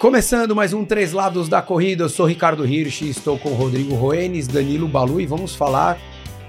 Começando 0.00 0.56
mais 0.56 0.72
um 0.72 0.82
Três 0.82 1.12
Lados 1.12 1.46
da 1.46 1.60
Corrida, 1.60 2.04
eu 2.04 2.08
sou 2.08 2.24
Ricardo 2.24 2.66
Hirsch, 2.66 3.02
estou 3.02 3.38
com 3.38 3.50
Rodrigo 3.50 3.94
Roenes, 3.94 4.48
Danilo 4.48 4.88
Balu 4.88 5.20
e 5.20 5.26
vamos 5.26 5.54
falar 5.54 5.98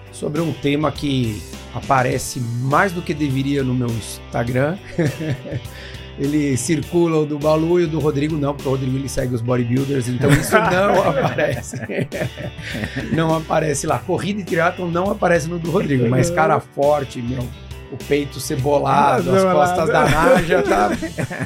sobre 0.09 0.39
um 0.39 0.53
tema 0.53 0.89
que 0.89 1.43
aparece 1.75 2.39
mais 2.39 2.93
do 2.93 3.01
que 3.01 3.13
deveria 3.13 3.61
no 3.61 3.73
meu 3.73 3.89
Instagram. 3.89 4.77
ele 6.17 6.55
circula 6.55 7.17
o 7.17 7.25
do 7.25 7.37
Balu 7.37 7.81
e 7.81 7.83
o 7.83 7.87
do 7.89 7.99
Rodrigo 7.99 8.37
não, 8.37 8.53
porque 8.53 8.69
o 8.69 8.71
Rodrigo 8.71 8.95
ele 8.95 9.09
segue 9.09 9.35
os 9.35 9.41
bodybuilders, 9.41 10.07
então 10.07 10.31
isso 10.31 10.55
não 10.71 11.09
aparece. 11.09 11.75
não 13.11 13.35
aparece 13.35 13.85
lá. 13.85 13.99
Corrida 13.99 14.39
e 14.39 14.45
triatlon 14.45 14.87
não 14.87 15.11
aparece 15.11 15.49
no 15.49 15.59
do 15.59 15.69
Rodrigo, 15.69 16.07
mas 16.07 16.29
cara 16.29 16.57
forte, 16.61 17.21
meu, 17.21 17.45
o 17.91 17.97
peito 18.07 18.39
cebolado, 18.39 19.35
as 19.35 19.43
costas 19.43 19.89
da 19.89 20.09
naja, 20.09 20.63
tá 20.63 20.89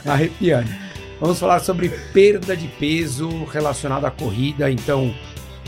arrepiando. 0.05 0.85
Vamos 1.19 1.39
falar 1.39 1.61
sobre 1.61 1.87
perda 2.11 2.57
de 2.57 2.67
peso 2.67 3.45
relacionada 3.45 4.05
à 4.05 4.11
corrida. 4.11 4.69
Então, 4.69 5.13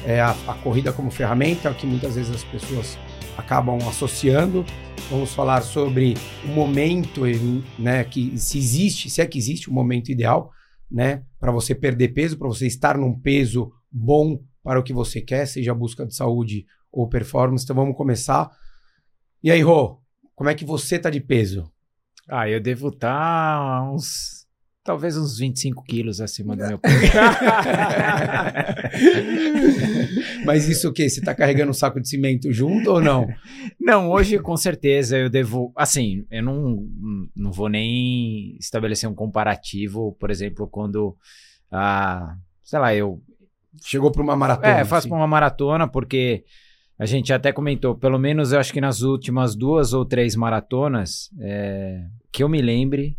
é 0.05 0.19
a, 0.19 0.31
a 0.45 0.53
corrida 0.55 0.91
como 0.91 1.09
ferramenta, 1.09 1.73
que 1.73 1.87
muitas 1.87 2.15
vezes 2.15 2.35
as 2.35 2.43
pessoas 2.43 2.97
acabam 3.37 3.77
associando. 3.87 4.65
Vamos 5.09 5.33
falar 5.33 5.61
sobre 5.61 6.15
o 6.43 6.49
momento, 6.49 7.21
né, 7.79 8.03
que 8.03 8.37
se 8.37 8.57
existe, 8.57 9.09
se 9.09 9.21
é 9.21 9.25
que 9.25 9.37
existe 9.37 9.69
o 9.69 9.71
um 9.71 9.75
momento 9.75 10.11
ideal, 10.11 10.51
né, 10.91 11.23
para 11.39 11.51
você 11.51 11.73
perder 11.73 12.09
peso, 12.09 12.37
para 12.37 12.47
você 12.47 12.67
estar 12.67 12.97
num 12.97 13.17
peso 13.17 13.71
bom 13.89 14.41
para 14.61 14.79
o 14.79 14.83
que 14.83 14.91
você 14.91 15.21
quer, 15.21 15.45
seja 15.45 15.73
busca 15.73 16.05
de 16.05 16.13
saúde 16.13 16.65
ou 16.91 17.07
performance. 17.07 17.63
Então 17.63 17.75
vamos 17.75 17.95
começar. 17.95 18.51
E 19.41 19.49
aí, 19.49 19.61
Rô, 19.61 20.01
como 20.35 20.49
é 20.49 20.55
que 20.55 20.65
você 20.65 20.99
tá 20.99 21.09
de 21.09 21.21
peso? 21.21 21.71
Ah, 22.27 22.49
eu 22.49 22.59
devo 22.59 22.89
estar 22.89 23.07
tá 23.57 23.89
uns 23.89 24.36
Talvez 24.87 25.17
uns 25.17 25.37
25 25.37 25.83
quilos 25.83 26.21
acima 26.21 26.55
do 26.55 26.65
meu 26.65 26.79
peso. 26.79 26.95
Mas 30.45 30.69
isso 30.69 30.87
o 30.87 30.93
quê? 30.93 31.09
Você 31.09 31.19
está 31.19 31.35
carregando 31.35 31.71
um 31.71 31.73
saco 31.73 31.99
de 31.99 32.07
cimento 32.07 32.49
junto 32.53 32.91
ou 32.91 33.01
não? 33.01 33.27
Não, 33.77 34.09
hoje 34.09 34.39
com 34.39 34.55
certeza 34.55 35.17
eu 35.17 35.29
devo. 35.29 35.73
Assim, 35.75 36.25
eu 36.31 36.41
não, 36.41 36.87
não 37.35 37.51
vou 37.51 37.67
nem 37.67 38.55
estabelecer 38.61 39.09
um 39.09 39.13
comparativo, 39.13 40.15
por 40.17 40.31
exemplo, 40.31 40.69
quando. 40.69 41.17
Ah, 41.69 42.37
sei 42.63 42.79
lá, 42.79 42.95
eu. 42.95 43.21
Chegou 43.83 44.09
para 44.09 44.23
uma 44.23 44.37
maratona. 44.37 44.69
É, 44.73 44.85
faço 44.85 44.99
assim. 44.99 45.09
para 45.09 45.17
uma 45.17 45.27
maratona, 45.27 45.85
porque 45.85 46.45
a 46.97 47.05
gente 47.05 47.33
até 47.33 47.51
comentou, 47.51 47.93
pelo 47.93 48.17
menos 48.17 48.53
eu 48.53 48.59
acho 48.61 48.71
que 48.71 48.79
nas 48.79 49.01
últimas 49.01 49.53
duas 49.53 49.91
ou 49.91 50.05
três 50.05 50.33
maratonas, 50.33 51.29
é, 51.41 52.05
que 52.31 52.41
eu 52.41 52.47
me 52.47 52.61
lembre, 52.61 53.17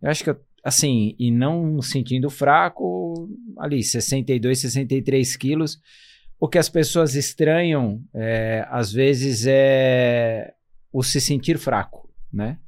eu 0.00 0.08
acho 0.08 0.22
que 0.22 0.30
eu 0.30 0.38
assim, 0.64 1.14
e 1.18 1.30
não 1.30 1.82
sentindo 1.82 2.30
fraco, 2.30 3.28
ali, 3.58 3.82
62, 3.82 4.60
63 4.60 5.36
quilos. 5.36 5.78
O 6.40 6.48
que 6.48 6.58
as 6.58 6.68
pessoas 6.68 7.14
estranham, 7.14 8.02
é, 8.14 8.66
às 8.70 8.92
vezes, 8.92 9.46
é 9.46 10.54
o 10.92 11.02
se 11.02 11.20
sentir 11.20 11.58
fraco, 11.58 12.08
né? 12.32 12.58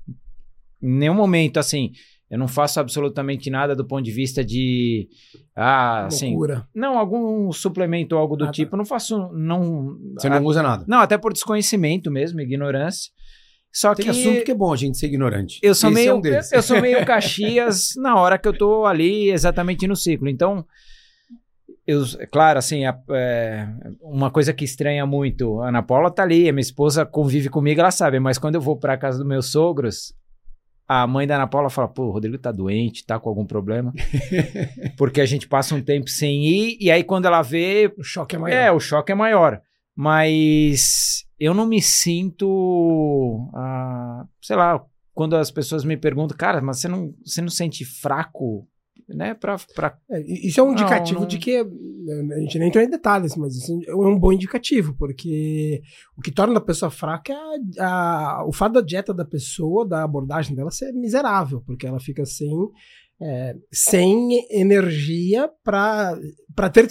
Em 0.82 0.92
nenhum 0.92 1.14
momento, 1.14 1.58
assim, 1.58 1.92
eu 2.28 2.38
não 2.38 2.48
faço 2.48 2.80
absolutamente 2.80 3.48
nada 3.48 3.74
do 3.74 3.84
ponto 3.86 4.04
de 4.04 4.10
vista 4.10 4.44
de. 4.44 5.08
Ah, 5.54 6.06
assim. 6.06 6.30
Loucura. 6.30 6.68
Não, 6.74 6.98
algum 6.98 7.52
suplemento 7.52 8.14
ou 8.14 8.20
algo 8.20 8.36
do 8.36 8.50
tipo. 8.50 8.76
Não 8.76 8.84
faço. 8.84 9.30
Não, 9.32 9.96
Você 10.14 10.28
não 10.28 10.44
usa 10.44 10.62
nada? 10.62 10.84
Não, 10.88 10.98
até 10.98 11.16
por 11.16 11.32
desconhecimento 11.32 12.10
mesmo, 12.10 12.40
ignorância. 12.40 13.12
Só 13.72 13.94
Tem 13.94 14.04
que 14.04 14.10
assunto 14.10 14.44
que 14.44 14.50
é 14.50 14.54
bom 14.54 14.72
a 14.72 14.76
gente 14.76 14.96
ser 14.96 15.06
ignorante. 15.06 15.58
Eu 15.62 15.74
sou 15.74 15.90
Esse 15.90 15.94
meio, 15.94 16.10
é 16.10 16.14
um 16.14 16.22
eu 16.52 16.62
sou 16.62 16.80
meio 16.80 17.04
Caxias 17.06 17.90
na 17.96 18.16
hora 18.16 18.38
que 18.38 18.48
eu 18.48 18.56
tô 18.56 18.86
ali 18.86 19.30
exatamente 19.30 19.86
no 19.86 19.94
ciclo. 19.94 20.28
Então, 20.28 20.64
eu, 21.86 22.02
claro, 22.32 22.58
assim, 22.58 22.84
a, 22.84 22.98
é, 23.10 23.68
uma 24.00 24.30
coisa 24.30 24.52
que 24.52 24.64
estranha 24.64 25.06
muito, 25.06 25.60
a 25.60 25.68
Ana 25.68 25.82
Paula 25.82 26.10
tá 26.10 26.22
ali, 26.22 26.48
a 26.48 26.52
minha 26.52 26.60
esposa 26.60 27.06
convive 27.06 27.48
comigo, 27.48 27.80
ela 27.80 27.90
sabe, 27.90 28.18
mas 28.18 28.38
quando 28.38 28.56
eu 28.56 28.60
vou 28.60 28.76
para 28.76 28.96
casa 28.96 29.18
dos 29.18 29.26
meus 29.26 29.52
sogros, 29.52 30.12
a 30.88 31.06
mãe 31.06 31.26
da 31.26 31.36
Ana 31.36 31.46
Paula 31.46 31.68
fala: 31.68 31.88
pô, 31.88 32.04
o 32.04 32.10
Rodrigo 32.10 32.38
tá 32.38 32.52
doente, 32.52 33.04
tá 33.04 33.18
com 33.18 33.28
algum 33.28 33.44
problema. 33.44 33.92
Porque 34.96 35.20
a 35.20 35.26
gente 35.26 35.48
passa 35.48 35.74
um 35.74 35.82
tempo 35.82 36.08
sem 36.08 36.44
ir, 36.44 36.76
e 36.80 36.90
aí 36.90 37.02
quando 37.02 37.26
ela 37.26 37.42
vê. 37.42 37.92
O 37.98 38.04
choque 38.04 38.36
é 38.36 38.38
maior. 38.38 38.56
É, 38.56 38.72
o 38.72 38.80
choque 38.80 39.12
é 39.12 39.14
maior. 39.14 39.60
Mas 39.94 41.25
eu 41.38 41.52
não 41.52 41.66
me 41.66 41.82
sinto, 41.82 43.50
ah, 43.54 44.26
sei 44.40 44.56
lá, 44.56 44.84
quando 45.12 45.36
as 45.36 45.50
pessoas 45.50 45.84
me 45.84 45.96
perguntam, 45.96 46.36
cara, 46.36 46.60
mas 46.60 46.80
você 46.80 46.88
não, 46.88 47.14
você 47.24 47.40
não 47.40 47.48
sente 47.48 47.84
fraco, 47.84 48.66
né? 49.08 49.34
Pra, 49.34 49.56
pra... 49.74 49.98
É, 50.10 50.20
isso 50.20 50.60
é 50.60 50.62
um 50.62 50.72
indicativo 50.72 51.14
não, 51.14 51.20
não... 51.22 51.28
de 51.28 51.38
que 51.38 51.56
a 51.56 52.38
gente 52.40 52.58
nem 52.58 52.68
entrou 52.68 52.82
em 52.82 52.90
detalhes, 52.90 53.36
mas 53.36 53.56
isso 53.56 53.78
é 53.86 53.94
um 53.94 54.18
bom 54.18 54.32
indicativo, 54.32 54.94
porque 54.98 55.82
o 56.16 56.22
que 56.22 56.30
torna 56.30 56.58
a 56.58 56.62
pessoa 56.62 56.90
fraca 56.90 57.32
é 57.32 57.80
a, 57.80 58.40
a, 58.40 58.46
o 58.46 58.52
fato 58.52 58.74
da 58.74 58.80
dieta 58.80 59.12
da 59.12 59.24
pessoa, 59.24 59.86
da 59.86 60.04
abordagem 60.04 60.54
dela 60.54 60.70
ser 60.70 60.92
miserável, 60.92 61.62
porque 61.66 61.86
ela 61.86 62.00
fica 62.00 62.24
sem 62.24 62.50
é, 63.20 63.54
sem 63.72 64.46
energia 64.50 65.48
para 65.64 66.18
ter 66.72 66.86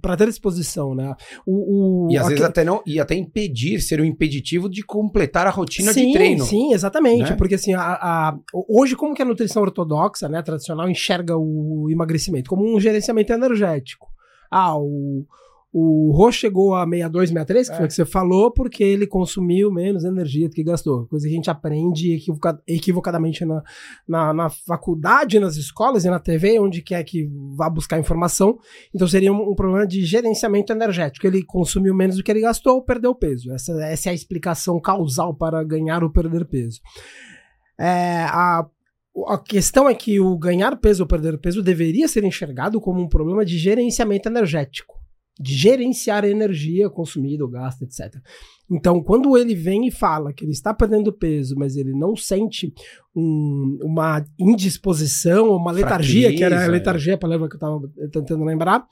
para 0.00 0.16
ter 0.16 0.28
disposição, 0.28 0.94
né? 0.94 1.14
O, 1.46 2.06
o 2.06 2.12
e 2.12 2.18
às 2.18 2.28
vezes 2.28 2.44
até 2.44 2.62
não 2.62 2.82
e 2.86 3.00
até 3.00 3.14
impedir 3.14 3.80
ser 3.80 4.00
um 4.00 4.04
impeditivo 4.04 4.68
de 4.68 4.82
completar 4.82 5.46
a 5.46 5.50
rotina 5.50 5.92
sim, 5.92 6.08
de 6.08 6.12
treino. 6.12 6.44
Sim, 6.44 6.72
exatamente, 6.74 7.30
né? 7.30 7.36
porque 7.36 7.54
assim 7.54 7.72
a, 7.74 7.80
a, 7.80 8.36
hoje 8.68 8.94
como 8.96 9.14
que 9.14 9.22
a 9.22 9.24
nutrição 9.24 9.62
ortodoxa, 9.62 10.28
né, 10.28 10.42
tradicional 10.42 10.88
enxerga 10.88 11.36
o 11.36 11.88
emagrecimento 11.90 12.50
como 12.50 12.64
um 12.64 12.78
gerenciamento 12.78 13.32
energético. 13.32 14.08
Ah, 14.50 14.76
o 14.76 15.24
o 15.72 16.12
Rô 16.12 16.30
chegou 16.30 16.74
a 16.74 16.84
62, 16.84 17.30
63, 17.30 17.68
que 17.68 17.72
é. 17.72 17.76
foi 17.76 17.84
o 17.86 17.88
que 17.88 17.94
você 17.94 18.04
falou, 18.04 18.50
porque 18.50 18.84
ele 18.84 19.06
consumiu 19.06 19.72
menos 19.72 20.04
energia 20.04 20.46
do 20.46 20.54
que 20.54 20.62
gastou. 20.62 21.06
Coisa 21.06 21.26
que 21.26 21.32
a 21.32 21.36
gente 21.36 21.50
aprende 21.50 22.22
equivocadamente 22.66 23.42
na, 23.46 23.62
na, 24.06 24.34
na, 24.34 24.50
faculdade, 24.50 25.40
nas 25.40 25.56
escolas 25.56 26.04
e 26.04 26.10
na 26.10 26.18
TV, 26.18 26.60
onde 26.60 26.82
quer 26.82 27.02
que 27.04 27.26
vá 27.56 27.70
buscar 27.70 27.98
informação. 27.98 28.58
Então 28.94 29.08
seria 29.08 29.32
um, 29.32 29.50
um, 29.50 29.54
problema 29.54 29.86
de 29.86 30.04
gerenciamento 30.04 30.74
energético. 30.74 31.26
Ele 31.26 31.42
consumiu 31.42 31.94
menos 31.94 32.16
do 32.16 32.22
que 32.22 32.30
ele 32.30 32.42
gastou, 32.42 32.82
perdeu 32.82 33.14
peso. 33.14 33.50
Essa, 33.50 33.72
essa 33.84 34.10
é 34.10 34.12
a 34.12 34.14
explicação 34.14 34.78
causal 34.78 35.34
para 35.34 35.64
ganhar 35.64 36.04
ou 36.04 36.10
perder 36.10 36.44
peso. 36.44 36.80
É, 37.80 38.24
a 38.24 38.66
a 39.28 39.36
questão 39.36 39.90
é 39.90 39.94
que 39.94 40.18
o 40.18 40.38
ganhar 40.38 40.74
peso 40.78 41.02
ou 41.02 41.06
perder 41.06 41.36
peso 41.36 41.62
deveria 41.62 42.08
ser 42.08 42.24
enxergado 42.24 42.80
como 42.80 42.98
um 42.98 43.06
problema 43.06 43.44
de 43.44 43.58
gerenciamento 43.58 44.26
energético 44.26 45.01
de 45.38 45.54
gerenciar 45.54 46.24
a 46.24 46.28
energia 46.28 46.90
consumida, 46.90 47.44
o 47.44 47.48
gasto, 47.48 47.82
etc. 47.82 48.14
Então, 48.70 49.02
quando 49.02 49.36
ele 49.36 49.54
vem 49.54 49.86
e 49.86 49.90
fala 49.90 50.32
que 50.32 50.44
ele 50.44 50.52
está 50.52 50.72
perdendo 50.72 51.12
peso, 51.12 51.54
mas 51.56 51.76
ele 51.76 51.92
não 51.92 52.16
sente 52.16 52.72
um, 53.14 53.78
uma 53.82 54.24
indisposição, 54.38 55.50
uma 55.54 55.72
letargia, 55.72 56.28
Fraqueza, 56.28 56.38
que 56.38 56.44
era 56.44 56.60
a 56.60 56.64
é. 56.64 56.68
letargia, 56.68 57.14
a 57.14 57.18
palavra 57.18 57.48
que 57.48 57.54
eu 57.54 57.58
estava 57.58 57.80
tentando 58.10 58.44
lembrar, 58.44 58.86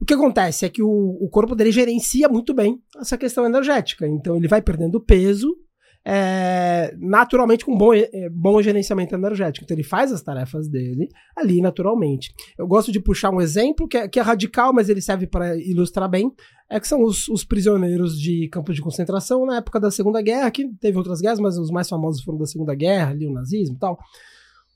o 0.00 0.04
que 0.04 0.14
acontece 0.14 0.64
é 0.64 0.68
que 0.68 0.82
o, 0.82 1.18
o 1.20 1.28
corpo 1.28 1.54
dele 1.54 1.72
gerencia 1.72 2.28
muito 2.28 2.54
bem 2.54 2.80
essa 2.98 3.18
questão 3.18 3.44
energética. 3.44 4.06
Então, 4.06 4.36
ele 4.36 4.48
vai 4.48 4.62
perdendo 4.62 5.00
peso 5.00 5.56
é, 6.04 6.94
naturalmente 6.98 7.64
com 7.64 7.76
bom, 7.76 7.92
é, 7.92 8.28
bom 8.30 8.60
gerenciamento 8.62 9.14
energético. 9.14 9.64
Então 9.64 9.74
ele 9.74 9.84
faz 9.84 10.12
as 10.12 10.22
tarefas 10.22 10.68
dele 10.68 11.08
ali 11.36 11.60
naturalmente. 11.60 12.32
Eu 12.58 12.66
gosto 12.66 12.90
de 12.90 13.00
puxar 13.00 13.30
um 13.30 13.40
exemplo 13.40 13.86
que 13.86 13.96
é, 13.96 14.08
que 14.08 14.18
é 14.18 14.22
radical, 14.22 14.72
mas 14.72 14.88
ele 14.88 15.00
serve 15.00 15.26
para 15.26 15.56
ilustrar 15.56 16.08
bem. 16.08 16.32
É 16.68 16.78
que 16.78 16.86
são 16.86 17.02
os, 17.02 17.28
os, 17.28 17.44
prisioneiros 17.44 18.18
de 18.18 18.48
campos 18.48 18.76
de 18.76 18.82
concentração 18.82 19.44
na 19.44 19.56
época 19.56 19.80
da 19.80 19.90
Segunda 19.90 20.22
Guerra, 20.22 20.50
que 20.50 20.68
teve 20.80 20.96
outras 20.96 21.20
guerras, 21.20 21.40
mas 21.40 21.58
os 21.58 21.70
mais 21.70 21.88
famosos 21.88 22.22
foram 22.22 22.38
da 22.38 22.46
Segunda 22.46 22.74
Guerra, 22.74 23.10
ali 23.10 23.26
o 23.26 23.32
nazismo 23.32 23.74
e 23.74 23.78
tal, 23.78 23.98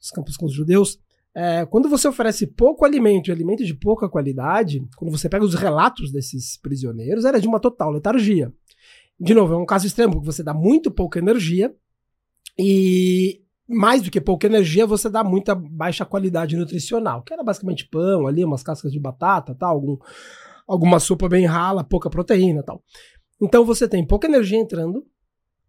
os 0.02 0.10
campos 0.10 0.36
com 0.36 0.46
os 0.46 0.52
judeus. 0.52 0.98
É, 1.36 1.64
quando 1.66 1.88
você 1.88 2.06
oferece 2.06 2.48
pouco 2.48 2.84
alimento 2.84 3.28
e 3.28 3.32
alimento 3.32 3.64
de 3.64 3.74
pouca 3.74 4.08
qualidade, 4.08 4.84
quando 4.96 5.10
você 5.10 5.28
pega 5.28 5.44
os 5.44 5.54
relatos 5.54 6.12
desses 6.12 6.56
prisioneiros, 6.60 7.24
era 7.24 7.40
de 7.40 7.46
uma 7.46 7.60
total 7.60 7.90
letargia. 7.90 8.52
De 9.18 9.34
novo, 9.34 9.54
é 9.54 9.56
um 9.56 9.66
caso 9.66 9.86
extremo, 9.86 10.14
porque 10.14 10.26
você 10.26 10.42
dá 10.42 10.52
muito 10.52 10.90
pouca 10.90 11.18
energia 11.18 11.74
e 12.58 13.42
mais 13.68 14.02
do 14.02 14.10
que 14.10 14.20
pouca 14.20 14.46
energia, 14.46 14.86
você 14.86 15.08
dá 15.08 15.24
muita 15.24 15.54
baixa 15.54 16.04
qualidade 16.04 16.56
nutricional, 16.56 17.22
que 17.22 17.32
era 17.32 17.42
basicamente 17.42 17.88
pão 17.88 18.26
ali, 18.26 18.44
umas 18.44 18.62
cascas 18.62 18.92
de 18.92 19.00
batata, 19.00 19.54
tal, 19.54 19.74
algum, 19.74 19.96
alguma 20.66 21.00
sopa 21.00 21.28
bem 21.28 21.46
rala, 21.46 21.82
pouca 21.82 22.10
proteína, 22.10 22.62
tal. 22.62 22.82
Então 23.40 23.64
você 23.64 23.88
tem 23.88 24.06
pouca 24.06 24.26
energia 24.26 24.58
entrando 24.58 25.06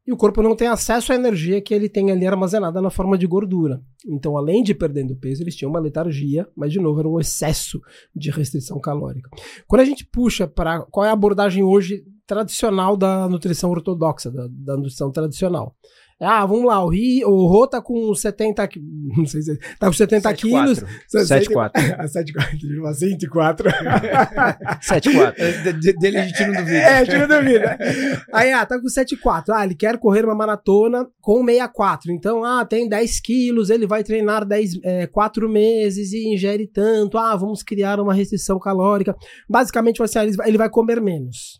e 0.07 0.11
o 0.11 0.17
corpo 0.17 0.41
não 0.41 0.55
tem 0.55 0.67
acesso 0.67 1.11
à 1.11 1.15
energia 1.15 1.61
que 1.61 1.73
ele 1.73 1.89
tem 1.89 2.11
ali 2.11 2.27
armazenada 2.27 2.81
na 2.81 2.89
forma 2.89 3.17
de 3.17 3.25
gordura. 3.25 3.81
Então, 4.05 4.37
além 4.37 4.61
de 4.61 4.75
perdendo 4.75 5.15
peso, 5.15 5.41
eles 5.41 5.55
tinham 5.55 5.69
uma 5.69 5.79
letargia, 5.79 6.47
mas 6.55 6.71
de 6.71 6.79
novo 6.79 6.99
era 6.99 7.09
um 7.09 7.19
excesso 7.19 7.81
de 8.15 8.29
restrição 8.29 8.79
calórica. 8.79 9.29
Quando 9.67 9.81
a 9.81 9.85
gente 9.85 10.05
puxa 10.05 10.47
para 10.47 10.81
qual 10.81 11.05
é 11.05 11.09
a 11.09 11.13
abordagem 11.13 11.63
hoje 11.63 12.03
tradicional 12.27 12.97
da 12.97 13.27
nutrição 13.29 13.69
ortodoxa, 13.69 14.31
da, 14.31 14.47
da 14.49 14.75
nutrição 14.75 15.11
tradicional. 15.11 15.75
Ah, 16.21 16.45
vamos 16.45 16.65
lá, 16.65 16.81
o, 16.83 16.87
Ri, 16.89 17.25
o 17.25 17.45
Rô 17.45 17.67
tá 17.67 17.81
com 17.81 18.13
70, 18.15 18.65
qui- 18.69 18.81
não 19.17 19.25
sei 19.25 19.41
se 19.41 19.57
tá 19.77 19.87
com 19.87 19.93
70 19.93 20.33
quilos. 20.33 20.79
7,4. 21.13 21.71
7,4, 22.07 22.93
104. 22.93 23.69
7,4. 24.81 25.63
De- 25.63 25.73
de- 25.73 25.93
Dele 25.99 26.17
a 26.17 26.25
gente 26.25 26.45
não 26.45 26.53
duvida. 26.53 26.77
É, 26.77 26.97
a 26.99 27.03
gente 27.03 27.17
não 27.17 27.27
duvida. 27.27 27.77
Aí, 28.33 28.51
ah, 28.53 28.65
tá 28.65 28.79
com 28.79 28.87
7,4. 28.87 29.43
Ah, 29.53 29.65
ele 29.65 29.75
quer 29.75 29.97
correr 29.97 30.23
uma 30.25 30.35
maratona 30.35 31.05
com 31.21 31.43
64. 31.45 32.11
Então, 32.11 32.43
ah, 32.43 32.65
tem 32.65 32.87
10 32.87 33.19
quilos, 33.19 33.69
ele 33.69 33.85
vai 33.87 34.03
treinar 34.03 34.45
10, 34.45 34.79
é, 34.83 35.07
4 35.07 35.49
meses 35.49 36.13
e 36.13 36.33
ingere 36.33 36.67
tanto. 36.67 37.17
Ah, 37.17 37.35
vamos 37.35 37.61
criar 37.63 37.99
uma 37.99 38.13
restrição 38.13 38.59
calórica. 38.59 39.15
Basicamente, 39.49 39.97
vai- 39.97 40.07
ele 40.47 40.57
vai 40.57 40.69
comer 40.69 41.01
menos. 41.01 41.59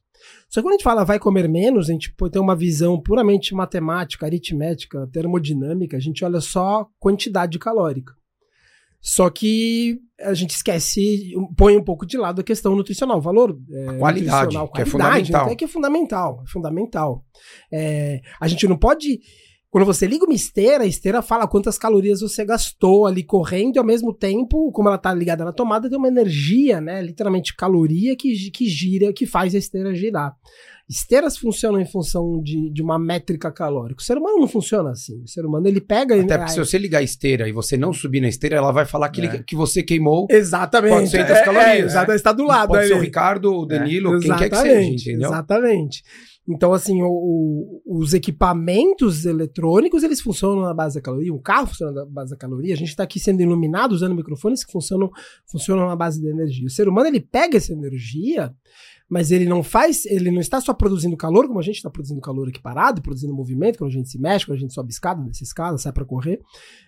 Só 0.56 0.62
que 0.62 0.68
quando 0.68 0.76
a 0.76 0.78
gente 0.78 0.84
fala 0.86 1.04
vai 1.04 1.20
comer 1.20 1.50
menos, 1.50 1.90
a 1.90 1.92
gente 1.92 2.14
pode 2.14 2.32
ter 2.32 2.40
uma 2.40 2.56
visão 2.56 2.98
puramente 2.98 3.54
matemática, 3.54 4.26
aritmética, 4.26 5.06
termodinâmica, 5.12 5.98
a 5.98 6.00
gente 6.00 6.24
olha 6.24 6.40
só 6.40 6.88
quantidade 6.98 7.60
calórica. 7.60 8.14
Só 9.02 9.30
que 9.30 10.00
a 10.18 10.34
gente 10.34 10.52
esquece, 10.52 11.34
põe 11.58 11.76
um 11.76 11.84
pouco 11.84 12.06
de 12.06 12.16
lado 12.16 12.40
a 12.40 12.44
questão 12.44 12.74
nutricional, 12.74 13.18
o 13.18 13.22
valor 13.22 13.60
é, 13.70 13.98
qualidade, 13.98 14.56
nutricional, 14.56 14.72
que 14.72 14.82
é 14.82 14.86
qualidade, 14.86 15.26
fundamental. 15.26 15.46
até 15.46 15.56
que 15.56 15.66
é 15.66 15.68
fundamental, 15.68 16.42
é 16.42 16.50
fundamental. 16.50 17.26
É, 17.70 18.22
a 18.40 18.48
gente 18.48 18.66
não 18.66 18.78
pode 18.78 19.20
quando 19.76 19.88
você 19.88 20.08
liga 20.08 20.24
uma 20.24 20.34
esteira, 20.34 20.86
a 20.86 20.88
esteira 20.88 21.22
fala 21.22 21.50
quantas 21.50 21.78
calorias 21.78 22.22
você 22.22 22.46
gastou 22.46 23.06
ali 23.06 23.22
correndo 23.22 23.76
e 23.76 23.78
ao 23.78 23.84
mesmo 23.84 24.14
tempo, 24.14 24.72
como 24.72 24.88
ela 24.88 24.98
tá 24.98 25.14
ligada 25.14 25.44
na 25.44 25.52
tomada, 25.52 25.90
tem 25.90 25.98
uma 25.98 26.08
energia, 26.08 26.80
né? 26.80 27.02
Literalmente 27.02 27.54
caloria 27.54 28.16
que, 28.16 28.50
que 28.52 28.70
gira, 28.70 29.12
que 29.12 29.26
faz 29.26 29.54
a 29.54 29.58
esteira 29.58 29.94
girar. 29.94 30.34
Esteiras 30.88 31.36
funcionam 31.38 31.80
em 31.82 31.86
função 31.86 32.40
de, 32.44 32.70
de 32.72 32.82
uma 32.82 33.00
métrica 33.00 33.52
calórica. 33.52 34.02
O 34.02 34.04
ser 34.04 34.18
humano 34.18 34.38
não 34.40 34.48
funciona 34.48 34.92
assim. 34.92 35.20
O 35.24 35.28
ser 35.28 35.44
humano 35.46 35.68
ele 35.68 35.82
pega. 35.82 36.14
Até 36.22 36.38
porque 36.38 36.52
se 36.52 36.60
você 36.60 36.78
ligar 36.78 37.00
a 37.00 37.04
esteira 37.04 37.50
e 37.50 37.52
você 37.52 37.76
não 37.76 37.92
subir 37.92 38.22
na 38.22 38.28
esteira, 38.28 38.56
ela 38.58 38.72
vai 38.72 38.86
falar 38.86 39.10
que, 39.10 39.22
ele- 39.22 39.28
É. 39.38 39.44
que 39.44 39.56
você 39.56 39.82
queimou. 39.82 40.28
Exatamente. 40.30 40.92
400 40.94 41.32
É, 41.32 41.44
calorias, 41.44 41.68
É, 41.70 41.80
exatamente. 41.80 42.18
Está 42.18 42.32
do 42.32 42.44
lado. 42.44 42.68
Pode 42.68 42.88
ser 42.88 42.94
o. 42.94 43.00
Ricardo, 43.00 43.52
o 43.54 43.66
Danilo, 43.66 44.16
É, 44.18 44.20
quem 44.20 44.36
quer 44.36 44.50
que 44.50 44.56
seja, 44.58 44.68
exatamente, 44.70 45.10
entendeu? 45.10 45.30
Exatamente. 45.30 46.04
Então, 46.48 46.74
assim, 46.74 47.02
o- 47.02 47.08
o- 47.08 47.82
os 48.00 48.14
equipamentos 48.14 49.26
eletrônicos, 49.26 50.04
eles 50.04 50.22
funcionam 50.22 50.62
na 50.62 50.76
base 50.76 50.94
da 50.94 51.02
caloria. 51.02 51.34
Um 51.34 51.42
carro 51.42 51.66
funciona 51.66 51.92
na 51.92 52.06
base 52.06 52.30
da 52.32 52.38
caloria. 52.38 52.76
A 52.76 52.78
gente 52.78 52.90
está 52.90 53.02
aqui 53.04 53.20
sendo 53.20 53.42
iluminado 53.42 53.94
usando 53.94 54.14
microfones 54.16 54.64
que 54.64 54.72
funcionam, 54.72 55.10
funcionam 55.50 55.88
na 55.88 55.96
base 55.96 56.22
da 56.22 56.30
energia. 56.30 56.68
O 56.68 56.70
ser 56.70 56.88
humano, 56.88 57.08
ele 57.08 57.20
pega 57.20 57.58
essa 57.58 57.74
energia, 57.74 58.54
mas 59.10 59.32
ele 59.32 59.46
não 59.46 59.62
faz, 59.62 60.06
ele 60.06 60.32
não 60.32 60.42
está 60.42 60.60
só 60.60 60.74
produzindo 60.74 61.16
calor, 61.16 61.48
como 61.48 61.60
a 61.60 61.64
gente 61.64 61.76
está 61.76 61.90
produzindo 61.90 62.20
calor 62.20 62.50
aqui 62.50 62.62
parado, 62.62 63.02
produzindo 63.02 63.34
movimento, 63.34 63.78
quando 63.78 63.92
a 63.92 63.94
gente 63.94 64.10
se 64.10 64.20
mexe, 64.20 64.46
quando 64.46 64.58
a 64.58 64.62
gente 64.62 64.74
sobe 64.74 64.92
escada, 64.92 65.24
desce 65.24 65.44
escada, 65.44 65.78
sai 65.78 65.94
para 65.94 66.06
correr. 66.06 66.40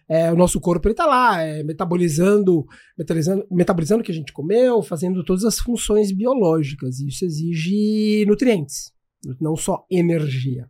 É, 0.09 0.31
o 0.31 0.35
nosso 0.35 0.59
corpo, 0.59 0.87
ele 0.87 0.95
tá 0.95 1.05
lá, 1.05 1.41
é, 1.41 1.63
metabolizando, 1.63 2.65
metabolizando, 2.97 3.47
metabolizando 3.51 4.01
o 4.01 4.03
que 4.03 4.11
a 4.11 4.15
gente 4.15 4.33
comeu, 4.33 4.81
fazendo 4.81 5.23
todas 5.23 5.43
as 5.43 5.59
funções 5.59 6.11
biológicas. 6.11 6.99
E 6.99 7.07
isso 7.07 7.23
exige 7.23 8.25
nutrientes, 8.25 8.91
não 9.39 9.55
só 9.55 9.85
energia. 9.91 10.67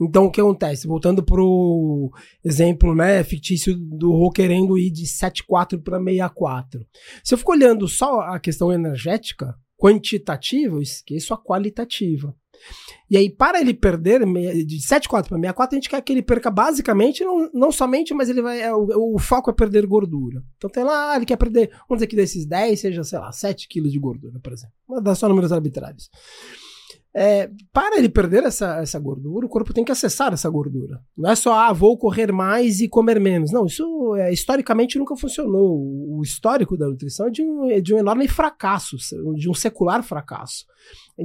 Então, 0.00 0.24
o 0.24 0.30
que 0.30 0.40
acontece? 0.40 0.86
Voltando 0.86 1.22
pro 1.22 2.10
exemplo 2.42 2.94
né, 2.94 3.22
fictício 3.22 3.76
do 3.76 4.10
Rô 4.12 4.30
querendo 4.30 4.78
ir 4.78 4.90
de 4.90 5.04
7,4 5.04 5.82
para 5.82 5.98
6,4. 6.00 6.80
Se 7.22 7.34
eu 7.34 7.38
fico 7.38 7.52
olhando 7.52 7.86
só 7.86 8.20
a 8.20 8.40
questão 8.40 8.72
energética, 8.72 9.54
quantitativa, 9.80 10.76
eu 10.76 10.82
esqueço 10.82 11.32
a 11.32 11.38
qualitativa. 11.38 12.36
E 13.10 13.16
aí, 13.16 13.30
para 13.30 13.60
ele 13.60 13.72
perder 13.72 14.20
de 14.64 14.76
7,4 14.76 15.28
para 15.28 15.38
6,4, 15.38 15.68
a 15.70 15.74
gente 15.74 15.88
quer 15.88 16.02
que 16.02 16.12
ele 16.12 16.22
perca 16.22 16.50
basicamente, 16.50 17.24
não, 17.24 17.50
não 17.52 17.72
somente, 17.72 18.12
mas 18.12 18.28
ele 18.28 18.42
vai. 18.42 18.60
é, 18.60 18.72
o, 18.74 19.14
o 19.14 19.18
foco 19.18 19.50
é 19.50 19.54
perder 19.54 19.86
gordura. 19.86 20.44
Então 20.56 20.68
tem 20.68 20.84
lá, 20.84 21.12
ah, 21.12 21.16
ele 21.16 21.24
quer 21.24 21.36
perder, 21.36 21.70
vamos 21.88 21.98
dizer 21.98 22.06
que 22.06 22.16
desses 22.16 22.46
10 22.46 22.78
seja, 22.78 23.02
sei 23.02 23.18
lá, 23.18 23.32
7 23.32 23.66
quilos 23.66 23.90
de 23.90 23.98
gordura, 23.98 24.38
por 24.40 24.52
exemplo. 24.52 24.74
Dar 25.02 25.14
só 25.14 25.28
números 25.28 25.52
arbitrários. 25.52 26.10
É, 27.14 27.50
para 27.72 27.98
ele 27.98 28.08
perder 28.08 28.44
essa, 28.44 28.76
essa 28.80 28.98
gordura, 28.98 29.44
o 29.44 29.48
corpo 29.48 29.74
tem 29.74 29.84
que 29.84 29.90
acessar 29.90 30.32
essa 30.32 30.48
gordura. 30.48 31.00
Não 31.16 31.30
é 31.30 31.34
só, 31.34 31.54
ah, 31.54 31.72
vou 31.72 31.98
correr 31.98 32.30
mais 32.30 32.80
e 32.80 32.88
comer 32.88 33.18
menos. 33.18 33.50
Não, 33.50 33.66
isso 33.66 34.14
é, 34.14 34.32
historicamente 34.32 34.98
nunca 34.98 35.16
funcionou. 35.16 35.76
O, 35.76 36.22
histórico 36.22 36.76
da 36.76 36.86
nutrição 36.86 37.26
é 37.26 37.30
de, 37.30 37.42
um, 37.42 37.70
é 37.70 37.80
de 37.80 37.94
um 37.94 37.98
enorme 37.98 38.28
fracasso, 38.28 38.96
de 39.34 39.50
um 39.50 39.54
secular 39.54 40.02
fracasso. 40.04 40.64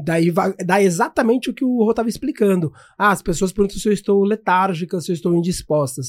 Daí 0.04 0.34
dá 0.66 0.82
exatamente 0.82 1.50
o 1.50 1.54
que 1.54 1.64
o 1.64 1.84
Rô 1.84 1.92
estava 1.92 2.10
explicando. 2.10 2.72
Ah, 2.98 3.12
as 3.12 3.22
pessoas 3.22 3.52
perguntam 3.52 3.78
se 3.78 3.88
eu 3.88 3.94
estou 3.94 4.24
letárgica, 4.24 5.00
se 5.00 5.12
eu 5.12 5.14
estou 5.14 5.36
indispostas. 5.36 6.08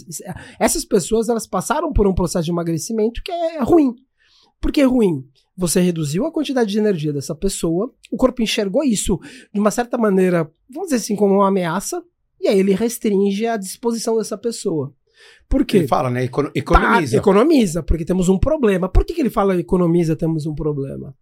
Essas 0.59 0.85
pessoas, 0.85 1.29
elas 1.29 1.47
passaram 1.47 1.93
por 1.93 2.07
um 2.07 2.15
processo 2.15 2.47
de 2.47 2.51
emagrecimento 2.51 3.21
que 3.23 3.31
é 3.31 3.61
ruim. 3.61 3.95
Por 4.61 4.73
que 4.73 4.83
ruim? 4.83 5.23
Você 5.57 5.81
reduziu 5.81 6.27
a 6.27 6.33
quantidade 6.33 6.71
de 6.71 6.79
energia 6.79 7.13
dessa 7.13 7.35
pessoa, 7.35 7.93
o 8.11 8.17
corpo 8.17 8.43
enxergou 8.43 8.85
isso 8.85 9.19
de 9.53 9.59
uma 9.59 9.71
certa 9.71 9.97
maneira, 9.97 10.51
vamos 10.69 10.89
dizer 10.91 10.97
assim, 10.97 11.17
como 11.17 11.35
uma 11.37 11.49
ameaça, 11.49 12.03
e 12.41 12.47
aí 12.49 12.59
ele 12.59 12.75
restringe 12.75 13.47
a 13.47 13.57
disposição 13.57 14.19
dessa 14.19 14.37
pessoa. 14.37 14.93
Por 15.49 15.65
quê? 15.65 15.79
Ele 15.79 15.89
fala, 15.89 16.11
né? 16.11 16.25
econo- 16.25 16.51
Economiza. 16.55 17.17
Pá, 17.17 17.19
economiza, 17.23 17.83
porque 17.83 18.05
temos 18.05 18.29
um 18.29 18.39
problema. 18.39 18.87
Por 18.89 19.05
que, 19.05 19.15
que 19.15 19.21
ele 19.23 19.31
fala 19.31 19.59
economiza, 19.59 20.15
temos 20.15 20.45
um 20.45 20.55
problema? 20.55 21.15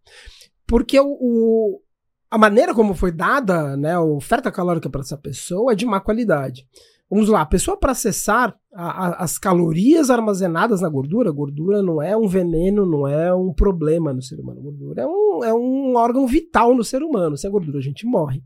Porque 0.66 0.98
o, 0.98 1.06
o- 1.20 1.80
a 2.28 2.36
maneira 2.36 2.74
como 2.74 2.92
foi 2.94 3.12
dada 3.12 3.76
né, 3.76 3.92
a 3.92 4.00
oferta 4.02 4.50
calórica 4.50 4.90
para 4.90 5.02
essa 5.02 5.16
pessoa 5.16 5.72
é 5.72 5.76
de 5.76 5.86
má 5.86 6.00
qualidade. 6.00 6.66
Vamos 7.14 7.28
lá, 7.28 7.42
a 7.42 7.46
pessoa 7.46 7.76
para 7.76 7.92
acessar 7.92 8.58
a- 8.74 9.06
a- 9.06 9.22
as 9.22 9.38
calorias 9.38 10.10
armazenadas 10.10 10.80
na 10.80 10.88
gordura, 10.88 11.30
gordura 11.30 11.80
não 11.80 12.02
é 12.02 12.16
um 12.16 12.26
veneno, 12.26 12.84
não 12.84 13.06
é 13.06 13.32
um 13.32 13.52
problema 13.54 14.12
no 14.12 14.20
ser 14.20 14.40
humano. 14.40 14.60
Gordura 14.60 15.02
é 15.02 15.06
um, 15.06 15.44
é 15.44 15.54
um 15.54 15.94
órgão 15.94 16.26
vital 16.26 16.74
no 16.74 16.82
ser 16.82 17.04
humano. 17.04 17.36
Sem 17.36 17.46
a 17.46 17.52
gordura 17.52 17.78
a 17.78 17.80
gente 17.80 18.04
morre. 18.04 18.42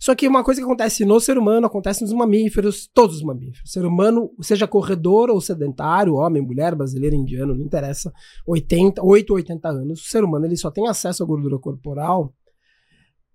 Só 0.00 0.16
que 0.16 0.26
uma 0.26 0.42
coisa 0.42 0.60
que 0.60 0.64
acontece 0.64 1.04
no 1.04 1.20
ser 1.20 1.38
humano, 1.38 1.68
acontece 1.68 2.02
nos 2.02 2.12
mamíferos, 2.12 2.90
todos 2.92 3.18
os 3.18 3.22
mamíferos. 3.22 3.70
Ser 3.70 3.86
humano, 3.86 4.32
seja 4.40 4.66
corredor 4.66 5.30
ou 5.30 5.40
sedentário, 5.40 6.14
homem, 6.14 6.42
mulher, 6.42 6.74
brasileiro, 6.74 7.14
indiano, 7.14 7.54
não 7.54 7.64
interessa, 7.64 8.12
80, 8.48 9.00
8 9.00 9.30
ou 9.30 9.36
80 9.36 9.68
anos, 9.68 10.00
o 10.00 10.10
ser 10.10 10.24
humano 10.24 10.44
ele 10.44 10.56
só 10.56 10.72
tem 10.72 10.88
acesso 10.88 11.22
à 11.22 11.26
gordura 11.26 11.56
corporal 11.58 12.34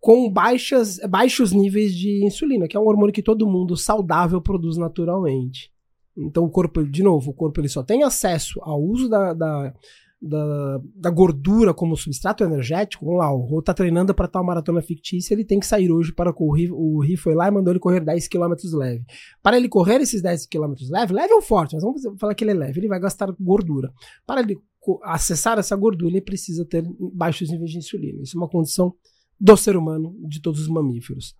com 0.03 0.29
baixas, 0.29 1.00
baixos 1.09 1.53
níveis 1.53 1.95
de 1.95 2.25
insulina, 2.25 2.67
que 2.67 2.75
é 2.75 2.79
um 2.79 2.85
hormônio 2.85 3.13
que 3.13 3.23
todo 3.23 3.47
mundo 3.47 3.77
saudável 3.77 4.41
produz 4.41 4.75
naturalmente. 4.75 5.71
Então 6.17 6.44
o 6.44 6.50
corpo, 6.50 6.85
de 6.85 7.01
novo, 7.01 7.31
o 7.31 7.33
corpo 7.33 7.62
ele 7.62 7.69
só 7.69 7.81
tem 7.81 8.03
acesso 8.03 8.60
ao 8.63 8.83
uso 8.83 9.07
da, 9.07 9.33
da, 9.33 9.74
da, 10.22 10.81
da 10.93 11.10
gordura 11.10 11.74
como 11.74 11.95
substrato 11.95 12.43
energético. 12.43 13.05
Vamos 13.05 13.22
lá, 13.22 13.33
o 13.33 13.45
Rô 13.45 13.62
tá 13.62 13.74
treinando 13.74 14.13
para 14.13 14.27
tal 14.27 14.43
maratona 14.43 14.81
fictícia, 14.81 15.33
ele 15.33 15.45
tem 15.45 15.57
que 15.57 15.65
sair 15.65 15.89
hoje 15.89 16.12
para 16.12 16.33
correr. 16.33 16.69
O 16.69 17.00
Ri 17.00 17.15
foi 17.15 17.33
lá 17.33 17.48
e 17.48 17.51
mandou 17.51 17.72
ele 17.72 17.79
correr 17.79 18.01
10 18.01 18.27
km 18.27 18.55
leve. 18.74 19.05
Para 19.41 19.55
ele 19.55 19.69
correr 19.69 20.01
esses 20.01 20.22
10 20.22 20.48
km 20.48 20.74
leve, 20.89 21.13
leve 21.13 21.33
ou 21.33 21.41
forte, 21.41 21.75
mas 21.75 21.81
vamos 21.81 22.01
falar 22.19 22.36
que 22.36 22.43
ele 22.43 22.51
é 22.51 22.55
leve, 22.55 22.77
ele 22.77 22.89
vai 22.89 23.00
gastar 23.00 23.33
gordura. 23.39 23.89
Para 24.27 24.41
ele 24.41 24.57
acessar 25.03 25.57
essa 25.60 25.77
gordura, 25.77 26.12
ele 26.12 26.19
precisa 26.19 26.65
ter 26.65 26.83
baixos 27.13 27.50
níveis 27.50 27.72
de 27.72 27.77
insulina. 27.77 28.22
Isso 28.22 28.38
é 28.38 28.41
uma 28.41 28.50
condição 28.50 28.93
do 29.40 29.58
ser 29.58 29.75
humano, 29.75 30.16
de 30.28 30.42
todos 30.42 30.62
os 30.62 30.68
mamíferos. 30.68 31.36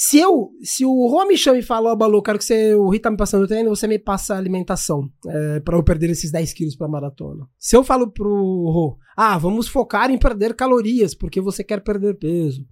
Se 0.00 0.16
eu, 0.16 0.52
se 0.62 0.84
o 0.84 1.08
Rô 1.08 1.26
me 1.26 1.36
chama 1.36 1.58
e 1.58 1.62
fala, 1.62 1.90
ó, 1.90 1.96
Balu, 1.96 2.22
quero 2.22 2.38
que 2.38 2.44
você, 2.44 2.72
o 2.76 2.88
Rita 2.88 3.08
tá 3.08 3.10
me 3.10 3.16
passando 3.16 3.42
o 3.42 3.48
treino, 3.48 3.68
você 3.68 3.88
me 3.88 3.98
passa 3.98 4.32
a 4.32 4.38
alimentação, 4.38 5.10
é, 5.26 5.58
para 5.58 5.76
eu 5.76 5.82
perder 5.82 6.08
esses 6.10 6.30
10 6.30 6.52
quilos 6.52 6.76
pra 6.76 6.86
maratona. 6.86 7.48
Se 7.58 7.74
eu 7.74 7.82
falo 7.82 8.08
pro 8.08 8.30
Rô, 8.32 8.96
ah, 9.16 9.36
vamos 9.36 9.66
focar 9.66 10.08
em 10.08 10.16
perder 10.16 10.54
calorias, 10.54 11.16
porque 11.16 11.40
você 11.40 11.64
quer 11.64 11.82
perder 11.82 12.16
peso. 12.16 12.64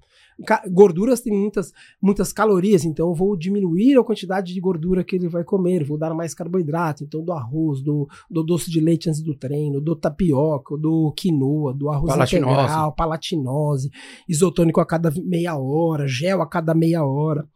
Gorduras 0.70 1.20
têm 1.20 1.32
muitas, 1.32 1.72
muitas 2.00 2.32
calorias, 2.32 2.84
então 2.84 3.08
eu 3.08 3.14
vou 3.14 3.36
diminuir 3.36 3.96
a 3.98 4.04
quantidade 4.04 4.52
de 4.52 4.60
gordura 4.60 5.02
que 5.02 5.16
ele 5.16 5.28
vai 5.28 5.42
comer, 5.42 5.82
vou 5.82 5.96
dar 5.96 6.12
mais 6.12 6.34
carboidrato, 6.34 7.04
então 7.04 7.24
do 7.24 7.32
arroz, 7.32 7.80
do, 7.82 8.06
do 8.30 8.42
doce 8.42 8.70
de 8.70 8.78
leite 8.80 9.08
antes 9.08 9.22
do 9.22 9.34
treino, 9.34 9.80
do 9.80 9.96
tapioca, 9.96 10.76
do 10.76 11.10
quinoa, 11.16 11.72
do 11.72 11.88
arroz 11.88 12.12
Palatinose. 12.12 12.52
integral, 12.52 12.92
palatinose, 12.92 13.90
isotônico 14.28 14.80
a 14.80 14.86
cada 14.86 15.10
meia 15.24 15.56
hora, 15.56 16.06
gel 16.06 16.42
a 16.42 16.46
cada 16.46 16.74
meia 16.74 17.04
hora. 17.04 17.48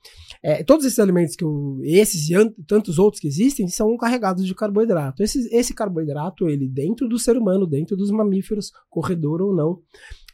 É, 0.42 0.64
todos 0.64 0.86
esses 0.86 0.98
alimentos 0.98 1.36
que 1.36 1.44
eu, 1.44 1.78
esses 1.82 2.30
e 2.30 2.34
an- 2.34 2.50
tantos 2.66 2.98
outros 2.98 3.20
que 3.20 3.28
existem 3.28 3.68
são 3.68 3.94
carregados 3.98 4.46
de 4.46 4.54
carboidrato. 4.54 5.22
Esse, 5.22 5.54
esse 5.54 5.74
carboidrato, 5.74 6.48
ele 6.48 6.66
dentro 6.66 7.06
do 7.06 7.18
ser 7.18 7.36
humano, 7.36 7.66
dentro 7.66 7.94
dos 7.94 8.10
mamíferos, 8.10 8.72
corredor 8.88 9.42
ou 9.42 9.54
não, 9.54 9.80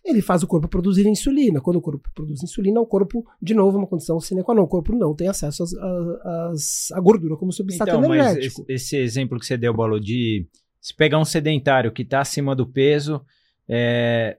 ele 0.08 0.22
faz 0.22 0.42
o 0.42 0.46
corpo 0.46 0.68
produzir 0.68 1.06
insulina. 1.06 1.60
Quando 1.60 1.76
o 1.76 1.80
corpo 1.80 2.08
produz 2.14 2.42
insulina, 2.42 2.80
o 2.80 2.86
corpo, 2.86 3.24
de 3.42 3.54
novo, 3.54 3.76
é 3.76 3.80
uma 3.80 3.86
condição 3.86 4.18
sine 4.20 4.42
qua 4.42 4.54
non. 4.54 4.62
O 4.62 4.68
corpo 4.68 4.94
não 4.94 5.14
tem 5.14 5.28
acesso 5.28 5.62
às- 5.62 5.74
às- 5.74 6.26
às- 6.26 6.92
à 6.92 7.00
gordura 7.00 7.36
como 7.36 7.52
substrato 7.52 7.90
Então, 7.90 8.08
mas 8.08 8.32
energético. 8.32 8.62
esse, 8.68 8.72
esse 8.74 8.96
exemplo 8.96 9.38
que 9.38 9.46
você 9.46 9.56
deu, 9.56 9.74
Balo, 9.74 10.00
de 10.00 10.46
se 10.80 10.94
pegar 10.94 11.18
um 11.18 11.24
sedentário 11.24 11.92
que 11.92 12.02
está 12.02 12.20
acima 12.20 12.54
do 12.54 12.66
peso, 12.66 13.20
é, 13.68 14.38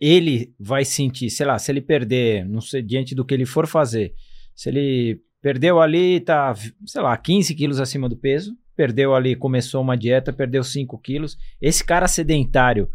ele 0.00 0.54
vai 0.58 0.84
sentir, 0.84 1.30
sei 1.30 1.46
lá, 1.46 1.58
se 1.58 1.70
ele 1.70 1.80
perder, 1.80 2.44
não 2.46 2.60
sei, 2.60 2.82
diante 2.82 3.14
do 3.14 3.24
que 3.24 3.34
ele 3.34 3.46
for 3.46 3.66
fazer, 3.66 4.14
se 4.54 4.68
ele 4.68 5.20
Perdeu 5.38 5.80
ali, 5.80 6.18
tá, 6.18 6.52
sei 6.86 7.00
lá, 7.00 7.16
15 7.16 7.54
quilos 7.54 7.78
acima 7.78 8.08
do 8.08 8.16
peso. 8.16 8.56
Perdeu 8.74 9.14
ali, 9.14 9.36
começou 9.36 9.80
uma 9.80 9.96
dieta, 9.96 10.32
perdeu 10.32 10.64
5 10.64 10.98
quilos. 10.98 11.38
Esse 11.62 11.84
cara 11.84 12.08
sedentário, 12.08 12.88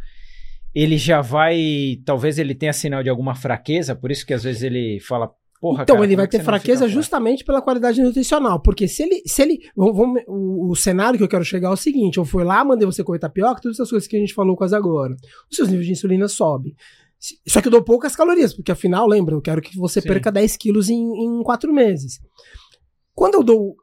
ele 0.74 0.98
já 0.98 1.22
vai. 1.22 2.00
Talvez 2.06 2.38
ele 2.40 2.56
tenha 2.56 2.74
sinal 2.74 3.04
de 3.04 3.10
alguma 3.10 3.36
fraqueza, 3.36 3.96
por 3.96 4.12
isso 4.12 4.26
que 4.26 4.34
às 4.34 4.44
vezes 4.44 4.64
ele 4.64 5.00
fala. 5.00 5.32
Porra, 5.60 5.84
então 5.84 5.98
cara, 5.98 6.08
ele 6.08 6.16
vai 6.16 6.26
é 6.26 6.28
ter 6.28 6.44
fraqueza 6.44 6.88
justamente 6.88 7.44
pela 7.46 7.62
qualidade 7.62 8.02
nutricional. 8.02 8.60
Porque 8.60 8.88
se 8.88 9.04
ele. 9.04 9.22
Se 9.28 9.44
ele 9.44 9.60
vamos- 9.76 10.24
o, 10.28 10.72
o 10.72 10.76
cenário 10.76 11.20
que 11.20 11.24
eu 11.24 11.28
quero 11.28 11.46
chegar 11.46 11.70
é 11.70 11.74
o 11.74 11.78
seguinte: 11.78 12.18
eu 12.18 12.26
fui 12.26 12.44
lá, 12.44 12.66
mandei 12.66 12.86
você 12.86 13.04
comer 13.04 13.20
tapioca, 13.20 13.62
todas 13.62 13.78
essas 13.78 13.90
coisas 13.90 14.08
que 14.08 14.16
a 14.16 14.20
gente 14.20 14.34
falou 14.34 14.56
quase 14.56 14.76
agora. 14.76 15.16
Os 15.50 15.56
seus 15.56 15.70
níveis 15.70 15.86
de 15.86 15.94
insulina 15.94 16.28
sobem. 16.28 16.74
Só 17.48 17.62
que 17.62 17.68
eu 17.68 17.72
dou 17.72 17.84
poucas 17.84 18.16
calorias, 18.16 18.52
porque 18.52 18.72
afinal, 18.72 19.08
lembra, 19.08 19.36
eu 19.36 19.42
quero 19.42 19.62
que 19.62 19.78
você 19.78 20.02
Sim. 20.02 20.08
perca 20.08 20.32
10 20.32 20.58
quilos 20.58 20.90
em, 20.90 20.98
em 20.98 21.44
4 21.44 21.72
meses. 21.72 22.20
Quando 23.14 23.36
eu 23.36 23.44
dou 23.44 23.76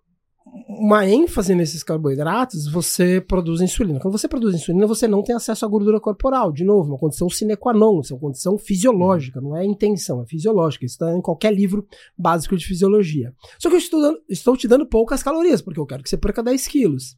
uma 0.69 1.07
ênfase 1.07 1.55
nesses 1.55 1.83
carboidratos, 1.83 2.71
você 2.71 3.21
produz 3.21 3.61
insulina. 3.61 3.99
Quando 3.99 4.17
você 4.17 4.29
produz 4.29 4.55
insulina, 4.55 4.87
você 4.87 5.09
não 5.09 5.23
tem 5.23 5.35
acesso 5.35 5.65
à 5.65 5.69
gordura 5.69 6.01
corporal. 6.01 6.53
De 6.53 6.65
novo, 6.65 6.91
uma 6.91 6.99
condição 6.99 7.29
sine 7.29 7.57
qua 7.57 7.73
non, 7.73 8.01
isso 8.01 8.13
é 8.13 8.17
uma 8.17 8.21
condição 8.21 8.57
fisiológica, 8.59 9.41
não 9.41 9.57
é 9.57 9.65
intenção, 9.65 10.23
é 10.23 10.27
fisiológica. 10.27 10.85
Isso 10.85 10.95
está 10.95 11.17
em 11.17 11.21
qualquer 11.21 11.53
livro 11.55 11.87
básico 12.17 12.57
de 12.57 12.65
fisiologia. 12.67 13.33
Só 13.59 13.69
que 13.69 13.75
eu 13.75 13.79
estou, 13.79 14.01
dando- 14.01 14.19
estou 14.29 14.57
te 14.57 14.69
dando 14.69 14.87
poucas 14.87 15.23
calorias, 15.23 15.61
porque 15.63 15.81
eu 15.81 15.87
quero 15.87 16.03
que 16.03 16.09
você 16.09 16.17
perca 16.17 16.43
10 16.43 16.67
quilos. 16.69 17.17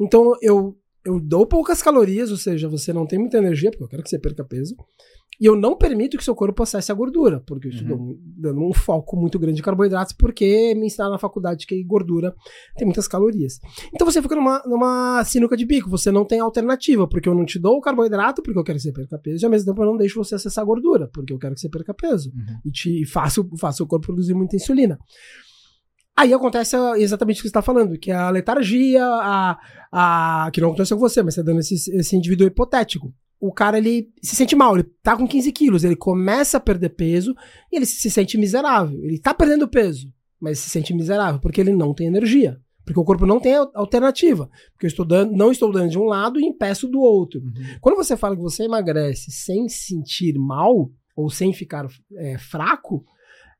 Então 0.00 0.32
eu, 0.42 0.76
eu 1.04 1.18
dou 1.20 1.46
poucas 1.46 1.82
calorias, 1.82 2.30
ou 2.30 2.36
seja, 2.36 2.68
você 2.68 2.92
não 2.92 3.06
tem 3.06 3.18
muita 3.18 3.38
energia, 3.38 3.70
porque 3.70 3.84
eu 3.84 3.88
quero 3.88 4.02
que 4.02 4.10
você 4.10 4.18
perca 4.18 4.44
peso. 4.44 4.74
E 5.40 5.46
eu 5.46 5.54
não 5.54 5.76
permito 5.76 6.16
que 6.18 6.24
seu 6.24 6.34
corpo 6.34 6.62
acesse 6.64 6.90
a 6.90 6.94
gordura, 6.94 7.40
porque 7.46 7.68
eu 7.68 7.72
estou 7.72 7.96
Uhum. 7.96 8.18
dando 8.36 8.60
um 8.60 8.72
foco 8.72 9.16
muito 9.16 9.38
grande 9.38 9.56
de 9.56 9.62
carboidratos, 9.62 10.12
porque 10.12 10.74
me 10.74 10.86
ensinaram 10.86 11.12
na 11.12 11.18
faculdade 11.18 11.64
que 11.64 11.80
gordura 11.84 12.34
tem 12.76 12.84
muitas 12.84 13.06
calorias. 13.06 13.60
Então 13.94 14.04
você 14.04 14.20
fica 14.20 14.34
numa, 14.34 14.60
numa 14.66 15.22
sinuca 15.24 15.56
de 15.56 15.64
bico, 15.64 15.88
você 15.88 16.10
não 16.10 16.24
tem 16.24 16.40
alternativa, 16.40 17.06
porque 17.08 17.28
eu 17.28 17.34
não 17.36 17.44
te 17.44 17.58
dou 17.58 17.76
o 17.76 17.80
carboidrato, 17.80 18.42
porque 18.42 18.58
eu 18.58 18.64
quero 18.64 18.78
que 18.78 18.82
você 18.82 18.92
perca 18.92 19.16
peso, 19.16 19.44
e 19.44 19.46
ao 19.46 19.50
mesmo 19.50 19.66
tempo 19.70 19.80
eu 19.82 19.86
não 19.86 19.96
deixo 19.96 20.22
você 20.22 20.34
acessar 20.34 20.62
a 20.62 20.66
gordura, 20.66 21.08
porque 21.12 21.32
eu 21.32 21.38
quero 21.38 21.54
que 21.54 21.60
você 21.60 21.68
perca 21.68 21.94
peso. 21.94 22.30
Uhum. 22.34 22.58
E 22.64 22.70
te 22.72 23.06
faço, 23.06 23.48
faço 23.58 23.84
o 23.84 23.86
corpo 23.86 24.06
produzir 24.06 24.34
muita 24.34 24.56
insulina. 24.56 24.98
Aí 26.16 26.34
acontece 26.34 26.76
exatamente 26.96 27.36
o 27.36 27.42
que 27.42 27.42
você 27.42 27.48
está 27.50 27.62
falando, 27.62 27.96
que 27.96 28.10
é 28.10 28.14
a 28.16 28.28
letargia, 28.28 29.04
a, 29.04 29.56
a, 29.92 30.50
que 30.52 30.60
não 30.60 30.70
aconteceu 30.70 30.96
com 30.96 31.08
você, 31.08 31.22
mas 31.22 31.34
você 31.34 31.42
tá 31.44 31.46
dando 31.46 31.60
esse, 31.60 31.74
esse 31.96 32.16
indivíduo 32.16 32.44
hipotético. 32.48 33.14
O 33.40 33.52
cara, 33.52 33.78
ele 33.78 34.10
se 34.22 34.34
sente 34.34 34.56
mal, 34.56 34.74
ele 34.76 34.84
tá 35.02 35.16
com 35.16 35.26
15 35.26 35.52
quilos, 35.52 35.84
ele 35.84 35.94
começa 35.94 36.56
a 36.56 36.60
perder 36.60 36.90
peso 36.90 37.34
e 37.72 37.76
ele 37.76 37.86
se 37.86 38.10
sente 38.10 38.36
miserável. 38.36 38.98
Ele 39.04 39.18
tá 39.18 39.32
perdendo 39.32 39.68
peso, 39.68 40.12
mas 40.40 40.58
se 40.58 40.68
sente 40.70 40.92
miserável 40.92 41.40
porque 41.40 41.60
ele 41.60 41.72
não 41.72 41.94
tem 41.94 42.06
energia. 42.08 42.60
Porque 42.84 42.98
o 42.98 43.04
corpo 43.04 43.26
não 43.26 43.38
tem 43.38 43.54
al- 43.54 43.70
alternativa. 43.74 44.48
Porque 44.72 44.86
eu 44.86 44.88
estou 44.88 45.04
dando, 45.04 45.36
não 45.36 45.52
estou 45.52 45.70
dando 45.70 45.90
de 45.90 45.98
um 45.98 46.04
lado 46.04 46.40
e 46.40 46.44
impeço 46.46 46.88
do 46.88 47.00
outro. 47.00 47.38
Uhum. 47.40 47.52
Quando 47.82 47.96
você 47.96 48.16
fala 48.16 48.34
que 48.34 48.40
você 48.40 48.64
emagrece 48.64 49.30
sem 49.30 49.68
se 49.68 49.88
sentir 49.88 50.38
mal 50.38 50.90
ou 51.14 51.28
sem 51.28 51.52
ficar 51.52 51.86
é, 52.16 52.38
fraco, 52.38 53.04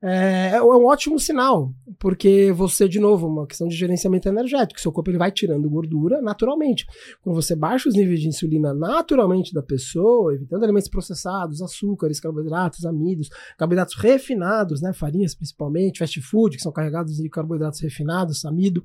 é, 0.01 0.51
é 0.55 0.63
um 0.63 0.87
ótimo 0.87 1.19
sinal, 1.19 1.75
porque 1.99 2.53
você, 2.53 2.89
de 2.89 3.01
novo, 3.01 3.27
uma 3.27 3.47
questão 3.49 3.67
de 3.67 3.75
gerenciamento 3.75 4.29
energético, 4.29 4.81
seu 4.81 4.93
corpo 4.93 5.11
ele 5.11 5.19
vai 5.19 5.33
tirando 5.33 5.69
gordura 5.69 6.23
naturalmente. 6.23 6.87
Quando 7.21 7.35
você 7.35 7.57
baixa 7.57 7.89
os 7.89 7.97
níveis 7.97 8.21
de 8.21 8.29
insulina 8.29 8.73
naturalmente 8.73 9.53
da 9.53 9.63
pessoa, 9.63 10.35
evitando 10.35 10.63
alimentos 10.63 10.89
processados, 10.89 11.61
açúcares, 11.61 12.21
carboidratos, 12.21 12.85
amidos, 12.87 13.29
carboidratos 13.59 13.97
refinados, 13.97 14.81
né, 14.81 14.93
farinhas 14.93 15.35
principalmente, 15.35 15.99
fast 15.99 16.21
food, 16.21 16.57
que 16.57 16.63
são 16.63 16.71
carregados 16.71 17.17
de 17.17 17.29
carboidratos 17.29 17.81
refinados, 17.81 18.45
amido, 18.45 18.85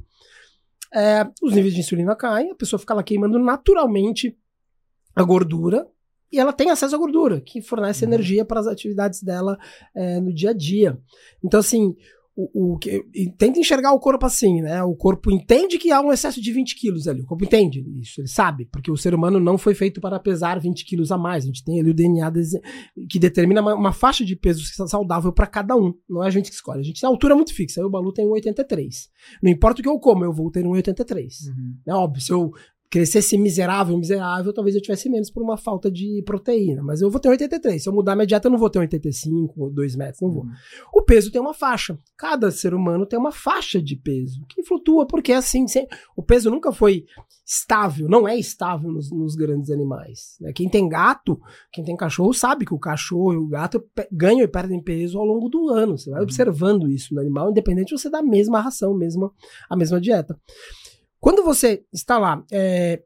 é, 0.91 1.27
os 1.43 1.53
níveis 1.53 1.75
de 1.75 1.79
insulina 1.79 2.15
caem, 2.15 2.51
a 2.51 2.55
pessoa 2.55 2.79
fica 2.79 2.93
lá 2.93 3.03
queimando 3.03 3.37
naturalmente 3.37 4.35
a 5.15 5.23
gordura 5.23 5.87
e 6.33 6.39
ela 6.39 6.51
tem 6.51 6.69
acesso 6.71 6.95
à 6.95 6.97
gordura, 6.97 7.39
que 7.39 7.61
fornece 7.61 8.03
Uhum. 8.05 8.11
energia 8.11 8.43
para 8.43 8.59
as 8.59 8.67
atividades 8.67 9.21
dela 9.21 9.57
é, 9.95 10.19
no 10.19 10.33
dia 10.33 10.49
a 10.49 10.53
dia. 10.53 10.97
Então, 11.43 11.59
assim, 11.59 11.95
o, 12.35 12.73
o 12.73 12.77
que- 12.79 13.03
tenta 13.37 13.59
enxergar 13.59 13.93
o 13.93 13.99
corpo 13.99 14.25
assim, 14.25 14.59
né? 14.63 14.81
O 14.81 14.95
corpo 14.95 15.29
entende 15.31 15.77
que 15.77 15.91
há 15.91 16.01
um 16.01 16.11
excesso 16.11 16.41
de 16.41 16.51
20 16.51 16.75
quilos 16.75 17.07
ali. 17.07 17.21
O 17.21 17.27
corpo 17.27 17.43
entende 17.43 17.85
isso, 18.01 18.21
ele 18.21 18.27
sabe, 18.27 18.65
porque 18.71 18.89
o 18.89 18.97
ser 18.97 19.13
humano 19.13 19.39
não 19.39 19.55
foi 19.55 19.75
feito 19.75 20.01
para 20.01 20.19
pesar 20.19 20.59
20 20.59 20.83
quilos 20.83 21.11
a 21.11 21.17
mais. 21.17 21.43
A 21.43 21.45
gente 21.45 21.63
tem 21.63 21.79
ali 21.79 21.91
o 21.91 21.93
DNA 21.93 22.31
que 23.07 23.19
determina 23.19 23.61
uma, 23.61 23.75
uma 23.75 23.91
faixa 23.91 24.25
de 24.25 24.35
peso 24.35 24.63
saudável 24.87 25.31
para 25.31 25.45
cada 25.45 25.75
um. 25.75 25.93
Não 26.09 26.23
é 26.23 26.27
a 26.27 26.31
gente 26.31 26.49
que 26.49 26.55
escolhe. 26.55 26.79
A 26.79 26.83
gente 26.83 26.99
tem 26.99 27.07
uma 27.07 27.13
altura 27.13 27.35
muito 27.35 27.53
fixa. 27.53 27.79
Aí 27.79 27.85
o 27.85 27.89
Balu 27.91 28.11
tem 28.11 28.25
1,83. 28.25 28.87
Não 29.43 29.51
importa 29.51 29.79
o 29.79 29.83
que 29.83 29.89
eu 29.89 29.99
como, 29.99 30.25
eu 30.25 30.33
vou 30.33 30.49
ter 30.49 30.63
1,83. 30.65 31.21
Uhum. 31.49 31.75
É 31.87 31.93
óbvio, 31.93 32.19
se 32.19 32.31
eu 32.31 32.51
crescesse 32.93 33.35
miserável, 33.39 33.97
miserável, 33.97 34.53
talvez 34.53 34.75
eu 34.75 34.81
tivesse 34.81 35.09
menos 35.09 35.31
por 35.31 35.41
uma 35.41 35.57
falta 35.57 35.89
de 35.91 36.21
proteína. 36.25 36.83
Mas 36.83 37.01
eu 37.01 37.09
vou 37.09 37.19
ter 37.19 37.27
83. 37.29 37.81
Se 37.81 37.89
eu 37.89 37.93
mudar 37.93 38.15
minha 38.15 38.27
dieta, 38.27 38.47
eu 38.47 38.51
não 38.51 38.57
vou 38.59 38.69
ter 38.69 38.77
85 38.77 39.53
ou 39.57 39.71
2 39.71 39.95
metros, 39.95 40.21
não 40.21 40.29
vou. 40.31 40.43
Uhum. 40.43 40.51
O 40.93 41.01
peso 41.01 41.31
tem 41.31 41.41
uma 41.41 41.55
faixa. 41.55 41.97
Cada 42.15 42.51
ser 42.51 42.75
humano 42.75 43.05
tem 43.07 43.17
uma 43.17 43.31
faixa 43.31 43.81
de 43.81 43.95
peso 43.95 44.45
que 44.47 44.61
flutua, 44.63 45.07
porque 45.07 45.31
é 45.31 45.37
assim, 45.37 45.67
sem- 45.67 45.87
o 46.15 46.21
peso 46.21 46.51
nunca 46.51 46.71
foi 46.71 47.05
estável, 47.45 48.07
não 48.07 48.27
é 48.27 48.37
estável 48.37 48.91
nos, 48.91 49.11
nos 49.11 49.35
grandes 49.35 49.69
animais. 49.71 50.37
né? 50.39 50.53
Quem 50.53 50.69
tem 50.69 50.87
gato, 50.87 51.39
quem 51.73 51.83
tem 51.83 51.95
cachorro, 51.97 52.31
sabe 52.33 52.63
que 52.65 52.73
o 52.75 52.79
cachorro 52.79 53.33
e 53.33 53.37
o 53.37 53.47
gato 53.47 53.83
ganham 54.11 54.41
e 54.43 54.47
perdem 54.47 54.81
peso 54.81 55.17
ao 55.17 55.25
longo 55.25 55.49
do 55.49 55.67
ano. 55.69 55.97
Você 55.97 56.09
vai 56.11 56.19
Uhum. 56.19 56.23
observando 56.25 56.87
isso 56.89 57.13
no 57.13 57.19
animal, 57.19 57.49
independente 57.49 57.87
de 57.95 57.99
você 57.99 58.09
dar 58.09 58.19
a 58.19 58.23
mesma 58.23 58.61
ração, 58.61 58.93
mesma, 58.95 59.31
a 59.69 59.75
mesma 59.75 59.99
dieta. 59.99 60.39
Quando 61.23 61.41
você 61.41 61.85
está 61.93 62.19
lá, 62.19 62.43
é, 62.51 63.01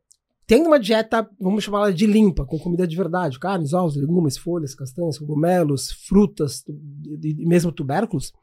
tendo 0.47 0.65
uma 0.65 0.79
dieta, 0.79 1.29
vamos 1.39 1.63
chamar 1.63 1.93
de 1.93 2.07
limpa, 2.07 2.47
com 2.47 2.57
comida 2.57 2.87
de 2.87 2.97
verdade, 2.97 3.37
carnes, 3.37 3.73
ovos, 3.73 3.95
legumes, 3.95 4.35
folhas, 4.39 4.73
castanhas, 4.73 5.19
cogumelos, 5.19 5.91
frutas 5.91 6.63
e 6.67 7.45
mesmo 7.45 7.71
tubérculos, 7.71 8.33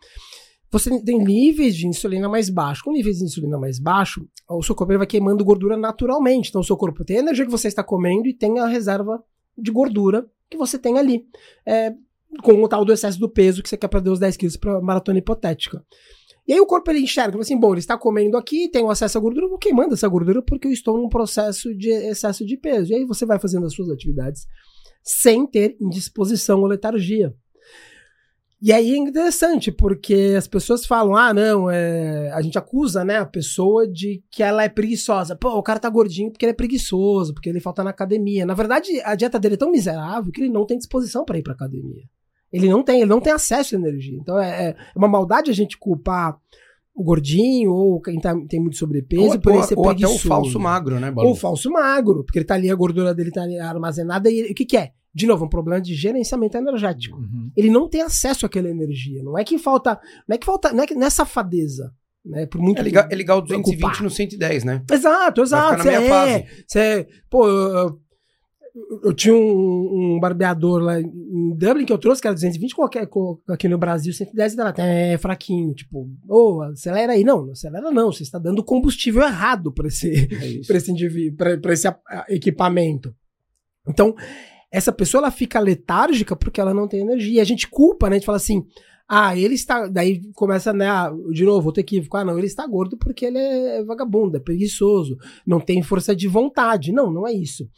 você 0.71 1.03
tem 1.03 1.19
níveis 1.19 1.75
de 1.75 1.89
insulina 1.89 2.29
mais 2.29 2.49
baixos. 2.49 2.83
Com 2.83 2.93
níveis 2.93 3.19
de 3.19 3.25
insulina 3.25 3.59
mais 3.59 3.81
baixo, 3.81 4.25
o 4.49 4.63
seu 4.63 4.77
corpo 4.77 4.97
vai 4.97 5.09
queimando 5.09 5.45
gordura 5.45 5.77
naturalmente. 5.77 6.51
Então, 6.51 6.61
o 6.61 6.65
seu 6.65 6.77
corpo 6.77 7.05
tem 7.05 7.17
a 7.17 7.21
energia 7.21 7.45
que 7.45 7.51
você 7.51 7.67
está 7.67 7.83
comendo 7.83 8.29
e 8.29 8.33
tem 8.33 8.61
a 8.61 8.69
reserva 8.69 9.21
de 9.59 9.73
gordura 9.73 10.25
que 10.49 10.57
você 10.57 10.79
tem 10.79 11.01
ali. 11.01 11.27
É, 11.67 11.93
com 12.45 12.63
o 12.63 12.69
tal 12.69 12.85
do 12.85 12.93
excesso 12.93 13.19
do 13.19 13.29
peso 13.29 13.61
que 13.61 13.69
você 13.69 13.77
quer 13.77 13.89
perder 13.89 14.11
os 14.11 14.21
10 14.21 14.37
quilos 14.37 14.57
para 14.57 14.81
maratona 14.81 15.19
hipotética. 15.19 15.85
E 16.47 16.53
aí 16.53 16.61
o 16.61 16.67
corpo 16.67 16.91
ele 16.91 17.01
enxerga, 17.01 17.33
fala 17.33 17.43
assim, 17.43 17.59
bom, 17.59 17.73
ele 17.73 17.81
está 17.81 17.97
comendo 17.97 18.37
aqui, 18.37 18.69
tem 18.69 18.87
acesso 18.89 19.17
à 19.17 19.21
gordura, 19.21 19.49
vou 19.49 19.59
queimando 19.59 19.95
essa 19.95 20.07
gordura 20.07 20.43
porque 20.43 20.69
eu 20.69 20.73
estou 20.73 20.99
num 20.99 21.09
processo 21.09 21.75
de 21.75 21.91
excesso 21.91 22.45
de 22.45 22.57
peso. 22.59 22.93
E 22.93 22.97
aí 22.97 23.05
você 23.05 23.25
vai 23.25 23.39
fazendo 23.39 23.65
as 23.67 23.73
suas 23.73 23.89
atividades 23.89 24.47
sem 25.03 25.47
ter 25.47 25.77
indisposição 25.81 26.61
ou 26.61 26.67
letargia. 26.67 27.35
E 28.61 28.73
aí 28.73 28.93
é 28.93 28.97
interessante, 28.97 29.71
porque 29.71 30.35
as 30.39 30.49
pessoas 30.49 30.87
falam, 30.87 31.15
ah, 31.15 31.35
não, 31.35 31.71
é... 31.71 32.31
a 32.33 32.41
gente 32.41 32.57
acusa, 32.57 33.05
né, 33.05 33.19
a 33.19 33.27
pessoa 33.27 33.87
de 33.87 34.23
que 34.31 34.43
ela 34.43 34.65
é 34.65 34.71
preguiçosa. 34.71 35.37
Pô, 35.37 35.51
o 35.51 35.63
cara 35.63 35.79
tá 35.79 35.91
gordinho 35.91 36.31
porque 36.31 36.47
ele 36.47 36.53
é 36.53 36.55
preguiçoso, 36.55 37.35
porque 37.35 37.51
ele 37.51 37.61
falta 37.61 37.85
na 37.85 37.91
academia. 37.91 38.47
Na 38.47 38.55
verdade, 38.55 38.89
a 39.05 39.15
dieta 39.15 39.39
dele 39.39 39.55
é 39.55 39.59
tão 39.59 39.71
miserável 39.71 40.33
que 40.33 40.41
ele 40.41 40.51
não 40.51 40.65
tem 40.65 40.79
disposição 40.79 41.27
para 41.27 41.37
ir 41.37 41.43
pra 41.43 41.53
academia. 41.53 42.05
Ele 42.57 42.69
não 42.69 42.83
tem, 42.83 43.01
ele 43.01 43.11
não 43.11 43.21
tem 43.21 43.33
acesso 43.33 43.75
à 43.75 43.79
energia. 43.79 44.17
Então 44.21 44.39
é, 44.39 44.69
é 44.71 44.77
uma 44.97 45.09
maldade 45.09 45.51
a 45.51 45.55
gente 45.55 45.77
culpar 45.79 46.37
o 46.95 47.03
gordinho 47.03 47.73
ou 47.73 48.01
quem 48.01 48.21
tá, 48.21 48.35
tem 48.49 48.61
muito 48.61 48.77
sobrepeso 48.77 49.33
Ou, 49.35 49.41
por 49.41 49.53
ele 49.53 49.63
ser 49.65 49.77
ou 49.77 49.89
até 49.91 50.07
o 50.07 50.17
falso 50.19 50.61
magro, 50.61 51.01
né, 51.01 51.11
Balu? 51.11 51.29
Ou 51.29 51.35
falso 51.35 51.69
magro, 51.71 52.23
porque 52.25 52.39
ele 52.39 52.47
tá 52.47 52.55
ali, 52.55 52.71
a 52.71 52.75
gordura 52.75 53.13
dele 53.13 53.33
tá 53.33 53.43
ali 53.43 53.59
armazenada 53.59 54.31
e 54.31 54.39
ele- 54.39 54.53
o 54.53 54.55
que 54.55 54.65
que 54.65 54.77
é? 54.77 54.93
De 55.13 55.27
novo, 55.27 55.45
um 55.45 55.49
problema 55.49 55.81
de 55.81 55.95
gerenciamento 55.95 56.57
energético. 56.57 57.19
Uhum. 57.19 57.51
Ele 57.57 57.71
não 57.71 57.89
tem 57.89 58.01
acesso 58.03 58.47
àquela 58.47 58.69
energia. 58.69 59.23
Não 59.23 59.39
é 59.39 59.45
que 59.45 59.59
falta, 59.59 59.99
não 60.29 60.35
é 60.35 60.39
que 60.39 60.47
falta, 60.47 60.73
não 60.73 60.83
é, 60.83 60.87
que, 60.87 60.95
não 60.95 61.07
é 61.07 61.11
safadeza, 61.11 61.93
né? 62.25 62.47
Por 62.47 62.61
muito 62.61 62.81
É 62.81 62.83
ligar, 62.83 63.09
é 63.11 63.15
ligar 63.15 63.37
o 63.37 63.41
220 63.41 63.81
culpar. 63.81 64.03
no 64.03 64.11
110, 64.11 64.65
né? 64.65 64.83
Exato, 64.91 65.43
exato. 65.43 65.83
ficar 65.83 65.93
na 65.93 66.01
minha 66.01 66.11
Cê 66.11 66.31
é, 66.31 66.47
cê- 67.03 67.09
pô, 67.31 67.47
eu, 67.49 68.01
eu- 69.05 69.13
tinha 69.15 69.35
um, 69.35 70.15
um 70.17 70.21
barbeador 70.21 70.83
lá 70.83 71.01
em 71.01 71.55
Dublin 71.57 71.85
que 71.85 71.93
eu 71.93 71.99
trouxe, 71.99 72.21
que 72.21 72.27
era 72.27 72.35
220, 72.35 72.75
qualquer, 72.75 73.09
aqui 73.49 73.69
no 73.69 73.79
Brasil, 73.79 74.13
110, 74.13 74.55
e 74.55 74.61
ela 74.61 74.75
é 74.79 75.17
fraquinho, 75.19 75.73
tipo, 75.75 76.09
ô, 76.29 76.63
acelera 76.63 77.13
aí. 77.13 77.23
Não, 77.25 77.45
não 77.45 77.53
acelera 77.53 77.91
não, 77.91 78.11
você 78.13 78.23
está 78.23 78.39
dando 78.39 78.65
combustível 78.65 79.23
errado 79.23 79.73
para 79.73 79.87
esse, 79.89 80.11
É 80.13 80.27
para 80.67 80.77
esse, 80.77 81.31
pra- 81.61 81.73
esse 81.73 81.87
a- 81.89 81.99
a- 82.09 82.27
equipamento. 82.29 83.15
Então, 83.89 84.15
essa 84.73 84.91
pessoa 84.93 85.21
ela 85.23 85.31
fica 85.31 85.61
letárgica 85.61 86.35
porque 86.35 86.61
ela 86.61 86.75
não 86.75 86.89
tem 86.89 87.01
energia. 87.01 87.43
A 87.43 87.45
gente 87.45 87.69
culpa, 87.69 88.09
né? 88.09 88.17
A 88.17 88.19
gente 88.19 88.27
fala 88.27 88.37
assim, 88.37 88.65
ah, 89.09 89.37
ele 89.39 89.55
está. 89.55 89.87
Daí 89.87 90.23
começa, 90.33 90.73
né? 90.73 90.89
ah, 90.89 91.13
de 91.33 91.45
novo, 91.45 91.67
outro 91.67 91.81
equívoco. 91.81 92.17
Ah, 92.17 92.25
não, 92.25 92.37
ele 92.39 92.47
está 92.49 92.67
gordo 92.67 92.97
porque 92.97 93.27
ele 93.27 93.39
é 93.39 93.85
vagabundo, 93.85 94.37
é 94.37 94.41
preguiçoso, 94.41 95.17
não 95.47 95.61
tem 95.61 95.83
força 95.83 96.17
de 96.17 96.27
vontade. 96.27 96.91
Não, 96.93 97.13
não 97.13 97.29
é 97.29 97.33
isso. 97.33 97.69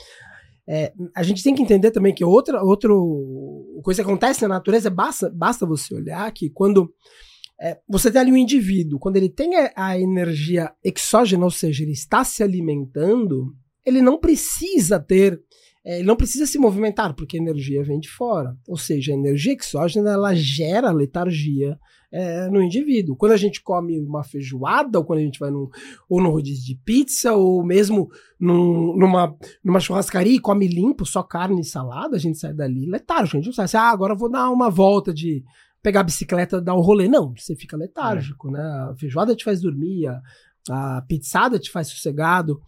É, 0.69 0.93
a 1.15 1.23
gente 1.23 1.43
tem 1.43 1.55
que 1.55 1.63
entender 1.63 1.91
também 1.91 2.13
que 2.13 2.25
outra, 2.25 2.63
outro 2.63 3.81
coisa 3.85 4.03
que 4.03 4.09
acontece 4.09 4.43
na 4.43 4.49
natureza, 4.49 4.91
basta, 4.91 5.31
basta 5.31 5.65
você 5.65 5.95
olhar 5.95 6.31
que 6.33 6.51
quando 6.51 6.93
é, 7.61 7.79
você 7.89 8.11
tem 8.11 8.21
ali 8.21 8.33
um 8.33 8.37
indivíduo, 8.37 8.99
quando 8.99 9.17
ele 9.17 9.29
tem 9.29 9.57
a, 9.57 9.73
a 9.77 10.01
energia 10.01 10.73
exógena, 10.85 11.45
ou 11.45 11.51
seja, 11.51 11.85
ele 11.85 11.93
está 11.93 12.25
se 12.25 12.43
alimentando, 12.43 13.55
ele 13.85 14.03
não 14.03 14.19
precisa 14.19 14.99
ter 14.99 15.41
é, 15.87 15.99
ele 15.99 16.07
não 16.07 16.17
precisa 16.17 16.47
se 16.47 16.59
movimentar, 16.59 17.15
porque 17.15 17.37
a 17.37 17.41
energia 17.41 17.85
vem 17.85 18.01
de 18.01 18.09
fora. 18.09 18.57
Ou 18.67 18.77
seja, 18.77 19.13
a 19.13 19.15
energia 19.15 19.55
exógena 19.55 20.11
ela 20.11 20.35
gera 20.35 20.91
letargia 20.91 21.79
é, 22.17 22.49
no 22.49 22.63
indivíduo. 22.63 23.15
Quando 23.15 23.33
a 23.33 23.37
gente 23.37 23.63
come 23.63 24.01
uma 24.01 24.25
feijoada, 24.25 24.99
ou 24.99 25.05
quando 25.05 25.19
a 25.19 25.23
gente 25.23 25.39
vai 25.39 25.51
num, 25.51 25.69
ou 26.09 26.23
no 26.23 26.31
rodízio 26.31 26.65
de 26.65 26.75
pizza, 26.83 27.35
ou 27.35 27.63
mesmo 27.63 28.09
num, 28.41 28.97
numa, 28.97 29.37
numa 29.63 29.81
churrascaria 29.81 30.35
e 30.35 30.41
come 30.41 30.67
limpo, 30.67 31.05
só 31.05 31.23
carne 31.23 31.61
e 31.61 31.65
salada, 31.65 32.17
a 32.17 32.19
gente 32.19 32.39
sai 32.39 32.55
dali 32.55 32.87
letárgico. 32.87 33.37
A 33.37 33.41
gente 33.41 33.47
não 33.49 33.53
sai 33.53 33.67
assim, 33.67 33.77
ah, 33.77 33.91
agora 33.91 34.15
vou 34.15 34.31
dar 34.31 34.49
uma 34.51 34.71
volta 34.71 35.13
de 35.13 35.45
pegar 35.83 36.01
a 36.01 36.05
bicicleta, 36.05 36.61
dar 36.61 36.75
um 36.75 36.81
rolê. 36.81 37.07
Não, 37.07 37.35
você 37.37 37.55
fica 37.55 37.77
letárgico, 37.77 38.49
é. 38.49 38.53
né? 38.53 38.63
A 38.63 38.95
feijoada 38.99 39.37
te 39.37 39.45
faz 39.45 39.61
dormir, 39.61 40.07
a, 40.07 40.23
a 40.71 41.03
pizzada 41.03 41.59
te 41.59 41.71
faz 41.71 41.89
sossegado. 41.89 42.59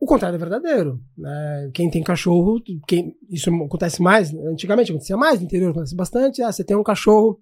O 0.00 0.06
contrário 0.06 0.36
é 0.36 0.38
verdadeiro. 0.38 0.98
Né? 1.16 1.70
Quem 1.74 1.90
tem 1.90 2.02
cachorro, 2.02 2.58
quem, 2.88 3.14
isso 3.28 3.50
acontece 3.50 4.00
mais, 4.00 4.32
antigamente 4.34 4.90
acontecia 4.90 5.16
mais, 5.16 5.38
no 5.38 5.44
interior 5.44 5.70
acontece 5.70 5.94
bastante. 5.94 6.42
Ah, 6.42 6.50
você 6.50 6.64
tem 6.64 6.76
um 6.76 6.82
cachorro 6.82 7.38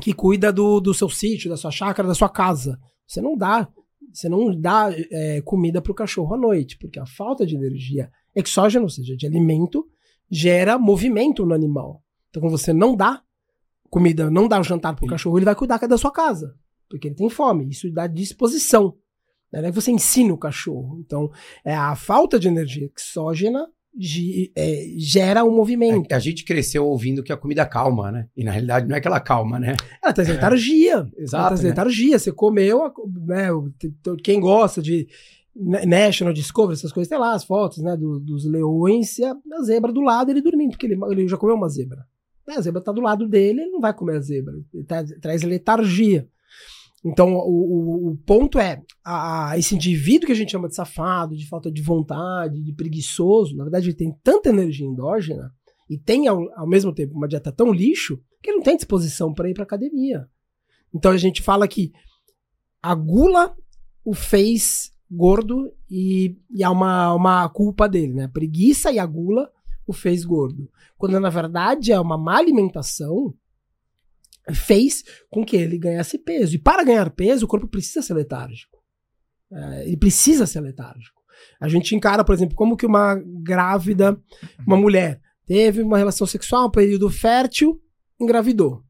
que 0.00 0.12
cuida 0.12 0.52
do, 0.52 0.80
do 0.80 0.94
seu 0.94 1.08
sítio, 1.08 1.50
da 1.50 1.56
sua 1.56 1.70
chácara, 1.70 2.08
da 2.08 2.14
sua 2.14 2.28
casa. 2.28 2.78
Você 3.06 3.20
não 3.20 3.36
dá, 3.36 3.68
você 4.12 4.28
não 4.28 4.58
dá 4.58 4.90
é, 5.10 5.40
comida 5.42 5.80
para 5.80 5.92
o 5.92 5.94
cachorro 5.94 6.34
à 6.34 6.38
noite, 6.38 6.78
porque 6.78 6.98
a 6.98 7.06
falta 7.06 7.46
de 7.46 7.54
energia 7.54 8.10
exógena, 8.34 8.84
ou 8.84 8.88
seja, 8.88 9.16
de 9.16 9.26
alimento, 9.26 9.86
gera 10.30 10.78
movimento 10.78 11.44
no 11.44 11.54
animal. 11.54 12.02
Então, 12.28 12.40
quando 12.40 12.56
você 12.56 12.72
não 12.72 12.96
dá 12.96 13.22
comida, 13.88 14.30
não 14.30 14.46
dá 14.46 14.60
o 14.60 14.64
jantar 14.64 14.94
para 14.94 15.04
o 15.04 15.08
cachorro, 15.08 15.36
ele 15.38 15.44
vai 15.44 15.54
cuidar 15.54 15.78
da 15.78 15.98
sua 15.98 16.12
casa, 16.12 16.54
porque 16.88 17.08
ele 17.08 17.16
tem 17.16 17.28
fome. 17.28 17.68
Isso 17.68 17.92
dá 17.92 18.06
disposição. 18.06 18.96
É 19.52 19.62
que 19.62 19.72
você 19.72 19.90
ensina 19.90 20.32
o 20.32 20.38
cachorro. 20.38 21.00
Então, 21.04 21.30
é 21.64 21.74
a 21.74 21.96
falta 21.96 22.38
de 22.38 22.46
energia 22.46 22.88
exógena 22.96 23.66
gera 24.96 25.44
um 25.44 25.54
movimento. 25.54 26.06
É, 26.10 26.14
a 26.14 26.18
gente 26.18 26.44
cresceu 26.44 26.86
ouvindo 26.86 27.22
que 27.22 27.32
a 27.32 27.36
comida 27.36 27.66
calma, 27.66 28.12
né? 28.12 28.28
E 28.36 28.44
na 28.44 28.52
realidade 28.52 28.88
não 28.88 28.96
é 28.96 29.00
que 29.00 29.08
ela 29.08 29.20
calma, 29.20 29.58
né? 29.58 29.76
Ela 30.02 30.12
traz 30.12 30.28
letargia. 30.28 31.10
Exato. 31.16 31.36
Ela 31.36 31.46
traz 31.48 31.62
né? 31.62 31.68
letargia. 31.68 32.18
Você 32.18 32.32
comeu, 32.32 32.92
né? 33.26 33.48
Quem 34.22 34.40
gosta 34.40 34.80
de 34.80 35.08
National 35.54 36.32
Discovery, 36.32 36.74
essas 36.74 36.92
coisas, 36.92 37.08
tem 37.08 37.18
lá 37.18 37.34
as 37.34 37.44
fotos, 37.44 37.78
né? 37.78 37.96
Do, 37.96 38.20
dos 38.20 38.44
leões 38.44 39.18
e 39.18 39.24
a, 39.24 39.32
a, 39.32 39.62
zebra 39.62 39.92
do 39.92 40.00
lado, 40.00 40.30
ele 40.30 40.40
dormindo, 40.40 40.70
porque 40.70 40.86
ele, 40.86 40.98
ele 41.10 41.28
já 41.28 41.36
comeu 41.36 41.56
uma 41.56 41.68
zebra. 41.68 42.06
A 42.48 42.60
zebra 42.60 42.80
tá 42.80 42.90
do 42.90 43.00
lado 43.00 43.28
dele, 43.28 43.60
ele 43.60 43.70
não 43.70 43.80
vai 43.80 43.92
comer 43.92 44.16
a 44.16 44.20
zebra. 44.20 44.54
Ele 44.72 44.84
tá, 44.84 45.04
traz 45.20 45.42
letargia. 45.42 46.28
Então, 47.04 47.34
o, 47.34 47.38
o, 47.38 48.10
o 48.10 48.16
ponto 48.18 48.58
é, 48.58 48.82
a, 49.02 49.50
a, 49.50 49.58
esse 49.58 49.74
indivíduo 49.74 50.26
que 50.26 50.32
a 50.32 50.36
gente 50.36 50.52
chama 50.52 50.68
de 50.68 50.74
safado, 50.74 51.34
de 51.34 51.48
falta 51.48 51.70
de 51.72 51.80
vontade, 51.80 52.62
de 52.62 52.72
preguiçoso, 52.74 53.56
na 53.56 53.64
verdade 53.64 53.86
ele 53.86 53.96
tem 53.96 54.14
tanta 54.22 54.50
energia 54.50 54.86
endógena 54.86 55.50
e 55.88 55.98
tem 55.98 56.28
ao, 56.28 56.38
ao 56.58 56.68
mesmo 56.68 56.92
tempo 56.92 57.16
uma 57.16 57.26
dieta 57.26 57.50
tão 57.50 57.72
lixo 57.72 58.20
que 58.42 58.50
ele 58.50 58.58
não 58.58 58.64
tem 58.64 58.76
disposição 58.76 59.32
para 59.32 59.48
ir 59.48 59.54
para 59.54 59.64
academia. 59.64 60.28
Então 60.94 61.10
a 61.10 61.16
gente 61.16 61.40
fala 61.40 61.66
que 61.66 61.90
a 62.82 62.94
gula 62.94 63.54
o 64.04 64.14
fez 64.14 64.92
gordo 65.10 65.72
e, 65.90 66.36
e 66.50 66.62
há 66.62 66.70
uma, 66.70 67.14
uma 67.14 67.48
culpa 67.48 67.88
dele, 67.88 68.12
né? 68.14 68.24
A 68.24 68.28
preguiça 68.28 68.92
e 68.92 68.98
a 68.98 69.06
gula 69.06 69.50
o 69.86 69.92
fez 69.92 70.24
gordo. 70.24 70.70
Quando 70.96 71.18
na 71.18 71.30
verdade 71.30 71.92
é 71.92 71.98
uma 71.98 72.16
má 72.16 72.36
alimentação 72.36 73.34
fez 74.52 75.04
com 75.28 75.44
que 75.44 75.56
ele 75.56 75.78
ganhasse 75.78 76.18
peso. 76.18 76.54
E 76.54 76.58
para 76.58 76.84
ganhar 76.84 77.10
peso, 77.10 77.44
o 77.44 77.48
corpo 77.48 77.66
precisa 77.66 78.02
ser 78.02 78.14
letárgico. 78.14 78.78
É, 79.52 79.86
ele 79.86 79.96
precisa 79.96 80.46
ser 80.46 80.60
letárgico. 80.60 81.20
A 81.60 81.68
gente 81.68 81.94
encara, 81.94 82.24
por 82.24 82.34
exemplo, 82.34 82.56
como 82.56 82.76
que 82.76 82.86
uma 82.86 83.14
grávida, 83.42 84.18
uma 84.66 84.76
mulher, 84.76 85.20
teve 85.46 85.82
uma 85.82 85.98
relação 85.98 86.26
sexual, 86.26 86.66
um 86.66 86.70
período 86.70 87.10
fértil, 87.10 87.80
engravidou. 88.20 88.82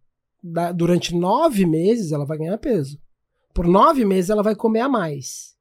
Da, 0.42 0.72
durante 0.72 1.14
nove 1.14 1.66
meses 1.66 2.12
ela 2.12 2.24
vai 2.24 2.38
ganhar 2.38 2.58
peso. 2.58 3.00
Por 3.54 3.66
nove 3.66 4.04
meses 4.04 4.30
ela 4.30 4.42
vai 4.42 4.54
comer 4.54 4.80
a 4.80 4.88
mais. 4.88 5.56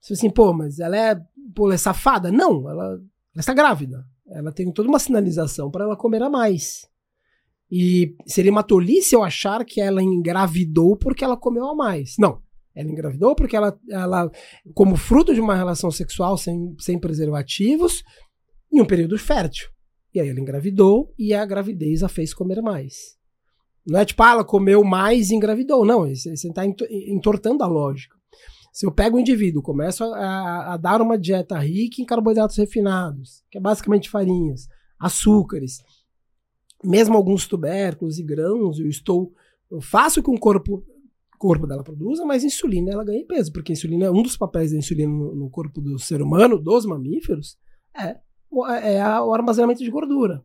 Você 0.00 0.14
assim, 0.14 0.30
pô, 0.30 0.52
mas 0.52 0.78
ela 0.78 0.96
é, 0.96 1.14
pô, 1.54 1.66
ela 1.66 1.74
é 1.74 1.78
safada? 1.78 2.30
Não, 2.30 2.68
ela, 2.68 2.84
ela 2.84 3.00
está 3.36 3.52
grávida. 3.52 4.04
Ela 4.26 4.52
tem 4.52 4.70
toda 4.72 4.88
uma 4.88 4.98
sinalização 4.98 5.70
para 5.70 5.84
ela 5.84 5.96
comer 5.96 6.22
a 6.22 6.30
mais. 6.30 6.88
E 7.70 8.14
seria 8.26 8.50
uma 8.50 8.62
tolice 8.62 9.14
eu 9.14 9.22
achar 9.22 9.64
que 9.64 9.80
ela 9.80 10.02
engravidou 10.02 10.96
porque 10.96 11.24
ela 11.24 11.36
comeu 11.36 11.66
a 11.68 11.74
mais. 11.74 12.14
Não. 12.18 12.40
Ela 12.74 12.90
engravidou 12.90 13.34
porque 13.34 13.56
ela, 13.56 13.78
ela 13.90 14.30
como 14.72 14.96
fruto 14.96 15.34
de 15.34 15.40
uma 15.40 15.56
relação 15.56 15.90
sexual 15.90 16.36
sem, 16.38 16.74
sem 16.78 16.98
preservativos, 16.98 18.02
em 18.72 18.80
um 18.80 18.86
período 18.86 19.18
fértil. 19.18 19.68
E 20.14 20.20
aí 20.20 20.28
ela 20.28 20.40
engravidou 20.40 21.12
e 21.18 21.34
a 21.34 21.44
gravidez 21.44 22.02
a 22.02 22.08
fez 22.08 22.32
comer 22.32 22.62
mais. 22.62 23.18
Não 23.86 23.98
é 23.98 24.04
tipo, 24.04 24.22
ah, 24.22 24.30
ela 24.30 24.44
comeu 24.44 24.84
mais 24.84 25.30
e 25.30 25.34
engravidou. 25.34 25.84
Não, 25.84 26.00
você 26.00 26.30
está 26.30 26.64
entortando 26.64 27.64
a 27.64 27.66
lógica. 27.66 28.16
Se 28.72 28.86
eu 28.86 28.92
pego 28.92 29.16
o 29.16 29.18
um 29.18 29.20
indivíduo, 29.20 29.62
começo 29.62 30.04
a, 30.04 30.16
a, 30.16 30.74
a, 30.74 30.76
dar 30.76 31.00
uma 31.00 31.18
dieta 31.18 31.58
rica 31.58 32.00
em 32.00 32.04
carboidratos 32.04 32.56
refinados, 32.56 33.42
que 33.50 33.58
é 33.58 33.60
basicamente 33.60 34.08
farinhas, 34.08 34.68
açúcares, 35.00 35.78
mesmo 36.84 37.16
alguns 37.16 37.46
tubérculos 37.46 38.18
e 38.18 38.22
grãos, 38.22 38.78
eu 38.78 38.88
estou. 38.88 39.32
Eu 39.70 39.80
faço 39.80 40.22
com 40.22 40.34
o 40.34 40.40
corpo 40.40 40.84
corpo 41.38 41.66
dela 41.66 41.84
produza, 41.84 42.24
mas 42.24 42.42
insulina 42.42 42.90
ela 42.90 43.04
ganha 43.04 43.24
peso, 43.24 43.52
porque 43.52 43.72
insulina 43.72 44.06
é 44.06 44.10
um 44.10 44.22
dos 44.22 44.36
papéis 44.36 44.72
da 44.72 44.76
insulina 44.76 45.12
no, 45.12 45.34
no 45.34 45.48
corpo 45.48 45.80
do 45.80 45.98
ser 45.98 46.20
humano, 46.20 46.58
dos 46.58 46.84
mamíferos, 46.84 47.56
é, 47.96 48.18
é 48.96 49.20
o 49.20 49.32
armazenamento 49.32 49.82
de 49.82 49.90
gordura. 49.90 50.44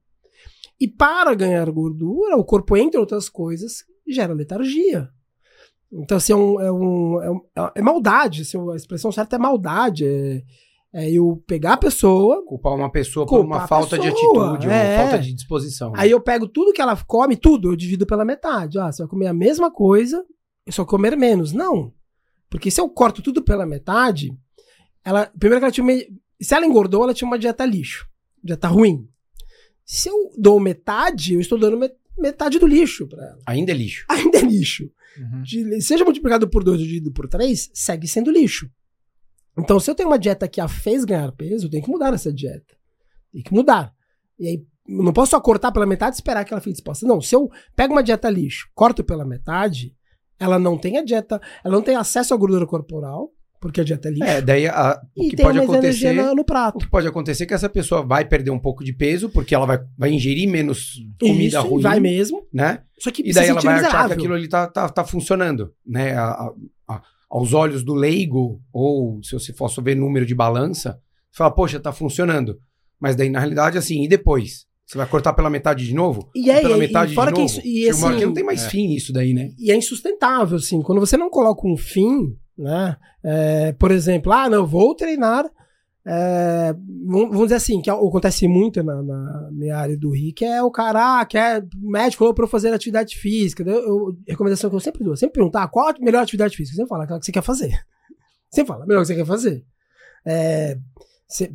E 0.79 0.87
para 0.87 1.33
ganhar 1.33 1.69
gordura, 1.71 2.37
o 2.37 2.43
corpo, 2.43 2.77
entre 2.77 2.99
outras 2.99 3.27
coisas, 3.27 3.85
gera 4.07 4.33
letargia. 4.33 5.09
Então, 5.91 6.17
assim, 6.17 6.33
é, 6.33 6.35
um, 6.35 6.61
é, 6.61 6.71
um, 6.71 7.21
é, 7.21 7.31
um, 7.31 7.41
é 7.75 7.81
maldade, 7.81 8.41
assim, 8.41 8.57
a 8.71 8.75
expressão 8.75 9.11
certa 9.11 9.35
é 9.35 9.39
maldade, 9.39 10.05
é, 10.05 10.43
é 10.93 11.09
eu 11.09 11.43
pegar 11.47 11.73
a 11.73 11.77
pessoa. 11.77 12.45
Culpar 12.45 12.73
uma 12.75 12.91
pessoa 12.91 13.25
por 13.25 13.39
uma 13.39 13.67
falta 13.67 13.97
pessoa, 13.97 14.01
de 14.01 14.07
atitude, 14.09 14.67
é. 14.67 14.97
uma 14.97 15.03
falta 15.03 15.19
de 15.19 15.33
disposição. 15.33 15.91
Aí 15.95 16.11
eu 16.11 16.21
pego 16.21 16.47
tudo 16.47 16.71
que 16.71 16.81
ela 16.81 16.95
come, 16.95 17.35
tudo, 17.35 17.71
eu 17.71 17.75
divido 17.75 18.05
pela 18.05 18.23
metade. 18.23 18.77
Ah, 18.77 18.91
você 18.91 19.01
vai 19.01 19.09
comer 19.09 19.27
a 19.27 19.33
mesma 19.33 19.71
coisa, 19.71 20.23
eu 20.65 20.71
só 20.71 20.85
comer 20.85 21.17
menos. 21.17 21.51
Não. 21.51 21.91
Porque 22.47 22.69
se 22.69 22.79
eu 22.79 22.87
corto 22.87 23.23
tudo 23.23 23.41
pela 23.41 23.65
metade, 23.65 24.37
ela. 25.03 25.25
Primeiro 25.39 25.59
que 25.59 25.65
ela 25.65 25.71
tinha 25.71 25.83
uma, 25.83 25.93
Se 26.39 26.53
ela 26.53 26.65
engordou, 26.65 27.03
ela 27.03 27.13
tinha 27.13 27.27
uma 27.27 27.39
dieta 27.39 27.65
lixo. 27.65 28.07
Dieta 28.43 28.67
ruim. 28.67 29.07
Se 29.83 30.09
eu 30.09 30.31
dou 30.37 30.59
metade, 30.59 31.33
eu 31.33 31.41
estou 31.41 31.57
dando 31.57 31.79
metade 32.17 32.59
do 32.59 32.67
lixo 32.67 33.07
para 33.07 33.25
ela. 33.25 33.39
Ainda 33.47 33.71
é 33.71 33.75
lixo. 33.75 34.05
Ainda 34.07 34.37
é 34.37 34.41
lixo. 34.41 34.89
Uhum. 35.17 35.41
De, 35.41 35.81
seja 35.81 36.03
multiplicado 36.03 36.47
por 36.47 36.63
2 36.63 36.79
ou 36.79 36.85
dividido 36.85 37.11
por 37.11 37.27
3, 37.27 37.71
segue 37.73 38.07
sendo 38.07 38.31
lixo. 38.31 38.69
Então, 39.57 39.79
se 39.79 39.89
eu 39.89 39.95
tenho 39.95 40.09
uma 40.09 40.19
dieta 40.19 40.47
que 40.47 40.59
a 40.59 40.67
fez 40.67 41.05
ganhar 41.05 41.31
peso, 41.31 41.67
eu 41.67 41.69
tenho 41.69 41.83
que 41.83 41.89
mudar 41.89 42.13
essa 42.13 42.33
dieta. 42.33 42.75
Tem 43.31 43.43
que 43.43 43.53
mudar. 43.53 43.93
E 44.39 44.47
aí, 44.47 44.65
não 44.87 45.13
posso 45.13 45.31
só 45.31 45.39
cortar 45.39 45.71
pela 45.71 45.85
metade 45.85 46.15
e 46.15 46.17
esperar 46.17 46.43
que 46.43 46.53
ela 46.53 46.61
fique 46.61 46.73
disposta. 46.73 47.07
Não, 47.07 47.21
se 47.21 47.35
eu 47.35 47.49
pego 47.75 47.93
uma 47.93 48.03
dieta 48.03 48.29
lixo, 48.29 48.67
corto 48.73 49.03
pela 49.03 49.25
metade, 49.25 49.95
ela 50.39 50.59
não 50.59 50.77
tem 50.77 50.97
a 50.97 51.03
dieta, 51.03 51.39
ela 51.63 51.75
não 51.75 51.81
tem 51.81 51.95
acesso 51.95 52.33
à 52.33 52.37
gordura 52.37 52.65
corporal, 52.65 53.31
porque 53.61 53.79
a 53.79 53.83
dieta 53.83 54.09
é 54.09 54.11
lixo. 54.11 54.23
É, 54.25 54.41
daí 54.41 54.67
a, 54.67 55.01
o 55.15 55.29
que 55.29 55.37
pode 55.37 55.59
acontecer 55.59 56.13
no, 56.13 56.35
no, 56.35 56.43
prato. 56.43 56.75
O 56.75 56.79
que 56.79 56.89
pode 56.89 57.07
acontecer 57.07 57.43
é 57.43 57.47
que 57.47 57.53
essa 57.53 57.69
pessoa 57.69 58.05
vai 58.05 58.25
perder 58.25 58.51
um 58.51 58.59
pouco 58.59 58.83
de 58.83 58.91
peso, 58.91 59.29
porque 59.29 59.55
ela 59.55 59.65
vai, 59.65 59.79
vai 59.97 60.11
ingerir 60.11 60.49
menos 60.49 61.01
comida 61.17 61.59
Isso, 61.59 61.67
ruim. 61.67 61.81
Vai 61.81 61.99
mesmo. 62.01 62.45
Né? 62.51 62.81
Só 62.99 63.09
que 63.09 63.21
e 63.25 63.31
daí 63.31 63.47
ela 63.47 63.61
vai 63.61 63.79
achar 63.79 64.07
que 64.07 64.13
aquilo 64.15 64.33
ali 64.33 64.49
tá, 64.49 64.67
tá, 64.67 64.89
tá 64.89 65.05
funcionando. 65.05 65.73
Né? 65.85 66.13
A, 66.13 66.51
a, 66.89 67.01
aos 67.33 67.51
olhos 67.51 67.83
do 67.83 67.95
leigo, 67.95 68.61
ou 68.71 69.19
se 69.23 69.33
você 69.33 69.51
for 69.51 69.67
ver 69.81 69.95
número 69.95 70.23
de 70.23 70.35
balança, 70.35 70.99
você 71.31 71.37
fala, 71.39 71.49
poxa, 71.49 71.79
tá 71.79 71.91
funcionando. 71.91 72.59
Mas 72.99 73.15
daí, 73.15 73.27
na 73.27 73.39
realidade, 73.39 73.75
assim, 73.75 74.03
e 74.03 74.07
depois? 74.07 74.67
Você 74.85 74.99
vai 74.99 75.07
cortar 75.07 75.33
pela 75.33 75.49
metade 75.49 75.83
de 75.83 75.95
novo? 75.95 76.29
E 76.35 76.51
é, 76.51 76.61
pela 76.61 76.77
e, 76.77 76.79
metade 76.79 77.11
e 77.11 77.15
fora 77.15 77.31
de 77.31 77.35
que 77.35 77.41
novo? 77.41 77.51
Isso, 77.51 77.67
e 77.67 77.89
assim, 77.89 78.17
que 78.17 78.25
não 78.27 78.35
tem 78.35 78.43
mais 78.43 78.65
é. 78.65 78.69
fim 78.69 78.93
isso 78.93 79.11
daí, 79.11 79.33
né? 79.33 79.49
E 79.57 79.71
é 79.71 79.75
insustentável, 79.75 80.57
assim. 80.57 80.79
Quando 80.83 80.99
você 80.99 81.17
não 81.17 81.31
coloca 81.31 81.67
um 81.67 81.75
fim, 81.75 82.37
né? 82.55 82.97
É, 83.23 83.73
por 83.73 83.89
exemplo, 83.89 84.31
ah, 84.31 84.47
não, 84.47 84.67
vou 84.67 84.93
treinar 84.93 85.49
é, 86.05 86.75
vamos 87.05 87.43
dizer 87.43 87.55
assim, 87.55 87.81
que 87.81 87.89
acontece 87.89 88.45
muito 88.47 88.83
na, 88.83 89.01
na, 89.01 89.49
minha 89.51 89.77
área 89.77 89.97
do 89.97 90.09
RIC, 90.09 90.43
é 90.43 90.61
o 90.61 90.69
cara, 90.69 91.21
ah, 91.21 91.25
quer, 91.25 91.65
o 91.81 91.89
médico 91.89 92.19
falou 92.19 92.33
para 92.33 92.43
eu 92.43 92.49
fazer 92.49 92.73
atividade 92.73 93.15
física. 93.17 93.63
Eu, 93.63 93.79
eu, 93.79 94.17
recomendação 94.27 94.69
que 94.69 94.75
eu 94.75 94.81
sempre 94.81 95.03
dou, 95.03 95.15
sempre 95.15 95.35
perguntar 95.35 95.67
qual 95.69 95.89
a 95.89 95.95
melhor 95.99 96.23
atividade 96.23 96.57
física. 96.57 96.75
Você 96.75 96.87
fala 96.87 97.05
aquela 97.05 97.19
que 97.19 97.25
você 97.25 97.31
quer 97.31 97.43
fazer. 97.43 97.71
Você 98.51 98.63
fala, 98.63 98.83
a 98.83 98.87
melhor 98.87 99.01
que 99.01 99.07
você 99.07 99.15
quer 99.15 99.25
fazer. 99.25 99.65
É, 100.23 100.77
você, 101.27 101.51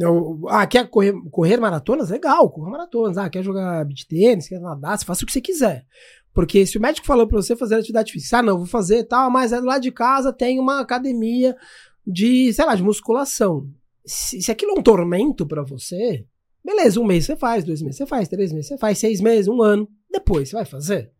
eu, 0.00 0.40
ah, 0.48 0.66
quer 0.66 0.88
correr, 0.88 1.12
correr 1.30 1.58
maratonas? 1.58 2.08
Legal, 2.08 2.48
correr 2.48 2.70
maratonas. 2.70 3.18
Ah, 3.18 3.28
quer 3.28 3.42
jogar 3.42 3.84
beat 3.84 4.06
tênis, 4.08 4.48
quer 4.48 4.58
nadar, 4.58 4.98
você 4.98 5.04
faça 5.04 5.24
o 5.24 5.26
que 5.26 5.32
você 5.32 5.42
quiser. 5.42 5.84
Porque 6.32 6.64
se 6.64 6.78
o 6.78 6.80
médico 6.80 7.06
falou 7.06 7.26
pra 7.26 7.36
você 7.36 7.54
fazer 7.54 7.74
atividade 7.74 8.12
física, 8.12 8.38
ah, 8.38 8.42
não, 8.42 8.56
vou 8.56 8.66
fazer 8.66 9.04
tal, 9.04 9.30
mas 9.30 9.52
é 9.52 9.60
lado 9.60 9.82
de 9.82 9.92
casa 9.92 10.32
tem 10.32 10.58
uma 10.58 10.80
academia 10.80 11.54
de, 12.06 12.50
sei 12.54 12.64
lá, 12.64 12.74
de 12.74 12.82
musculação. 12.82 13.68
Se, 14.08 14.40
se 14.40 14.50
aquilo 14.50 14.72
é 14.72 14.80
um 14.80 14.82
tormento 14.82 15.46
pra 15.46 15.62
você, 15.62 16.24
beleza, 16.64 16.98
um 16.98 17.06
mês 17.06 17.26
você 17.26 17.36
faz, 17.36 17.62
dois 17.62 17.82
meses 17.82 17.98
você 17.98 18.06
faz, 18.06 18.28
três 18.28 18.52
meses 18.52 18.68
você 18.68 18.78
faz, 18.78 18.98
seis 18.98 19.20
meses, 19.20 19.48
um 19.48 19.62
ano. 19.62 19.88
Depois 20.10 20.48
você 20.48 20.56
vai 20.56 20.64
fazer. 20.64 21.12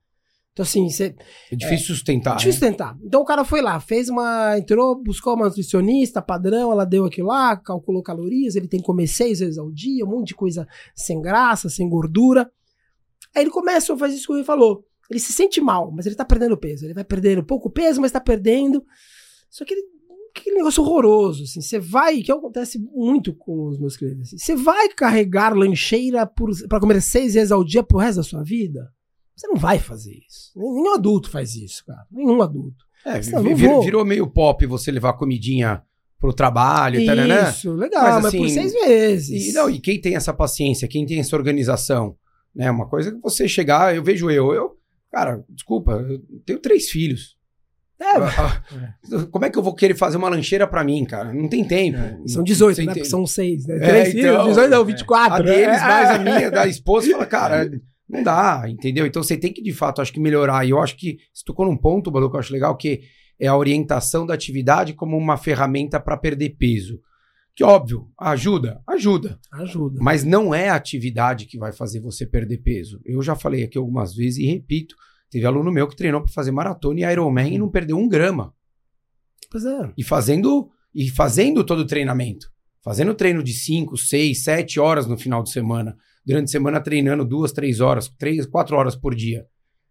Então, 0.58 0.64
assim, 0.64 0.88
você. 0.88 1.14
É 1.52 1.54
difícil 1.54 1.94
sustentar. 1.94 2.34
É 2.34 2.38
difícil 2.38 2.60
né? 2.62 2.68
sustentar. 2.68 2.98
Então 3.00 3.20
o 3.20 3.24
cara 3.24 3.44
foi 3.44 3.62
lá, 3.62 3.78
fez 3.78 4.08
uma. 4.08 4.58
Entrou, 4.58 5.00
buscou 5.00 5.34
uma 5.34 5.46
nutricionista 5.46 6.20
padrão, 6.20 6.72
ela 6.72 6.84
deu 6.84 7.04
aquilo 7.04 7.28
lá, 7.28 7.56
calculou 7.56 8.02
calorias, 8.02 8.56
ele 8.56 8.66
tem 8.66 8.80
que 8.80 8.86
comer 8.86 9.06
seis 9.06 9.38
vezes 9.38 9.56
ao 9.56 9.70
dia, 9.70 10.04
um 10.04 10.08
monte 10.08 10.28
de 10.28 10.34
coisa 10.34 10.66
sem 10.96 11.20
graça, 11.20 11.68
sem 11.68 11.88
gordura. 11.88 12.50
Aí 13.36 13.42
ele 13.44 13.50
começa 13.50 13.92
a 13.92 13.96
fazer 13.96 14.16
isso 14.16 14.26
que 14.26 14.32
o 14.32 14.36
Rui 14.36 14.44
falou. 14.44 14.84
Ele 15.08 15.20
se 15.20 15.32
sente 15.32 15.60
mal, 15.60 15.92
mas 15.92 16.06
ele 16.06 16.16
tá 16.16 16.24
perdendo 16.24 16.56
peso. 16.56 16.84
Ele 16.84 16.94
vai 16.94 17.04
perdendo 17.04 17.44
pouco 17.44 17.70
peso, 17.70 18.00
mas 18.00 18.10
tá 18.10 18.20
perdendo. 18.20 18.84
Só 19.48 19.64
que 19.64 19.74
ele. 19.74 19.82
Que 20.42 20.50
negócio 20.52 20.82
horroroso, 20.82 21.44
assim. 21.44 21.60
Você 21.60 21.78
vai, 21.78 22.20
que 22.22 22.30
acontece 22.32 22.78
muito 22.78 23.34
com 23.34 23.68
os 23.68 23.78
meus 23.78 23.96
clientes. 23.96 24.28
assim, 24.34 24.38
Você 24.38 24.56
vai 24.56 24.88
carregar 24.90 25.54
lancheira 25.56 26.26
por, 26.26 26.50
pra 26.68 26.80
comer 26.80 27.00
seis 27.02 27.34
vezes 27.34 27.52
ao 27.52 27.64
dia 27.64 27.82
pro 27.82 27.98
resto 27.98 28.16
da 28.18 28.22
sua 28.22 28.42
vida? 28.42 28.88
Você 29.36 29.46
não 29.46 29.56
vai 29.56 29.78
fazer 29.78 30.12
isso. 30.28 30.50
Nenhum 30.56 30.94
adulto 30.94 31.30
faz 31.30 31.54
isso, 31.54 31.84
cara. 31.86 32.04
Nenhum 32.10 32.42
adulto. 32.42 32.84
É, 33.04 33.20
vir- 33.54 33.54
virou 33.84 34.04
meio 34.04 34.26
pop 34.26 34.66
você 34.66 34.90
levar 34.90 35.12
comidinha 35.12 35.82
pro 36.18 36.32
trabalho, 36.32 36.98
tá, 37.06 37.14
né? 37.14 37.50
Isso, 37.50 37.72
legal, 37.72 38.02
Mas, 38.02 38.22
mas, 38.24 38.34
por 38.34 38.44
assim, 38.44 38.54
seis 38.54 38.72
vezes. 38.72 39.50
E, 39.50 39.52
não, 39.52 39.70
e 39.70 39.78
quem 39.78 40.00
tem 40.00 40.16
essa 40.16 40.34
paciência, 40.34 40.88
quem 40.88 41.06
tem 41.06 41.20
essa 41.20 41.36
organização, 41.36 42.16
né? 42.52 42.68
Uma 42.70 42.88
coisa 42.88 43.12
que 43.12 43.20
você 43.20 43.46
chegar, 43.46 43.94
eu 43.94 44.02
vejo 44.02 44.28
eu, 44.28 44.52
eu, 44.52 44.76
cara, 45.12 45.44
desculpa, 45.48 45.92
eu 45.92 46.20
tenho 46.44 46.58
três 46.58 46.90
filhos. 46.90 47.37
É, 48.00 48.16
Ah, 48.16 48.62
ah, 48.70 49.26
Como 49.30 49.44
é 49.44 49.50
que 49.50 49.58
eu 49.58 49.62
vou 49.62 49.74
querer 49.74 49.94
fazer 49.96 50.16
uma 50.16 50.28
lancheira 50.28 50.66
pra 50.66 50.84
mim, 50.84 51.04
cara? 51.04 51.32
Não 51.32 51.48
tem 51.48 51.64
tempo. 51.64 51.98
são 52.28 52.42
18, 52.44 52.76
Você 52.76 52.84
né? 52.84 53.04
são 53.04 53.26
seis, 53.26 53.66
né? 53.66 53.76
É, 53.76 53.78
Três 53.80 54.08
filhos, 54.12 54.26
então, 54.30 54.48
18 54.48 54.70
não, 54.70 54.82
é. 54.82 54.84
24. 54.84 55.34
A 55.34 55.38
né? 55.44 55.52
deles, 55.52 55.76
É, 55.78 55.80
mais 55.80 56.08
é. 56.10 56.12
a 56.14 56.18
minha, 56.38 56.50
da 56.50 56.66
esposa, 56.66 57.10
fala, 57.10 57.26
cara, 57.26 57.70
não 58.08 58.22
dá, 58.22 58.64
entendeu? 58.68 59.04
Então 59.04 59.22
você 59.22 59.36
tem 59.36 59.52
que, 59.52 59.62
de 59.62 59.72
fato, 59.72 60.00
acho 60.00 60.12
que 60.12 60.20
melhorar. 60.20 60.64
E 60.64 60.70
eu 60.70 60.80
acho 60.80 60.96
que 60.96 61.18
você 61.34 61.42
tocou 61.44 61.66
num 61.66 61.76
ponto, 61.76 62.10
Balu, 62.10 62.30
que 62.30 62.36
eu 62.36 62.40
acho 62.40 62.52
legal, 62.52 62.76
que 62.76 63.00
é 63.40 63.46
a 63.46 63.56
orientação 63.56 64.24
da 64.24 64.34
atividade 64.34 64.92
como 64.94 65.16
uma 65.16 65.36
ferramenta 65.36 65.98
para 66.00 66.16
perder 66.16 66.50
peso. 66.58 67.00
Que, 67.54 67.64
óbvio, 67.64 68.08
ajuda, 68.16 68.80
ajuda. 68.86 69.38
Ajuda. 69.52 69.98
Mas 70.00 70.22
não 70.22 70.54
é 70.54 70.68
a 70.68 70.76
atividade 70.76 71.46
que 71.46 71.58
vai 71.58 71.72
fazer 71.72 71.98
você 71.98 72.24
perder 72.24 72.58
peso. 72.58 73.00
Eu 73.04 73.20
já 73.20 73.34
falei 73.34 73.64
aqui 73.64 73.76
algumas 73.76 74.14
vezes 74.14 74.38
e 74.38 74.46
repito. 74.46 74.94
Teve 75.30 75.46
aluno 75.46 75.70
meu 75.70 75.86
que 75.86 75.96
treinou 75.96 76.22
para 76.22 76.32
fazer 76.32 76.50
maratona 76.50 77.00
e 77.00 77.12
Ironman 77.12 77.54
e 77.54 77.58
não 77.58 77.70
perdeu 77.70 77.96
um 77.96 78.08
grama. 78.08 78.54
Pois 79.50 79.64
é. 79.64 79.92
E 79.96 80.02
fazendo, 80.02 80.70
e 80.94 81.08
fazendo 81.10 81.64
todo 81.64 81.80
o 81.80 81.86
treinamento. 81.86 82.50
Fazendo 82.82 83.14
treino 83.14 83.42
de 83.42 83.52
5, 83.52 83.96
6, 83.96 84.42
7 84.42 84.80
horas 84.80 85.06
no 85.06 85.18
final 85.18 85.42
de 85.42 85.50
semana. 85.50 85.96
Durante 86.24 86.44
a 86.44 86.52
semana 86.52 86.80
treinando 86.80 87.24
duas, 87.24 87.52
três 87.52 87.80
horas, 87.80 88.08
três, 88.18 88.46
quatro 88.46 88.76
horas 88.76 88.96
por 88.96 89.14
dia. 89.14 89.46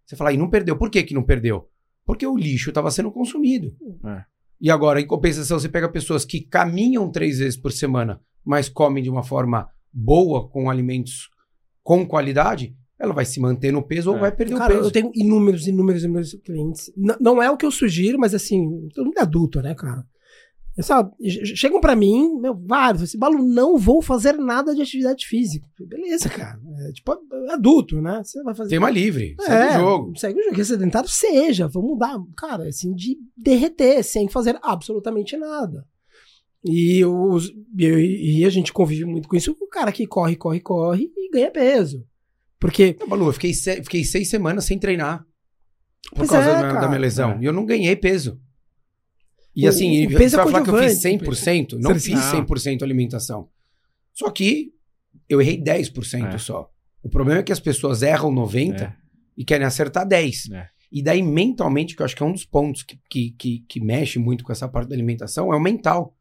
Você 0.06 0.16
fala, 0.16 0.32
e 0.32 0.38
não 0.38 0.50
perdeu. 0.50 0.78
Por 0.78 0.90
que, 0.90 1.04
que 1.04 1.14
não 1.14 1.24
perdeu? 1.24 1.70
Porque 2.06 2.26
o 2.26 2.38
lixo 2.38 2.70
estava 2.70 2.90
sendo 2.90 3.12
consumido. 3.12 3.76
É. 4.06 4.24
E 4.60 4.72
agora, 4.72 5.00
em 5.00 5.06
compensação, 5.06 5.60
você 5.60 5.70
pega 5.70 5.92
pessoas 5.92 6.26
que 6.26 6.42
caminham 6.42 7.12
três 7.12 7.40
vezes 7.40 7.58
por 7.58 7.72
semana, 7.72 8.20
mas 8.44 8.70
comem 8.70 9.04
de 9.04 9.10
uma 9.10 9.22
forma 9.22 9.70
boa, 9.94 10.48
com 10.50 10.70
alimentos 10.70 11.30
com 11.88 12.06
qualidade, 12.06 12.76
ela 13.00 13.14
vai 13.14 13.26
se 13.26 13.40
manter 13.40 13.72
no 13.72 13.82
peso 13.84 14.10
ou 14.12 14.18
É. 14.18 14.20
vai 14.22 14.32
perder 14.36 14.56
Cara, 14.58 14.74
o 14.74 14.78
peso. 14.78 14.88
eu 14.88 14.92
tenho 14.92 15.12
inúmeros, 15.14 15.68
inúmeros, 15.68 16.04
inúmeros 16.04 16.34
clientes. 16.44 16.92
N- 16.98 17.16
não 17.20 17.42
é 17.42 17.50
o 17.52 17.58
que 17.58 17.66
eu 17.66 17.72
sugiro, 17.72 18.18
mas 18.20 18.34
assim, 18.34 18.88
todo 18.94 19.06
mundo 19.06 19.18
é 19.18 19.22
adulto, 19.22 19.62
né, 19.62 19.76
cara? 19.76 20.04
É 20.80 20.82
só, 20.84 21.04
ch- 21.20 21.56
chegam 21.58 21.82
pra 21.82 21.96
mim, 21.96 22.40
meu, 22.40 22.54
vários, 22.56 23.02
assim, 23.02 23.18
Balu, 23.18 23.40
não 23.44 23.78
vou 23.80 24.00
fazer 24.00 24.34
nada 24.34 24.76
de 24.76 24.82
atividade 24.84 25.26
física. 25.26 25.68
Beleza, 25.80 26.30
cara. 26.30 26.60
É, 26.88 26.92
tipo, 26.92 27.12
é 27.50 27.54
adulto, 27.54 28.00
né? 28.00 28.22
Você 28.24 28.44
vai 28.44 28.54
fazer. 28.54 28.70
Tema 28.70 28.88
livre, 28.90 29.36
É, 29.40 29.44
segue 29.44 29.68
o 29.76 29.80
jogo. 29.80 30.20
Segue 30.20 30.40
o 30.40 30.44
jogo. 30.44 30.56
Que 30.56 30.62
é 30.62 30.64
sedentário 30.64 31.10
seja. 31.10 31.68
Vamos 31.68 31.90
mudar. 31.92 32.16
Cara, 32.38 32.68
assim, 32.68 32.94
de 32.94 33.18
derreter, 33.36 34.04
sem 34.04 34.28
fazer 34.30 34.60
absolutamente 34.62 35.36
nada. 35.36 35.84
E, 36.64 37.04
os, 37.06 37.52
e, 37.78 38.42
e 38.42 38.46
a 38.46 38.50
gente 38.50 38.72
convive 38.74 39.06
muito 39.06 39.28
com 39.28 39.36
isso. 39.36 39.56
O 39.60 39.68
cara 39.68 39.92
que 39.92 40.06
corre, 40.06 40.36
corre, 40.36 40.60
corre 40.60 41.12
e 41.18 41.30
ganha 41.32 41.50
peso. 41.50 42.06
Porque. 42.60 42.96
Não, 43.00 43.08
Balu, 43.08 43.28
eu 43.28 43.34
fiquei, 43.34 43.54
se- 43.54 43.84
fiquei 43.84 44.04
seis 44.04 44.30
semanas 44.30 44.66
sem 44.66 44.78
treinar. 44.80 45.24
Por 46.10 46.18
Pois 46.18 46.30
causa 46.30 46.50
é, 46.50 46.54
da, 46.54 46.68
minha- 46.68 46.82
da 46.82 46.88
minha 46.88 47.00
lesão. 47.00 47.32
É. 47.34 47.40
E 47.42 47.46
eu 47.46 47.54
não 47.54 47.66
ganhei 47.66 47.96
peso. 47.96 48.40
E 49.56 49.66
O- 49.66 49.70
assim, 49.70 50.06
o 50.06 50.12
você 50.12 50.18
peso 50.18 50.36
é 50.36 50.44
vai 50.44 50.52
falar 50.52 50.64
que 50.64 50.70
eu 50.70 50.78
fiz 50.78 51.02
coadjuvante. 51.02 51.26
100%? 51.26 51.80
Não 51.80 51.94
Você- 51.94 52.00
fiz 52.12 52.16
não. 52.20 52.32
100% 52.46 52.84
alimentação. 52.84 53.50
Só 54.14 54.30
que 54.30 54.72
eu 55.30 55.42
errei 55.42 55.58
10% 55.62 56.36
É. 56.36 56.38
só. 56.38 56.70
O 57.04 57.10
problema 57.10 57.40
é 57.42 57.44
que 57.44 57.52
as 57.52 57.60
pessoas 57.60 58.02
erram 58.02 58.32
90% 58.32 58.82
É. 58.84 58.96
e 59.36 59.44
querem 59.44 59.66
acertar 59.66 60.06
10%. 60.08 60.54
É. 60.56 60.70
E 60.92 61.04
daí, 61.04 61.22
mentalmente, 61.22 61.96
que 61.96 62.02
eu 62.02 62.06
acho 62.06 62.16
que 62.16 62.24
é 62.24 62.26
um 62.26 62.32
dos 62.32 62.46
pontos 62.46 62.82
que, 62.84 62.98
que, 63.10 63.32
que, 63.32 63.60
que 63.68 63.80
mexe 63.82 64.18
muito 64.20 64.44
com 64.44 64.52
essa 64.52 64.68
parte 64.70 64.88
da 64.90 64.96
alimentação, 64.96 65.52
é 65.54 65.56
o 65.58 65.60
mental. 65.60 66.16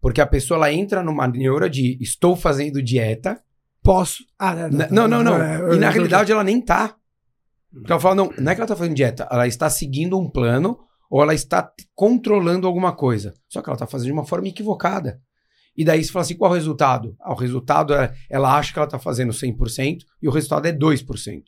Porque 0.00 0.20
a 0.20 0.26
pessoa 0.26 0.56
ela 0.56 0.72
entra 0.72 1.02
numa 1.02 1.26
neura 1.28 1.68
de 1.68 1.98
estou 2.00 2.34
fazendo 2.36 2.82
dieta. 2.82 3.42
Posso. 3.88 4.22
Ah, 4.38 4.54
Na- 4.68 4.88
Não, 4.90 5.08
não, 5.08 5.24
não. 5.24 5.42
é, 5.42 5.74
E 5.74 5.78
na 5.78 5.88
realidade 5.88 6.30
ela 6.30 6.44
nem 6.44 6.60
tá. 6.60 6.94
Porque 7.72 7.90
ela 7.90 7.98
fala, 8.00 8.14
não, 8.14 8.30
não 8.38 8.52
é 8.52 8.54
que 8.54 8.60
ela 8.60 8.68
tá 8.68 8.76
fazendo 8.76 8.94
dieta, 8.94 9.26
ela 9.30 9.46
está 9.46 9.70
seguindo 9.70 10.18
um 10.18 10.28
plano 10.28 10.78
ou 11.10 11.22
ela 11.22 11.32
está 11.32 11.72
controlando 11.94 12.66
alguma 12.66 12.94
coisa. 12.94 13.32
Só 13.48 13.62
que 13.62 13.70
ela 13.70 13.78
tá 13.78 13.86
fazendo 13.86 14.08
de 14.08 14.12
uma 14.12 14.26
forma 14.26 14.46
equivocada. 14.46 15.18
E 15.74 15.86
daí 15.86 16.04
você 16.04 16.12
fala 16.12 16.22
assim, 16.22 16.36
qual 16.36 16.50
é 16.50 16.54
o 16.54 16.56
resultado? 16.58 17.16
Ah, 17.18 17.32
o 17.32 17.34
resultado 17.34 17.94
é, 17.94 18.12
ela 18.28 18.58
acha 18.58 18.74
que 18.74 18.78
ela 18.78 18.88
tá 18.88 18.98
fazendo 18.98 19.32
100% 19.32 19.98
e 20.20 20.28
o 20.28 20.30
resultado 20.30 20.66
é 20.66 20.72
2%. 20.72 21.42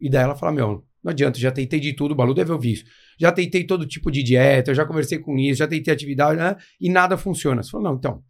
E 0.00 0.10
daí 0.10 0.24
ela 0.24 0.34
fala, 0.34 0.50
meu, 0.50 0.84
não 1.04 1.10
adianta, 1.12 1.38
já 1.38 1.52
tentei 1.52 1.78
de 1.78 1.94
tudo, 1.94 2.10
o 2.10 2.14
Balu 2.16 2.34
deve 2.34 2.50
ouvir 2.50 2.72
isso. 2.72 2.84
Já 3.20 3.30
tentei 3.30 3.64
todo 3.64 3.86
tipo 3.86 4.10
de 4.10 4.24
dieta, 4.24 4.74
já 4.74 4.84
conversei 4.84 5.20
com 5.20 5.38
isso, 5.38 5.58
já 5.58 5.68
tentei 5.68 5.94
atividade, 5.94 6.38
né? 6.40 6.56
E 6.80 6.90
nada 6.90 7.16
funciona. 7.16 7.62
Você 7.62 7.70
fala, 7.70 7.84
não, 7.84 7.94
então, 7.94 8.20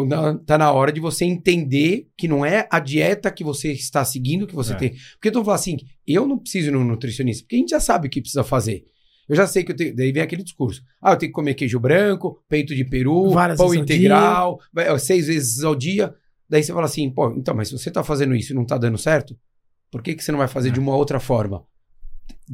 então 0.00 0.38
tá 0.38 0.56
na 0.58 0.72
hora 0.72 0.92
de 0.92 1.00
você 1.00 1.24
entender 1.24 2.08
que 2.16 2.26
não 2.28 2.44
é 2.44 2.66
a 2.70 2.78
dieta 2.80 3.30
que 3.30 3.44
você 3.44 3.72
está 3.72 4.04
seguindo 4.04 4.46
que 4.46 4.54
você 4.54 4.72
É. 4.72 4.76
tem. 4.76 4.94
Porque 5.14 5.30
tu 5.30 5.44
fala 5.44 5.54
assim, 5.56 5.76
eu 6.06 6.26
não 6.26 6.38
preciso 6.38 6.68
ir 6.68 6.72
no 6.72 6.84
nutricionista, 6.84 7.42
porque 7.44 7.56
a 7.56 7.58
gente 7.58 7.70
já 7.70 7.80
sabe 7.80 8.06
o 8.06 8.10
que 8.10 8.20
precisa 8.20 8.42
fazer. 8.44 8.84
Eu 9.28 9.36
já 9.36 9.46
sei 9.46 9.62
que 9.64 9.72
eu 9.72 9.76
tenho. 9.76 9.94
Daí 9.94 10.10
vem 10.12 10.22
aquele 10.22 10.42
discurso. 10.42 10.82
Ah, 11.00 11.12
eu 11.12 11.16
tenho 11.16 11.30
que 11.30 11.34
comer 11.34 11.54
queijo 11.54 11.78
branco, 11.78 12.42
peito 12.48 12.74
de 12.74 12.84
peru, 12.84 13.30
Várias 13.30 13.56
pão 13.56 13.72
integral, 13.74 14.58
seis 14.98 15.28
vezes 15.28 15.62
ao 15.62 15.74
dia. 15.74 16.12
Daí 16.48 16.62
você 16.62 16.72
fala 16.72 16.84
assim, 16.86 17.08
pô, 17.08 17.30
então, 17.36 17.54
mas 17.54 17.68
se 17.68 17.78
você 17.78 17.90
tá 17.90 18.02
fazendo 18.04 18.34
isso 18.34 18.52
e 18.52 18.54
não 18.56 18.64
tá 18.66 18.76
dando 18.76 18.98
certo, 18.98 19.34
por 19.90 20.02
que, 20.02 20.14
que 20.14 20.22
você 20.24 20.32
não 20.32 20.38
vai 20.38 20.48
fazer 20.48 20.70
de 20.70 20.80
uma 20.80 20.94
outra 20.96 21.18
forma? 21.20 21.64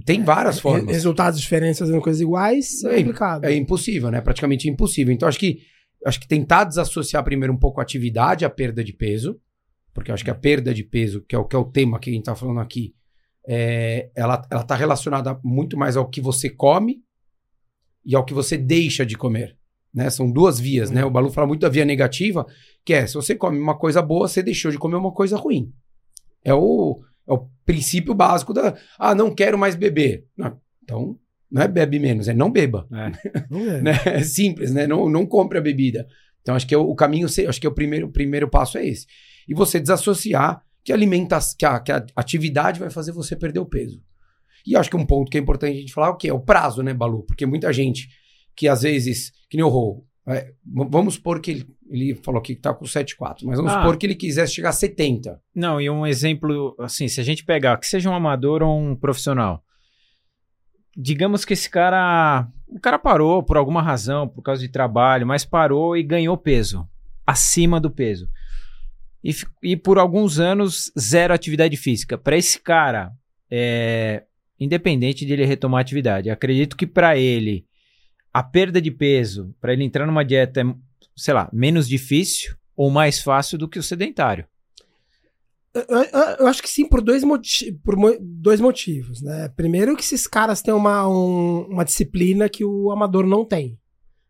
Tem 0.05 0.23
várias 0.23 0.57
Re- 0.57 0.63
formas. 0.63 0.93
Resultados 0.95 1.41
diferentes 1.41 1.79
fazendo 1.79 2.01
coisas 2.01 2.21
iguais 2.21 2.85
é 2.85 2.95
É, 2.95 2.97
complicado. 2.99 3.45
É 3.45 3.55
impossível, 3.57 4.11
né? 4.11 4.21
Praticamente 4.21 4.69
impossível. 4.69 5.13
Então, 5.13 5.29
acho 5.29 5.39
que 5.39 5.61
acho 6.05 6.21
que 6.21 6.29
tentar 6.29 6.65
desassociar 6.65 7.25
primeiro 7.25 7.53
um 7.53 7.59
pouco 7.59 7.81
a 7.81 7.83
atividade 7.83 8.45
à 8.45 8.51
perda 8.51 8.83
de 8.85 8.93
peso, 8.93 9.41
porque 9.93 10.13
acho 10.13 10.25
que 10.25 10.31
a 10.31 10.35
perda 10.35 10.73
de 10.73 10.85
peso, 10.85 11.23
que 11.23 11.35
é 11.35 11.39
o, 11.39 11.45
que 11.45 11.57
é 11.57 11.59
o 11.59 11.65
tema 11.65 11.99
que 11.99 12.11
a 12.11 12.13
gente 12.13 12.23
está 12.23 12.35
falando 12.35 12.61
aqui, 12.61 12.95
é, 13.47 14.11
ela 14.15 14.41
está 14.53 14.75
relacionada 14.75 15.39
muito 15.43 15.77
mais 15.77 15.97
ao 15.97 16.09
que 16.09 16.21
você 16.21 16.51
come 16.51 17.03
e 18.05 18.15
ao 18.15 18.25
que 18.25 18.35
você 18.35 18.57
deixa 18.57 19.05
de 19.05 19.17
comer. 19.17 19.57
Né? 19.93 20.11
São 20.11 20.31
duas 20.31 20.61
vias, 20.61 20.91
né? 20.91 21.05
O 21.05 21.11
Balu 21.11 21.31
fala 21.31 21.47
muito 21.47 21.63
da 21.63 21.69
via 21.69 21.85
negativa, 21.85 22.47
que 22.85 22.93
é 22.93 23.07
se 23.07 23.15
você 23.15 23.35
come 23.35 23.59
uma 23.59 23.77
coisa 23.77 24.03
boa, 24.03 24.29
você 24.29 24.43
deixou 24.43 24.71
de 24.71 24.79
comer 24.79 24.97
uma 24.97 25.13
coisa 25.13 25.37
ruim. 25.37 25.73
É 26.45 26.55
o, 26.55 27.03
é 27.27 27.33
o 27.33 27.49
princípio 27.65 28.15
básico 28.15 28.53
da. 28.53 28.77
Ah, 28.99 29.15
não 29.15 29.35
quero 29.35 29.59
mais 29.59 29.75
beber. 29.75 30.27
Não, 30.37 30.61
então, 30.83 31.19
não 31.51 31.63
é 31.63 31.69
bebe 31.69 31.99
menos, 31.99 32.29
é 32.29 32.35
não 32.35 32.51
beba 32.51 32.87
Vamos 33.51 33.67
ver. 33.67 33.83
né? 33.83 33.93
É 34.07 34.23
simples, 34.23 34.73
né? 34.73 34.87
Não, 34.87 35.09
não 35.09 35.25
compre 35.27 35.59
a 35.59 35.61
bebida. 35.61 36.07
Então, 36.43 36.55
acho 36.55 36.67
que 36.67 36.75
é 36.75 36.79
o, 36.79 36.83
o 36.83 36.95
caminho, 36.95 37.27
acho 37.27 37.61
que 37.61 37.67
é 37.67 37.71
o 37.71 37.75
primeiro, 37.75 38.07
o 38.07 38.13
primeiro 38.13 38.49
passo 38.49 38.79
é 38.79 38.87
esse. 38.87 39.07
E 39.49 39.55
você 39.55 39.79
desassociar 39.81 40.63
que, 40.85 40.93
alimenta, 40.93 41.39
que, 41.59 41.65
a, 41.67 41.81
que 41.81 41.93
a 41.93 42.07
atividade 42.17 42.79
vai 42.81 42.91
fazer 42.91 43.13
você 43.13 43.35
perder 43.37 43.61
o 43.61 43.67
peso. 43.67 44.01
E 44.67 44.77
acho 44.77 44.91
que 44.91 44.97
um 44.97 45.05
ponto 45.07 45.31
que 45.31 45.39
é 45.39 45.41
importante 45.41 45.77
a 45.77 45.81
gente 45.81 45.93
falar 45.93 46.09
é 46.09 46.11
o 46.11 46.17
que 46.17 46.29
é 46.29 46.33
o 46.33 46.41
prazo, 46.41 46.83
né, 46.83 46.93
Balu? 46.95 47.23
Porque 47.25 47.47
muita 47.47 47.73
gente 47.73 48.09
que 48.57 48.67
às 48.69 48.83
vezes, 48.83 49.33
que 49.49 49.57
nem 49.57 49.65
o 49.65 49.69
Rô, 49.69 50.05
é, 50.27 50.53
vamos 50.67 51.15
supor 51.15 51.41
que 51.41 51.51
ele, 51.53 51.67
ele 51.89 52.15
falou 52.17 52.39
aqui 52.41 52.55
que 52.55 52.61
tá 52.61 52.75
com 52.75 52.85
7,4, 52.85 53.45
mas 53.45 53.57
vamos 53.57 53.73
Ah. 53.73 53.79
supor 53.81 53.97
que 53.97 54.05
ele 54.05 54.15
quisesse 54.15 54.53
chegar 54.55 54.71
a 54.71 54.73
70. 54.73 55.41
Não, 55.55 55.81
e 55.81 55.89
um 55.89 56.07
exemplo, 56.07 56.75
assim, 56.81 57.09
se 57.09 57.21
a 57.21 57.25
gente 57.25 57.45
pegar, 57.45 57.79
que 57.79 57.87
seja 57.87 58.11
um 58.11 58.15
amador 58.15 58.63
ou 58.63 58.79
um 58.79 58.95
profissional, 58.97 59.63
digamos 61.01 61.45
que 61.45 61.53
esse 61.53 61.71
cara, 61.71 62.49
o 62.67 62.81
cara 62.81 62.99
parou 62.99 63.41
por 63.41 63.57
alguma 63.57 63.81
razão, 63.81 64.27
por 64.27 64.43
causa 64.43 64.61
de 64.61 64.69
trabalho, 64.69 65.25
mas 65.25 65.45
parou 65.45 65.97
e 65.97 66.03
ganhou 66.03 66.37
peso, 66.37 66.89
acima 67.25 67.81
do 67.81 67.89
peso. 67.89 68.29
E, 69.23 69.33
e 69.63 69.77
por 69.77 69.97
alguns 69.97 70.41
anos, 70.41 70.91
zero 70.99 71.33
atividade 71.33 71.77
física. 71.77 72.19
Para 72.19 72.37
esse 72.37 72.61
cara, 72.61 73.13
é, 73.49 74.25
independente 74.59 75.25
de 75.25 75.33
ele 75.33 75.45
retomar 75.45 75.79
a 75.79 75.83
atividade. 75.83 76.31
Acredito 76.31 76.77
que 76.77 76.87
para 76.87 77.17
ele 77.17 77.65
a 78.35 78.43
perda 78.43 78.81
de 78.81 78.91
peso, 78.91 79.55
para 79.61 79.73
ele 79.73 79.85
entrar 79.85 80.05
numa 80.05 80.25
dieta 80.25 80.61
é, 80.61 80.65
sei 81.17 81.35
lá, 81.35 81.49
menos 81.53 81.89
difícil 81.89 82.57
ou 82.77 82.91
mais 82.91 83.21
fácil 83.21 83.57
do 83.57 83.69
que 83.69 83.79
o 83.79 83.83
sedentário. 83.83 84.47
Eu, 86.39 86.47
acho 86.47 86.63
que 86.63 86.69
sim, 86.69 86.87
por 86.87 87.01
dois, 87.01 87.23
moti 87.23 87.73
por 87.85 87.97
dois 88.21 88.61
motivos, 88.61 89.23
né? 89.23 89.49
Primeiro 89.57 89.97
que 89.97 90.03
esses 90.03 90.27
caras 90.27 90.63
têm 90.63 90.75
uma, 90.75 91.09
um, 91.09 91.67
uma 91.69 91.85
disciplina 91.85 92.49
que 92.49 92.65
o 92.65 92.91
amador 92.91 93.27
não 93.27 93.45
tem. 93.45 93.79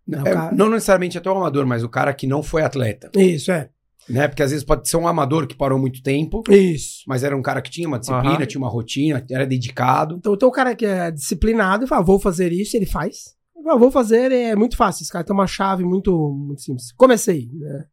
Né? 0.06 0.22
É, 0.24 0.32
cara... 0.32 0.54
Não 0.54 0.70
necessariamente 0.70 1.18
até 1.18 1.30
o 1.30 1.37
amador, 1.37 1.66
mas 1.66 1.82
o 1.82 1.88
cara 1.88 2.12
que 2.14 2.26
não 2.26 2.42
foi 2.42 2.62
atleta. 2.62 3.11
Isso, 3.16 3.52
é. 3.52 3.68
Né? 4.08 4.26
Porque 4.26 4.42
às 4.42 4.50
vezes 4.50 4.64
pode 4.64 4.88
ser 4.88 4.96
um 4.96 5.06
amador 5.06 5.46
que 5.46 5.54
parou 5.54 5.78
muito 5.78 6.02
tempo. 6.02 6.42
Isso. 6.48 7.02
Mas 7.06 7.22
era 7.22 7.37
um 7.37 7.42
cara 7.42 7.61
que 7.61 7.70
tinha 7.70 7.87
uma 7.87 7.98
disciplina, 7.98 8.40
uhum. 8.40 8.46
tinha 8.46 8.61
uma 8.61 8.70
rotina, 8.70 9.24
era 9.30 9.46
dedicado. 9.46 10.16
Então, 10.16 10.32
então 10.34 10.48
o 10.48 10.52
cara 10.52 10.74
que 10.74 10.87
é 10.87 11.11
disciplinado 11.11 11.84
e 11.84 11.87
fala, 11.87 12.02
vou 12.02 12.18
fazer 12.18 12.50
isso, 12.52 12.76
ele 12.76 12.87
faz. 12.87 13.37
Eu 13.66 13.78
vou 13.78 13.90
fazer, 13.90 14.32
é 14.32 14.56
muito 14.56 14.76
fácil. 14.76 15.02
Esse 15.02 15.12
cara 15.12 15.24
tem 15.24 15.34
uma 15.34 15.46
chave 15.46 15.84
muito, 15.84 16.11
muito 16.32 16.62
simples. 16.62 16.90
Comecei, 16.92 17.50
né? 17.52 17.84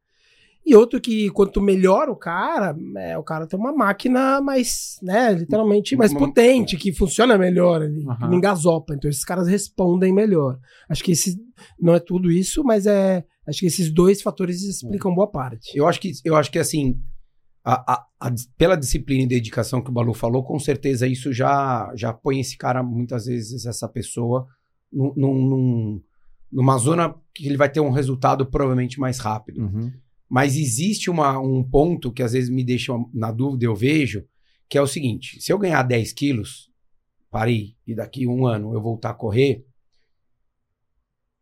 E 0.65 0.75
outro 0.75 0.99
que, 0.99 1.29
quanto 1.29 1.61
melhor 1.61 2.09
o 2.09 2.15
cara, 2.15 2.75
é, 2.97 3.15
o 3.17 3.23
cara 3.23 3.45
tem 3.45 3.59
uma 3.59 3.71
máquina 3.71 4.41
mais, 4.41 4.97
né, 5.03 5.31
literalmente 5.33 5.95
mais 5.95 6.11
potente, 6.11 6.75
que 6.75 6.91
funciona 6.91 7.37
melhor 7.37 7.83
ali, 7.83 8.03
uhum. 8.03 8.15
que 8.15 8.21
não 8.23 8.33
engasopa. 8.33 8.95
Então 8.95 9.09
esses 9.09 9.23
caras 9.23 9.47
respondem 9.47 10.11
melhor. 10.11 10.57
Acho 10.89 11.03
que 11.03 11.11
esse 11.11 11.37
não 11.79 11.93
é 11.93 11.99
tudo 11.99 12.31
isso, 12.31 12.63
mas 12.63 12.87
é. 12.87 13.23
Acho 13.47 13.59
que 13.59 13.67
esses 13.67 13.93
dois 13.93 14.23
fatores 14.23 14.63
explicam 14.63 15.13
boa 15.13 15.29
parte. 15.29 15.77
Eu 15.77 15.87
acho 15.87 16.01
que, 16.01 16.13
eu 16.23 16.35
acho 16.35 16.51
que 16.51 16.57
assim, 16.57 16.99
a, 17.63 17.93
a, 17.93 18.05
a, 18.19 18.31
pela 18.57 18.75
disciplina 18.75 19.23
e 19.23 19.27
dedicação 19.27 19.83
que 19.83 19.89
o 19.89 19.93
Balu 19.93 20.15
falou, 20.15 20.43
com 20.43 20.57
certeza 20.57 21.07
isso 21.07 21.31
já, 21.31 21.91
já 21.95 22.11
põe 22.11 22.39
esse 22.39 22.57
cara, 22.57 22.81
muitas 22.81 23.25
vezes, 23.25 23.67
essa 23.67 23.87
pessoa, 23.87 24.47
num, 24.91 25.13
num, 25.15 26.01
numa 26.51 26.77
zona 26.77 27.13
que 27.33 27.47
ele 27.47 27.57
vai 27.57 27.69
ter 27.69 27.79
um 27.79 27.89
resultado 27.91 28.45
provavelmente 28.45 28.99
mais 28.99 29.19
rápido. 29.19 29.61
Uhum. 29.61 29.91
Mas 30.29 30.55
existe 30.55 31.09
uma, 31.09 31.39
um 31.39 31.63
ponto 31.63 32.11
que 32.11 32.23
às 32.23 32.33
vezes 32.33 32.49
me 32.49 32.63
deixa 32.63 32.93
na 33.13 33.31
dúvida, 33.31 33.65
eu 33.65 33.75
vejo, 33.75 34.25
que 34.67 34.77
é 34.77 34.81
o 34.81 34.87
seguinte: 34.87 35.41
se 35.41 35.51
eu 35.51 35.57
ganhar 35.57 35.83
10 35.83 36.13
quilos, 36.13 36.71
parei, 37.29 37.75
e 37.85 37.93
daqui 37.93 38.27
um 38.27 38.45
ano 38.45 38.73
eu 38.73 38.81
voltar 38.81 39.11
a 39.11 39.13
correr, 39.13 39.65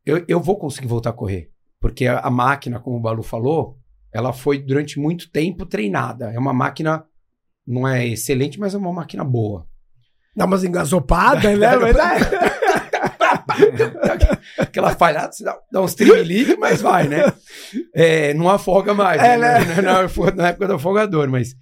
eu, 0.05 0.23
eu 0.27 0.39
vou 0.39 0.57
conseguir 0.57 0.87
voltar 0.87 1.11
a 1.11 1.13
correr. 1.13 1.49
Porque 1.79 2.05
a, 2.05 2.19
a 2.19 2.29
máquina, 2.29 2.79
como 2.79 2.97
o 2.97 2.99
Balu 2.99 3.23
falou, 3.23 3.77
ela 4.11 4.31
foi 4.33 4.59
durante 4.59 4.99
muito 4.99 5.29
tempo 5.31 5.65
treinada. 5.65 6.31
É 6.31 6.39
uma 6.39 6.53
máquina, 6.53 7.05
não 7.65 7.87
é 7.87 8.07
excelente, 8.07 8.59
mas 8.59 8.73
é 8.73 8.77
uma 8.77 8.91
máquina 8.91 9.23
boa. 9.23 9.67
Dá 10.35 10.45
umas 10.45 10.63
engasopadas, 10.63 11.57
né? 11.57 11.67
Aquela 14.57 14.95
falhada, 14.95 15.31
você 15.31 15.43
dá, 15.43 15.57
dá 15.71 15.81
uns 15.81 15.93
trimelique, 15.95 16.55
mas 16.57 16.81
vai, 16.81 17.07
né? 17.07 17.33
É, 17.93 18.33
não 18.33 18.49
afoga 18.49 18.93
mais. 18.93 19.21
É, 19.21 19.37
né? 19.37 19.59
né? 19.59 19.81
Na, 19.81 20.31
na 20.35 20.47
época 20.49 20.67
do 20.67 20.73
afogador, 20.73 21.29
mas. 21.29 21.55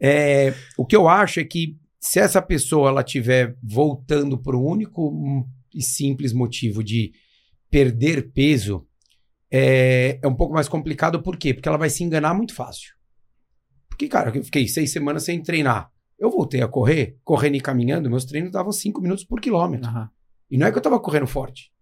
É, 0.00 0.52
o 0.76 0.84
que 0.84 0.96
eu 0.96 1.08
acho 1.08 1.38
é 1.38 1.44
que 1.44 1.76
se 2.00 2.18
essa 2.18 2.42
pessoa 2.42 2.88
ela 2.90 3.02
estiver 3.02 3.56
voltando 3.62 4.36
para 4.36 4.56
o 4.56 4.66
único 4.66 5.46
e 5.72 5.80
simples 5.80 6.32
motivo 6.32 6.82
de 6.82 7.12
perder 7.70 8.32
peso, 8.32 8.84
é, 9.50 10.18
é 10.20 10.26
um 10.26 10.34
pouco 10.34 10.52
mais 10.52 10.68
complicado. 10.68 11.22
Por 11.22 11.36
quê? 11.36 11.54
Porque 11.54 11.68
ela 11.68 11.78
vai 11.78 11.88
se 11.88 12.02
enganar 12.02 12.34
muito 12.34 12.54
fácil. 12.54 12.94
Porque, 13.88 14.08
cara, 14.08 14.36
eu 14.36 14.42
fiquei 14.42 14.66
seis 14.66 14.90
semanas 14.90 15.22
sem 15.22 15.40
treinar. 15.40 15.90
Eu 16.18 16.30
voltei 16.30 16.62
a 16.62 16.68
correr, 16.68 17.18
correndo 17.24 17.56
e 17.56 17.60
caminhando, 17.60 18.10
meus 18.10 18.24
treinos 18.24 18.50
davam 18.50 18.72
cinco 18.72 19.00
minutos 19.00 19.24
por 19.24 19.40
quilômetro. 19.40 19.90
Uhum. 19.90 20.08
E 20.52 20.58
não 20.58 20.66
é 20.66 20.70
que 20.70 20.76
eu 20.76 20.80
estava 20.80 21.00
correndo 21.00 21.26
forte, 21.26 21.72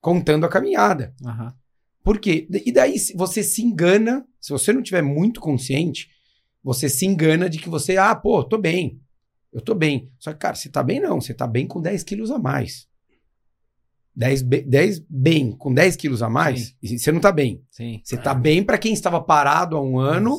contando 0.00 0.44
a 0.44 0.48
caminhada. 0.48 1.14
Uhum. 1.22 1.52
Por 2.02 2.18
quê? 2.18 2.48
E 2.66 2.72
daí 2.72 2.96
você 3.14 3.40
se 3.40 3.62
engana, 3.62 4.26
se 4.40 4.50
você 4.50 4.72
não 4.72 4.82
tiver 4.82 5.00
muito 5.00 5.40
consciente, 5.40 6.08
você 6.60 6.88
se 6.88 7.06
engana 7.06 7.48
de 7.48 7.58
que 7.58 7.68
você, 7.68 7.96
ah, 7.96 8.12
pô, 8.16 8.42
tô 8.42 8.58
bem. 8.58 9.00
Eu 9.52 9.60
tô 9.60 9.76
bem. 9.76 10.10
Só 10.18 10.32
que, 10.32 10.40
cara, 10.40 10.56
você 10.56 10.68
tá 10.68 10.82
bem 10.82 10.98
não, 10.98 11.20
você 11.20 11.32
tá 11.32 11.46
bem 11.46 11.68
com 11.68 11.80
10 11.80 12.02
quilos 12.02 12.32
a 12.32 12.38
mais. 12.38 12.88
10, 14.16 14.42
10 14.42 15.04
bem, 15.08 15.52
com 15.52 15.72
10 15.72 15.94
quilos 15.94 16.20
a 16.20 16.28
mais, 16.28 16.74
Sim. 16.82 16.98
você 16.98 17.12
não 17.12 17.20
tá 17.20 17.30
bem. 17.30 17.62
Sim. 17.70 18.00
Você 18.02 18.16
tá 18.16 18.34
bem 18.34 18.64
para 18.64 18.76
quem 18.76 18.92
estava 18.92 19.20
parado 19.20 19.76
há 19.76 19.80
um 19.80 20.00
ano 20.00 20.36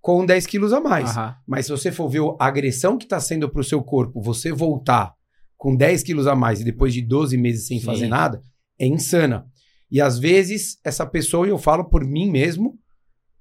com 0.00 0.24
10 0.24 0.46
quilos 0.46 0.72
a 0.72 0.80
mais. 0.80 1.16
Uhum. 1.16 1.34
Mas 1.48 1.66
se 1.66 1.72
você 1.72 1.90
for 1.90 2.08
ver 2.08 2.22
a 2.38 2.46
agressão 2.46 2.96
que 2.96 3.08
tá 3.08 3.18
sendo 3.18 3.48
pro 3.48 3.64
seu 3.64 3.82
corpo, 3.82 4.22
você 4.22 4.52
voltar 4.52 5.17
com 5.58 5.76
10 5.76 6.04
quilos 6.04 6.26
a 6.26 6.36
mais 6.36 6.60
e 6.60 6.64
depois 6.64 6.94
de 6.94 7.02
12 7.02 7.36
meses 7.36 7.66
sem 7.66 7.80
Sim. 7.80 7.84
fazer 7.84 8.06
nada, 8.06 8.42
é 8.78 8.86
insana. 8.86 9.46
E 9.90 10.00
às 10.00 10.18
vezes, 10.18 10.78
essa 10.84 11.04
pessoa, 11.04 11.46
e 11.46 11.50
eu 11.50 11.58
falo 11.58 11.84
por 11.84 12.04
mim 12.04 12.30
mesmo, 12.30 12.78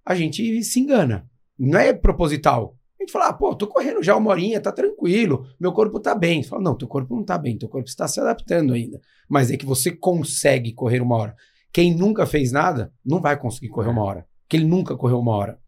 a 0.04 0.16
gente 0.16 0.64
se 0.64 0.80
engana. 0.80 1.30
Não 1.58 1.78
é 1.78 1.94
proposital. 1.94 2.76
A 3.00 3.04
gente 3.04 3.12
fala, 3.12 3.28
ah, 3.28 3.34
pô, 3.34 3.56
tô 3.56 3.68
correndo 3.68 4.02
já 4.02 4.16
uma 4.16 4.32
horinha, 4.32 4.60
tá 4.60 4.72
tranquilo, 4.72 5.46
meu 5.60 5.72
corpo 5.72 6.00
tá 6.00 6.16
bem. 6.16 6.42
Você 6.42 6.50
fala, 6.50 6.64
não, 6.64 6.76
teu 6.76 6.88
corpo 6.88 7.16
não 7.16 7.24
tá 7.24 7.38
bem, 7.38 7.58
teu 7.58 7.70
corpo 7.70 7.88
está 7.88 8.08
se 8.08 8.20
adaptando 8.20 8.74
ainda. 8.74 9.00
Mas 9.30 9.52
é 9.52 9.58
que 9.58 9.66
você 9.66 9.92
consegue 9.92 10.74
correr 10.74 11.02
uma 11.02 11.16
hora. 11.16 11.36
Quem 11.72 11.96
nunca 11.96 12.26
fez 12.26 12.52
nada, 12.52 12.92
não 13.06 13.22
vai 13.22 13.40
conseguir 13.40 13.70
correr 13.70 13.90
uma 13.90 14.04
hora. 14.04 14.26
Porque 14.44 14.58
ele 14.58 14.66
nunca 14.66 14.96
correu 14.96 15.20
uma 15.20 15.36
hora. 15.36 15.60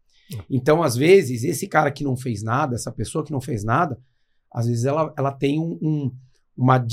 Então, 0.48 0.82
às 0.82 0.96
vezes, 0.96 1.44
esse 1.44 1.68
cara 1.68 1.90
que 1.90 2.02
não 2.02 2.16
fez 2.16 2.42
nada, 2.42 2.74
essa 2.74 2.90
pessoa 2.90 3.24
que 3.24 3.32
não 3.32 3.40
fez 3.40 3.62
nada, 3.62 3.98
às 4.52 4.66
vezes 4.66 4.84
ela, 4.84 5.12
ela 5.16 5.30
tem 5.30 5.60
um, 5.60 5.78
um 5.80 6.10
uma 6.60 6.84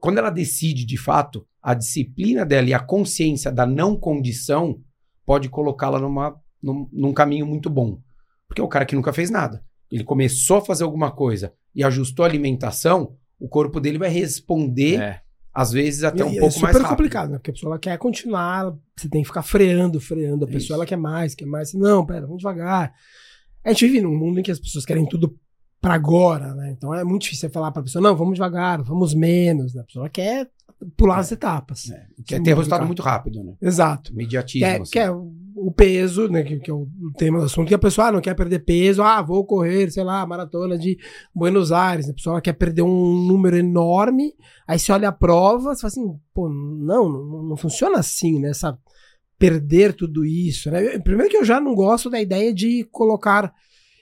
quando 0.00 0.18
ela 0.18 0.30
decide 0.30 0.84
de 0.84 0.96
fato, 0.96 1.46
a 1.62 1.74
disciplina 1.74 2.44
dela 2.44 2.68
e 2.68 2.74
a 2.74 2.80
consciência 2.80 3.52
da 3.52 3.64
não 3.64 3.96
condição 3.96 4.80
pode 5.24 5.48
colocá-la 5.48 6.00
numa 6.00 6.36
num, 6.60 6.88
num, 6.92 7.12
caminho 7.12 7.46
muito 7.46 7.70
bom. 7.70 8.00
Porque 8.48 8.60
é 8.60 8.64
o 8.64 8.68
cara 8.68 8.84
que 8.84 8.96
nunca 8.96 9.12
fez 9.12 9.30
nada. 9.30 9.64
Ele 9.90 10.02
começou 10.02 10.58
a 10.58 10.60
fazer 10.60 10.84
alguma 10.84 11.10
coisa 11.10 11.54
e 11.74 11.84
ajustou 11.84 12.24
a 12.24 12.28
alimentação, 12.28 13.16
o 13.38 13.48
corpo 13.48 13.80
dele 13.80 13.96
vai 13.96 14.10
responder, 14.10 15.00
é. 15.00 15.20
às 15.54 15.70
vezes, 15.70 16.02
até 16.02 16.20
e, 16.20 16.24
um 16.24 16.30
pouco 16.30 16.40
mais 16.40 16.54
rápido. 16.54 16.68
É 16.68 16.72
super 16.72 16.88
complicado, 16.88 17.30
né? 17.30 17.38
Porque 17.38 17.50
a 17.50 17.54
pessoa 17.54 17.70
ela 17.70 17.78
quer 17.78 17.96
continuar, 17.96 18.76
você 18.96 19.08
tem 19.08 19.22
que 19.22 19.28
ficar 19.28 19.42
freando, 19.42 20.00
freando. 20.00 20.44
A 20.44 20.48
pessoa 20.48 20.58
Isso. 20.58 20.74
ela 20.74 20.86
quer 20.86 20.96
mais, 20.96 21.34
quer 21.34 21.46
mais. 21.46 21.72
Não, 21.72 22.04
pera, 22.04 22.22
vamos 22.22 22.38
devagar. 22.38 22.92
A 23.64 23.72
gente 23.72 23.86
vive 23.86 24.00
num 24.00 24.16
mundo 24.16 24.40
em 24.40 24.42
que 24.42 24.50
as 24.50 24.60
pessoas 24.60 24.84
querem 24.84 25.06
tudo 25.06 25.38
para 25.80 25.94
agora, 25.94 26.54
né? 26.54 26.70
Então 26.76 26.94
é 26.94 27.02
muito 27.02 27.22
difícil 27.22 27.48
você 27.48 27.52
falar 27.52 27.70
para 27.72 27.80
a 27.80 27.84
pessoa, 27.84 28.02
não, 28.02 28.14
vamos 28.14 28.34
devagar, 28.34 28.82
vamos 28.82 29.14
menos. 29.14 29.74
Né? 29.74 29.80
A 29.80 29.84
pessoa 29.84 30.08
quer 30.08 30.48
pular 30.96 31.16
é, 31.16 31.20
as 31.20 31.32
etapas. 31.32 31.90
É. 31.90 32.06
Quer 32.26 32.42
ter 32.42 32.54
resultado 32.54 32.86
muito 32.86 33.02
rápido, 33.02 33.42
né? 33.42 33.54
Exato. 33.60 34.14
Mediatismo. 34.14 34.66
Quer, 34.66 34.80
assim. 34.80 34.90
quer 34.90 35.10
o 35.10 35.70
peso, 35.70 36.28
né? 36.28 36.42
Que, 36.42 36.58
que, 36.58 36.70
é 36.70 36.74
o 36.74 36.86
tema 37.16 37.38
do 37.38 37.46
assunto, 37.46 37.68
que 37.68 37.74
a 37.74 37.78
pessoa 37.78 38.08
ah, 38.08 38.12
não 38.12 38.20
quer 38.20 38.34
perder 38.34 38.60
peso, 38.60 39.02
ah, 39.02 39.22
vou 39.22 39.44
correr, 39.44 39.90
sei 39.90 40.04
lá, 40.04 40.24
maratona 40.26 40.78
de 40.78 40.98
Buenos 41.34 41.72
Aires. 41.72 42.08
A 42.08 42.14
pessoa 42.14 42.40
quer 42.40 42.52
perder 42.52 42.82
um 42.82 43.26
número 43.26 43.56
enorme, 43.56 44.34
aí 44.66 44.78
você 44.78 44.92
olha 44.92 45.08
a 45.08 45.12
prova, 45.12 45.74
você 45.74 45.80
fala 45.80 45.88
assim, 45.88 46.20
pô, 46.34 46.48
não, 46.48 47.08
não, 47.08 47.42
não 47.42 47.56
funciona 47.56 47.98
assim, 47.98 48.38
né? 48.38 48.50
Essa, 48.50 48.78
perder 49.38 49.94
tudo 49.94 50.24
isso, 50.24 50.70
né? 50.70 50.98
Primeiro 50.98 51.30
que 51.30 51.36
eu 51.38 51.44
já 51.44 51.58
não 51.58 51.74
gosto 51.74 52.10
da 52.10 52.20
ideia 52.20 52.52
de 52.52 52.86
colocar 52.92 53.50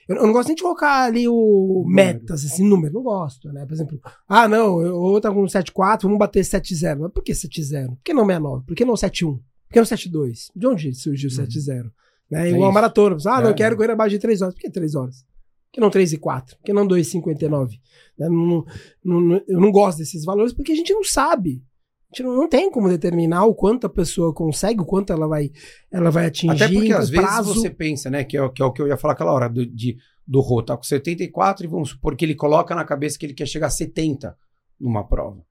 eu, 0.09 0.15
eu, 0.15 0.25
não 0.25 0.33
gosto 0.33 0.47
nem 0.47 0.55
de 0.55 0.63
colocar 0.63 1.03
ali 1.03 1.27
o 1.27 1.85
metas, 1.87 2.43
assim, 2.43 2.67
número. 2.67 2.95
Não 2.95 3.03
gosto, 3.03 3.53
né? 3.53 3.63
Por 3.65 3.73
exemplo, 3.73 3.99
ah, 4.27 4.47
não, 4.47 4.81
eu 4.81 5.21
tá 5.21 5.31
com 5.31 5.43
7,4, 5.43 6.01
vamos 6.01 6.17
bater 6.17 6.43
7,0. 6.43 6.97
Mas 6.99 7.11
por 7.11 7.23
que 7.23 7.31
7,0? 7.31 7.89
Por 7.89 7.99
que 8.03 8.13
não 8.13 8.25
69? 8.25 8.65
Por 8.65 8.75
que 8.75 8.85
não 8.85 8.95
7,1? 8.95 9.37
Por 9.37 9.73
que 9.73 9.79
não 9.79 9.85
7,2? 9.85 10.49
De 10.55 10.67
onde 10.67 10.95
surgiu 10.95 11.29
uhum. 11.29 11.45
7,0 11.45 11.91
Né? 12.31 12.49
É 12.49 12.51
Igual 12.51 12.71
a 12.71 12.73
maratona. 12.73 13.17
Ah, 13.27 13.39
não, 13.39 13.51
é. 13.51 13.53
quero 13.53 13.77
correr 13.77 13.91
abaixo 13.91 14.15
de 14.15 14.19
3 14.19 14.41
horas. 14.41 14.55
Por 14.55 14.61
que 14.61 14.71
3 14.71 14.95
horas? 14.95 15.21
Por 15.21 15.73
que 15.73 15.79
não 15.79 15.91
3 15.91 16.13
e 16.13 16.17
4? 16.17 16.57
Por 16.57 16.63
que 16.63 16.73
não 16.73 16.87
2,59? 16.87 17.69
Né? 18.17 18.27
Não, 18.27 18.65
não, 19.05 19.21
não, 19.21 19.41
eu 19.47 19.59
não 19.59 19.71
gosto 19.71 19.99
desses 19.99 20.25
valores 20.25 20.53
porque 20.53 20.71
a 20.71 20.75
gente 20.75 20.91
não 20.91 21.03
sabe. 21.03 21.63
A 22.11 22.15
gente 22.15 22.23
não, 22.23 22.49
tem 22.49 22.71
como 22.71 22.89
determinar 22.89 23.45
o 23.45 23.53
quanto 23.53 23.85
a 23.85 23.89
pessoa 23.89 24.33
consegue, 24.33 24.81
o 24.81 24.85
quanto 24.85 25.13
ela 25.13 25.27
vai, 25.27 25.51
ela 25.91 26.09
vai 26.09 26.25
atingir. 26.25 26.63
Até 26.63 26.67
porque 26.67 26.91
às 26.91 27.11
prazo. 27.11 27.49
vezes 27.49 27.61
você 27.61 27.69
pensa, 27.69 28.09
né, 28.09 28.23
que 28.23 28.35
é, 28.35 28.49
que 28.49 28.61
é 28.61 28.65
o 28.65 28.71
que 28.71 28.81
eu 28.81 28.87
ia 28.87 28.97
falar 28.97 29.13
aquela 29.13 29.31
hora, 29.31 29.47
do, 29.47 29.63
de, 29.63 29.95
do 30.25 30.41
Rô, 30.41 30.63
tá 30.63 30.75
com 30.75 30.81
74 30.81 31.63
e 31.63 31.69
vamos 31.69 31.89
supor 31.89 32.15
que 32.15 32.25
ele 32.25 32.33
coloca 32.33 32.73
na 32.73 32.83
cabeça 32.83 33.17
que 33.17 33.27
ele 33.27 33.35
quer 33.35 33.47
chegar 33.47 33.67
a 33.67 33.71
70 33.71 34.35
numa 34.79 35.07
prova. 35.07 35.43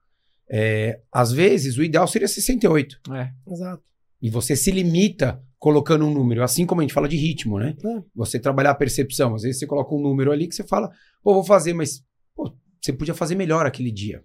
É, 0.51 0.99
às 1.11 1.31
vezes 1.31 1.77
o 1.77 1.83
ideal 1.83 2.07
seria 2.07 2.27
68. 2.27 2.99
É, 3.13 3.31
exato. 3.47 3.83
E 4.21 4.29
você 4.29 4.55
se 4.55 4.69
limita 4.69 5.41
colocando 5.57 6.05
um 6.05 6.13
número, 6.13 6.43
assim 6.43 6.65
como 6.65 6.81
a 6.81 6.83
gente 6.83 6.93
fala 6.93 7.07
de 7.07 7.15
ritmo, 7.15 7.59
né? 7.59 7.75
É. 7.85 8.03
Você 8.15 8.39
trabalhar 8.39 8.71
a 8.71 8.75
percepção. 8.75 9.35
Às 9.35 9.43
vezes 9.43 9.59
você 9.59 9.67
coloca 9.67 9.93
um 9.93 10.01
número 10.01 10.31
ali 10.31 10.47
que 10.47 10.55
você 10.55 10.63
fala, 10.63 10.89
pô, 11.23 11.33
vou 11.33 11.43
fazer, 11.43 11.73
mas 11.73 12.03
pô, 12.35 12.53
você 12.81 12.91
podia 12.91 13.13
fazer 13.13 13.35
melhor 13.35 13.65
aquele 13.65 13.91
dia. 13.91 14.23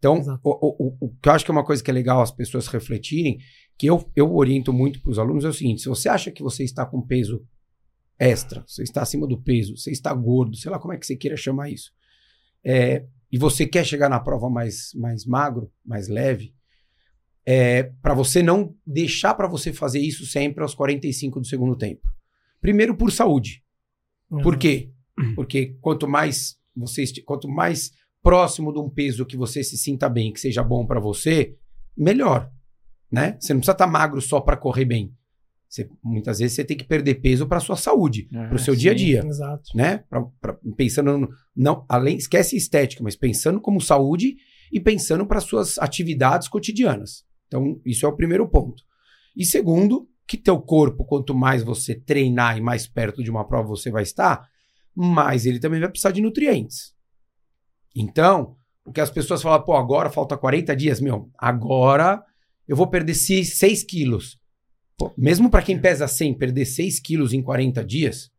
Então, 0.00 0.40
o, 0.42 0.50
o, 0.50 0.96
o, 0.98 1.14
que 1.22 1.28
eu 1.28 1.32
acho 1.32 1.44
que 1.44 1.50
é 1.50 1.52
uma 1.52 1.64
coisa 1.64 1.84
que 1.84 1.90
é 1.90 1.94
legal 1.94 2.22
as 2.22 2.30
pessoas 2.30 2.66
refletirem, 2.66 3.38
que 3.76 3.86
eu, 3.86 4.10
eu 4.16 4.34
oriento 4.34 4.72
muito 4.72 5.00
para 5.02 5.10
os 5.10 5.18
alunos, 5.18 5.44
é 5.44 5.48
o 5.48 5.52
seguinte: 5.52 5.82
se 5.82 5.88
você 5.90 6.08
acha 6.08 6.30
que 6.30 6.42
você 6.42 6.64
está 6.64 6.86
com 6.86 7.06
peso 7.06 7.46
extra, 8.18 8.64
você 8.66 8.82
está 8.82 9.02
acima 9.02 9.26
do 9.26 9.40
peso, 9.40 9.76
você 9.76 9.90
está 9.90 10.12
gordo, 10.14 10.56
sei 10.56 10.70
lá 10.70 10.78
como 10.78 10.94
é 10.94 10.98
que 10.98 11.06
você 11.06 11.14
queira 11.14 11.36
chamar 11.36 11.70
isso, 11.70 11.92
é, 12.64 13.04
e 13.30 13.36
você 13.36 13.66
quer 13.66 13.84
chegar 13.84 14.08
na 14.08 14.18
prova 14.18 14.48
mais, 14.48 14.90
mais 14.94 15.26
magro, 15.26 15.70
mais 15.84 16.08
leve, 16.08 16.54
é 17.44 17.82
para 18.00 18.14
você 18.14 18.42
não 18.42 18.74
deixar 18.86 19.34
para 19.34 19.48
você 19.48 19.70
fazer 19.70 20.00
isso 20.00 20.24
sempre 20.24 20.62
aos 20.62 20.74
45 20.74 21.40
do 21.40 21.46
segundo 21.46 21.76
tempo. 21.76 22.08
Primeiro 22.58 22.96
por 22.96 23.12
saúde. 23.12 23.62
Uhum. 24.30 24.40
Por 24.40 24.56
quê? 24.56 24.90
Porque 25.36 25.76
quanto 25.80 26.08
mais 26.08 26.58
você 26.74 27.04
quanto 27.24 27.48
mais 27.48 27.92
próximo 28.22 28.72
de 28.72 28.78
um 28.78 28.88
peso 28.88 29.24
que 29.26 29.36
você 29.36 29.62
se 29.64 29.76
sinta 29.78 30.08
bem, 30.08 30.32
que 30.32 30.40
seja 30.40 30.62
bom 30.62 30.86
para 30.86 31.00
você, 31.00 31.56
melhor, 31.96 32.50
né? 33.10 33.36
Você 33.40 33.52
não 33.52 33.60
precisa 33.60 33.72
estar 33.72 33.86
magro 33.86 34.20
só 34.20 34.40
para 34.40 34.56
correr 34.56 34.84
bem. 34.84 35.14
Você- 35.68 35.88
muitas 36.02 36.40
vezes 36.40 36.56
você 36.56 36.64
tem 36.64 36.76
que 36.76 36.84
perder 36.84 37.16
peso 37.20 37.46
para 37.46 37.60
sua 37.60 37.76
saúde, 37.76 38.28
É, 38.34 38.46
para 38.48 38.56
o 38.56 38.58
seu 38.58 38.74
sim. 38.74 38.80
dia 38.80 38.90
a 38.90 38.94
dia 38.94 39.24
Exato. 39.24 39.70
né? 39.74 39.98
Pra, 40.10 40.22
pra- 40.40 40.58
pensando 40.76 41.16
no- 41.16 41.28
não 41.54 41.84
além 41.88 42.16
esquece 42.16 42.56
estética, 42.56 43.02
mas 43.04 43.14
pensando 43.16 43.60
como 43.60 43.80
saúde 43.80 44.36
e 44.72 44.80
pensando 44.80 45.24
para 45.26 45.40
suas 45.40 45.78
atividades 45.78 46.48
cotidianas. 46.48 47.24
Então 47.46 47.80
isso 47.86 48.04
é 48.04 48.08
o 48.08 48.16
primeiro 48.16 48.48
ponto. 48.48 48.82
E 49.36 49.44
segundo, 49.44 50.08
que 50.26 50.36
teu 50.36 50.60
corpo 50.60 51.04
quanto 51.04 51.34
mais 51.34 51.62
você 51.62 51.94
treinar 51.94 52.58
e 52.58 52.60
mais 52.60 52.86
perto 52.88 53.22
de 53.22 53.30
uma 53.30 53.46
prova 53.46 53.68
você 53.68 53.90
vai 53.92 54.02
estar, 54.02 54.48
mais 54.94 55.46
ele 55.46 55.60
também 55.60 55.78
vai 55.80 55.88
precisar 55.88 56.10
de 56.10 56.20
nutrientes. 56.20 56.92
Então, 57.94 58.56
o 58.84 58.92
que 58.92 59.00
as 59.00 59.10
pessoas 59.10 59.42
falam, 59.42 59.62
pô, 59.62 59.74
agora 59.74 60.10
falta 60.10 60.36
40 60.36 60.74
dias, 60.76 61.00
meu, 61.00 61.30
agora 61.38 62.22
eu 62.66 62.76
vou 62.76 62.86
perder 62.86 63.14
6 63.14 63.84
quilos. 63.84 64.38
Pô, 64.96 65.12
mesmo 65.16 65.50
para 65.50 65.62
quem 65.62 65.78
pesa 65.78 66.06
100, 66.06 66.34
perder 66.34 66.64
6 66.64 67.00
quilos 67.00 67.32
em 67.32 67.42
40 67.42 67.84
dias, 67.84 68.30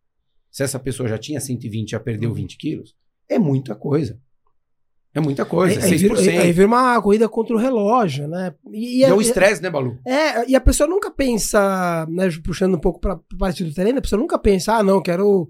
se 0.49 0.63
essa 0.63 0.79
pessoa 0.79 1.07
já 1.07 1.17
tinha 1.17 1.39
120 1.39 1.87
e 1.87 1.91
já 1.91 1.99
perdeu 1.99 2.33
20 2.33 2.57
quilos, 2.57 2.95
é 3.27 3.39
muita 3.39 3.75
coisa. 3.75 4.19
É 5.13 5.19
muita 5.19 5.43
coisa, 5.43 5.77
Aí, 5.77 5.91
aí, 5.91 5.99
6%. 5.99 6.15
vira, 6.15 6.41
aí 6.41 6.51
vira 6.53 6.67
uma 6.67 7.01
corrida 7.01 7.27
contra 7.27 7.53
o 7.53 7.59
relógio, 7.59 8.29
né? 8.29 8.53
E, 8.71 8.99
E 8.99 9.03
é 9.03 9.13
o 9.13 9.19
estresse, 9.19 9.61
né, 9.61 9.69
Balu? 9.69 9.99
É, 10.07 10.49
e 10.49 10.55
a 10.55 10.61
pessoa 10.61 10.87
nunca 10.87 11.11
pensa, 11.11 12.07
né, 12.09 12.29
puxando 12.41 12.75
um 12.75 12.79
pouco 12.79 12.97
para 13.01 13.19
parte 13.37 13.61
do 13.61 13.73
treino, 13.73 13.99
a 13.99 14.01
pessoa 14.01 14.19
nunca 14.19 14.39
pensa, 14.39 14.75
ah, 14.75 14.83
não, 14.83 15.01
quero 15.01 15.49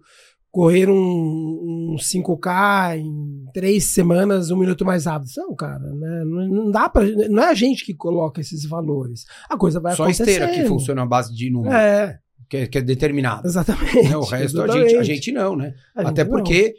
correr 0.51 0.89
um, 0.89 1.93
um 1.93 1.95
5K 1.97 2.97
em 2.99 3.45
três 3.53 3.85
semanas, 3.85 4.51
um 4.51 4.57
minuto 4.57 4.83
mais 4.85 5.05
rápido. 5.05 5.29
Não, 5.37 5.55
cara, 5.55 5.79
né, 5.79 6.23
não, 6.25 6.47
não 6.47 6.71
dá 6.71 6.89
para, 6.89 7.05
não 7.29 7.41
é 7.41 7.49
a 7.49 7.53
gente 7.53 7.85
que 7.85 7.93
coloca 7.93 8.41
esses 8.41 8.65
valores. 8.65 9.25
A 9.49 9.57
coisa 9.57 9.79
vai 9.79 9.95
Só 9.95 10.03
a 10.03 10.05
acontecer. 10.07 10.29
esteira 10.31 10.51
que 10.53 10.65
funciona 10.67 11.03
à 11.03 11.05
base 11.05 11.33
de 11.33 11.49
número, 11.49 11.73
É, 11.73 12.19
que, 12.49 12.57
é, 12.57 12.67
que 12.67 12.77
é 12.77 12.81
determinado. 12.81 13.47
exatamente. 13.47 14.09
Né, 14.09 14.17
O 14.17 14.21
resto 14.23 14.59
a 14.61 14.65
exatamente. 14.65 14.89
gente, 14.89 14.99
a 14.99 15.03
gente 15.03 15.31
não, 15.31 15.55
né? 15.55 15.73
A 15.95 16.01
gente 16.01 16.09
Até 16.11 16.23
não. 16.25 16.31
porque 16.31 16.73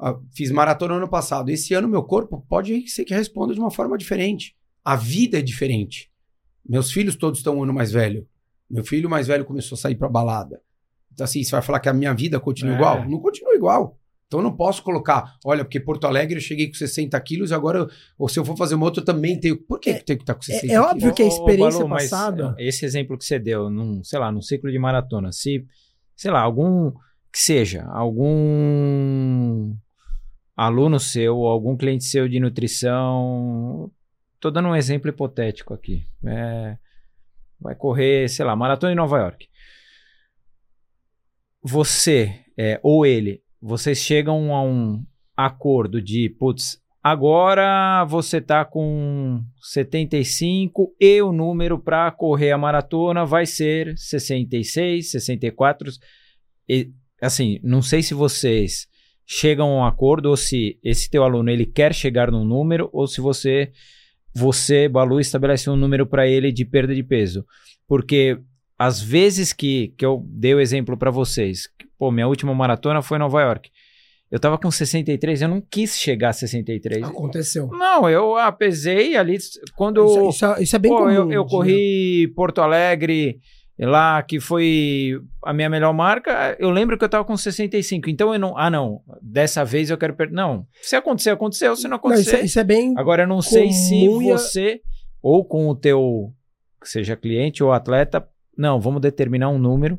ah, 0.00 0.18
fiz 0.34 0.50
maratona 0.50 0.94
ano 0.94 1.08
passado. 1.08 1.48
Esse 1.50 1.74
ano 1.74 1.86
meu 1.88 2.02
corpo 2.02 2.44
pode 2.48 2.88
ser 2.88 3.04
que 3.04 3.14
responda 3.14 3.54
de 3.54 3.60
uma 3.60 3.70
forma 3.70 3.96
diferente. 3.96 4.56
A 4.84 4.96
vida 4.96 5.38
é 5.38 5.42
diferente. 5.42 6.10
Meus 6.68 6.90
filhos 6.90 7.14
todos 7.14 7.38
estão 7.38 7.58
um 7.58 7.62
ano 7.62 7.72
mais 7.72 7.92
velho. 7.92 8.26
Meu 8.68 8.82
filho 8.84 9.08
mais 9.08 9.28
velho 9.28 9.44
começou 9.44 9.76
a 9.76 9.78
sair 9.78 9.94
pra 9.94 10.08
balada. 10.08 10.60
Então, 11.12 11.24
assim, 11.24 11.42
você 11.44 11.50
vai 11.50 11.62
falar 11.62 11.80
que 11.80 11.88
a 11.88 11.92
minha 11.92 12.12
vida 12.14 12.38
continua 12.40 12.72
É. 12.72 12.76
igual? 12.76 13.08
Não 13.08 13.18
continua 13.20 13.54
igual. 13.54 13.98
Então 14.26 14.40
eu 14.40 14.44
não 14.44 14.56
posso 14.56 14.82
colocar, 14.82 15.34
olha, 15.44 15.62
porque 15.62 15.78
Porto 15.78 16.06
Alegre 16.06 16.36
eu 16.36 16.40
cheguei 16.40 16.66
com 16.66 16.72
60 16.72 17.20
quilos 17.20 17.50
e 17.50 17.54
agora, 17.54 17.86
ou 18.18 18.30
se 18.30 18.38
eu 18.38 18.44
for 18.46 18.56
fazer 18.56 18.74
uma 18.76 18.86
outra, 18.86 19.02
eu 19.02 19.04
também 19.04 19.38
tenho. 19.38 19.58
Por 19.58 19.78
que, 19.78 19.92
que 19.92 20.04
tenho 20.04 20.18
que 20.18 20.22
estar 20.22 20.34
com 20.34 20.40
60 20.40 20.72
é 20.72 20.80
óbvio 20.80 21.12
quilos? 21.12 21.14
que 21.16 21.22
a 21.22 21.26
Ô, 21.26 21.28
experiência 21.28 21.78
Balu, 21.80 21.88
mas, 21.90 22.08
passada- 22.08 22.54
é, 22.58 22.66
esse 22.66 22.82
exemplo 22.86 23.18
que 23.18 23.26
você 23.26 23.38
deu, 23.38 23.68
num, 23.68 24.02
sei 24.02 24.18
lá, 24.18 24.32
num 24.32 24.40
ciclo 24.40 24.70
de 24.72 24.78
maratona, 24.78 25.30
se, 25.32 25.66
sei 26.16 26.30
lá, 26.30 26.40
algum 26.40 26.90
que 27.30 27.38
seja, 27.40 27.84
algum 27.90 29.74
aluno 30.56 30.98
seu, 30.98 31.36
ou 31.36 31.48
algum 31.48 31.76
cliente 31.76 32.04
seu 32.04 32.26
de 32.26 32.40
nutrição, 32.40 33.90
tô 34.40 34.50
dando 34.50 34.68
um 34.68 34.76
exemplo 34.76 35.08
hipotético 35.10 35.74
aqui, 35.74 36.06
é, 36.24 36.76
vai 37.60 37.74
correr, 37.74 38.28
sei 38.28 38.44
lá, 38.44 38.56
maratona 38.56 38.92
em 38.92 38.96
Nova 38.96 39.18
York. 39.18 39.46
Você, 41.62 42.40
é, 42.58 42.80
ou 42.82 43.06
ele, 43.06 43.40
vocês 43.60 43.98
chegam 43.98 44.54
a 44.54 44.62
um 44.62 45.04
acordo 45.36 46.02
de, 46.02 46.28
putz, 46.28 46.80
agora 47.02 48.04
você 48.04 48.40
tá 48.40 48.64
com 48.64 49.40
75 49.60 50.94
e 51.00 51.22
o 51.22 51.32
número 51.32 51.78
para 51.78 52.10
correr 52.10 52.50
a 52.50 52.58
maratona 52.58 53.24
vai 53.24 53.46
ser 53.46 53.96
66, 53.96 55.10
64. 55.10 55.90
E, 56.68 56.90
assim, 57.20 57.60
não 57.62 57.80
sei 57.80 58.02
se 58.02 58.14
vocês 58.14 58.88
chegam 59.24 59.70
a 59.70 59.84
um 59.84 59.84
acordo 59.84 60.30
ou 60.30 60.36
se 60.36 60.78
esse 60.82 61.08
teu 61.08 61.22
aluno 61.22 61.50
ele 61.50 61.64
quer 61.64 61.94
chegar 61.94 62.30
num 62.30 62.44
número 62.44 62.90
ou 62.92 63.06
se 63.06 63.20
você 63.20 63.70
você, 64.34 64.88
Balu, 64.88 65.20
estabelece 65.20 65.68
um 65.68 65.76
número 65.76 66.06
para 66.06 66.26
ele 66.26 66.50
de 66.50 66.64
perda 66.64 66.94
de 66.94 67.02
peso. 67.02 67.44
Porque 67.86 68.38
às 68.86 69.00
vezes 69.00 69.52
que, 69.52 69.94
que 69.96 70.04
eu 70.04 70.24
dei 70.28 70.54
o 70.54 70.60
exemplo 70.60 70.96
para 70.96 71.10
vocês, 71.10 71.66
que, 71.78 71.86
pô, 71.98 72.10
minha 72.10 72.26
última 72.26 72.54
maratona 72.54 73.02
foi 73.02 73.16
em 73.16 73.20
Nova 73.20 73.40
York. 73.40 73.70
Eu 74.30 74.40
tava 74.40 74.56
com 74.56 74.70
63, 74.70 75.42
eu 75.42 75.48
não 75.48 75.60
quis 75.60 75.96
chegar 75.98 76.30
a 76.30 76.32
63. 76.32 77.02
Aconteceu. 77.04 77.66
Não, 77.68 78.08
eu 78.08 78.36
ah, 78.36 78.50
pesei 78.50 79.14
ali 79.16 79.36
quando 79.76 80.04
Isso, 80.04 80.28
isso 80.30 80.46
é- 80.46 80.62
isso 80.62 80.76
é 80.76 80.78
bem 80.78 80.90
pô, 80.90 80.98
comum. 80.98 81.10
eu, 81.10 81.30
eu 81.32 81.44
de- 81.44 81.50
corri 81.50 82.32
Porto 82.34 82.60
Alegre 82.62 83.38
lá 83.78 84.22
que 84.22 84.40
foi 84.40 85.18
a 85.44 85.52
minha 85.52 85.68
melhor 85.68 85.92
marca, 85.92 86.56
eu 86.58 86.70
lembro 86.70 86.96
que 86.96 87.04
eu 87.04 87.08
tava 87.08 87.24
com 87.24 87.36
65. 87.36 88.08
Então 88.08 88.32
eu 88.32 88.38
não, 88.38 88.56
ah 88.56 88.70
não, 88.70 89.00
dessa 89.20 89.64
vez 89.64 89.90
eu 89.90 89.98
quero 89.98 90.14
perder. 90.16 90.34
Não, 90.34 90.66
se 90.80 90.96
acontecer 90.96 91.30
aconteceu, 91.30 91.76
se 91.76 91.82
não 91.84 91.90
Não, 91.90 91.96
acontecer. 91.96 92.22
isso, 92.22 92.36
é, 92.36 92.44
isso 92.44 92.60
é 92.60 92.64
bem. 92.64 92.94
Agora 92.96 93.24
eu 93.24 93.28
não 93.28 93.42
sei 93.42 93.70
se 93.70 94.06
a- 94.08 94.10
você 94.38 94.80
ou 95.22 95.44
com 95.44 95.68
o 95.68 95.74
teu 95.76 96.32
seja 96.84 97.16
cliente 97.16 97.62
ou 97.62 97.70
atleta, 97.70 98.26
não, 98.56 98.80
vamos 98.80 99.00
determinar 99.00 99.48
um 99.50 99.58
número 99.58 99.98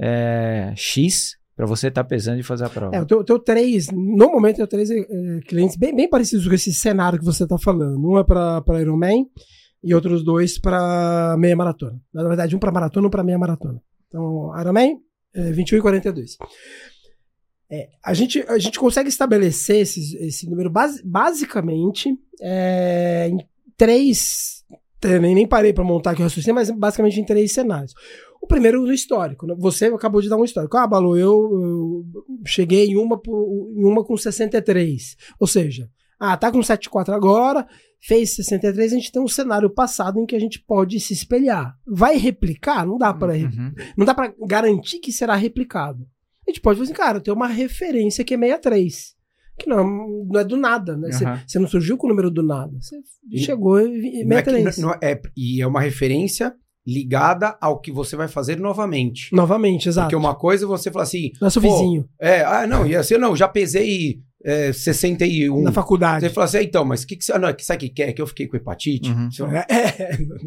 é, 0.00 0.72
X 0.76 1.36
para 1.56 1.66
você 1.66 1.88
estar 1.88 2.04
pesando 2.04 2.38
e 2.38 2.42
fazer 2.44 2.64
a 2.66 2.68
prova. 2.70 2.94
É, 2.94 3.00
eu 3.00 3.24
tenho, 3.24 3.38
três, 3.40 3.88
no 3.90 4.30
momento 4.30 4.60
eu 4.60 4.66
tenho 4.68 4.84
três 4.84 4.90
eh, 4.90 5.40
clientes 5.46 5.76
bem, 5.76 5.94
bem 5.94 6.08
parecidos 6.08 6.46
com 6.46 6.54
esse 6.54 6.72
cenário 6.72 7.18
que 7.18 7.24
você 7.24 7.42
está 7.42 7.58
falando. 7.58 7.98
Um 8.08 8.16
é 8.18 8.22
para 8.22 8.62
Ironman 8.80 9.26
e 9.82 9.92
outros 9.92 10.22
dois 10.24 10.56
para 10.58 11.34
meia 11.36 11.56
maratona. 11.56 12.00
Na 12.14 12.22
verdade, 12.22 12.54
um 12.54 12.60
para 12.60 12.70
maratona 12.70 13.06
e 13.06 13.08
um 13.08 13.10
para 13.10 13.24
meia 13.24 13.38
maratona. 13.38 13.82
Então, 14.06 14.52
Ironman, 14.60 14.98
eh, 15.34 15.50
21 15.50 15.78
e 15.78 15.82
42. 15.82 16.36
É, 17.70 17.88
a, 18.04 18.14
gente, 18.14 18.40
a 18.48 18.56
gente 18.58 18.78
consegue 18.78 19.08
estabelecer 19.08 19.80
esses- 19.80 20.14
esse 20.14 20.48
número 20.48 20.70
basi- 20.70 21.02
basicamente 21.04 22.16
é, 22.40 23.28
em 23.30 23.38
três. 23.76 24.57
Nem, 25.04 25.34
nem 25.34 25.46
parei 25.46 25.72
para 25.72 25.84
montar 25.84 26.10
aqui 26.12 26.20
o 26.20 26.24
raciocínio, 26.24 26.54
mas 26.54 26.70
basicamente 26.70 27.20
em 27.20 27.24
três 27.24 27.52
cenários. 27.52 27.94
O 28.40 28.46
primeiro 28.46 28.82
no 28.82 28.92
histórico. 28.92 29.46
né? 29.46 29.54
Você 29.58 29.86
acabou 29.86 30.20
de 30.20 30.28
dar 30.28 30.36
um 30.36 30.44
histórico. 30.44 30.76
Ah, 30.76 30.86
Balu, 30.86 31.16
eu, 31.16 31.28
eu 31.28 32.06
cheguei 32.46 32.86
em 32.86 32.96
uma, 32.96 33.20
em 33.76 33.84
uma 33.84 34.04
com 34.04 34.16
63. 34.16 35.16
Ou 35.38 35.46
seja, 35.46 35.88
ah, 36.18 36.36
tá 36.36 36.50
com 36.50 36.62
74 36.62 37.14
agora, 37.14 37.66
fez 38.00 38.34
63, 38.34 38.92
a 38.92 38.96
gente 38.96 39.12
tem 39.12 39.22
um 39.22 39.28
cenário 39.28 39.70
passado 39.70 40.18
em 40.20 40.26
que 40.26 40.34
a 40.36 40.40
gente 40.40 40.60
pode 40.60 40.98
se 41.00 41.12
espelhar. 41.12 41.76
Vai 41.86 42.16
replicar? 42.16 42.86
Não 42.86 42.96
dá 42.98 43.12
para 43.14 43.34
Uhum. 43.34 43.72
não 43.96 44.06
dá 44.06 44.14
para 44.14 44.32
garantir 44.46 44.98
que 44.98 45.12
será 45.12 45.34
replicado. 45.36 46.06
A 46.46 46.50
gente 46.50 46.60
pode 46.60 46.76
falar 46.78 46.84
assim, 46.84 46.94
cara, 46.94 47.20
tem 47.20 47.32
uma 47.34 47.46
referência 47.46 48.24
que 48.24 48.34
é 48.34 48.38
63. 48.38 49.14
Que 49.58 49.68
não, 49.68 50.24
não 50.30 50.40
é 50.40 50.44
do 50.44 50.56
nada, 50.56 50.96
né? 50.96 51.10
Você 51.10 51.24
você 51.46 51.58
não 51.58 51.66
surgiu 51.68 51.96
com 51.96 52.06
o 52.06 52.10
número 52.10 52.30
do 52.30 52.42
nada. 52.42 52.72
Você 52.80 52.96
E- 53.30 53.38
chegou 53.40 53.80
em 53.80 54.24
Não 54.24 54.36
é 54.38 54.42
que- 54.42 54.50
63. 54.50 54.78
não 54.78 54.90
é- 55.02 55.20
e 55.36 55.60
é 55.60 55.66
uma 55.66 55.80
referência 55.80 56.54
ligada 56.86 57.56
ao 57.60 57.80
que 57.80 57.92
você 57.92 58.16
vai 58.16 58.28
fazer 58.28 58.58
novamente. 58.58 59.28
Novamente, 59.34 59.88
exato. 59.88 60.06
Porque 60.06 60.16
uma 60.16 60.34
coisa 60.34 60.64
é 60.64 60.66
você 60.68 60.90
falar 60.90 61.02
assim, 61.04 61.32
é 61.34 61.38
pô, 61.50 61.60
vizinho, 61.60 62.08
é, 62.18 62.40
ah, 62.42 62.66
não, 62.66 62.86
e 62.86 62.96
assim, 62.96 63.18
não, 63.18 63.36
já 63.36 63.46
pesei 63.46 64.20
é, 64.44 64.72
61. 64.72 65.60
na 65.62 65.72
faculdade. 65.72 66.24
Você 66.24 66.30
fala 66.32 66.44
assim, 66.46 66.58
ah, 66.58 66.62
então, 66.62 66.84
mas 66.84 67.02
o 67.02 67.06
que, 67.06 67.16
que 67.16 67.24
você. 67.24 67.32
Ah, 67.32 67.38
não, 67.38 67.48
é 67.48 67.56
sabe 67.58 67.76
o 67.76 67.88
que 67.88 67.94
que 67.94 68.02
é? 68.02 68.12
Que 68.12 68.22
eu 68.22 68.26
fiquei 68.26 68.46
com 68.46 68.56
hepatite. 68.56 69.10
Uhum. 69.10 69.30
São, 69.30 69.48
É, 69.52 69.66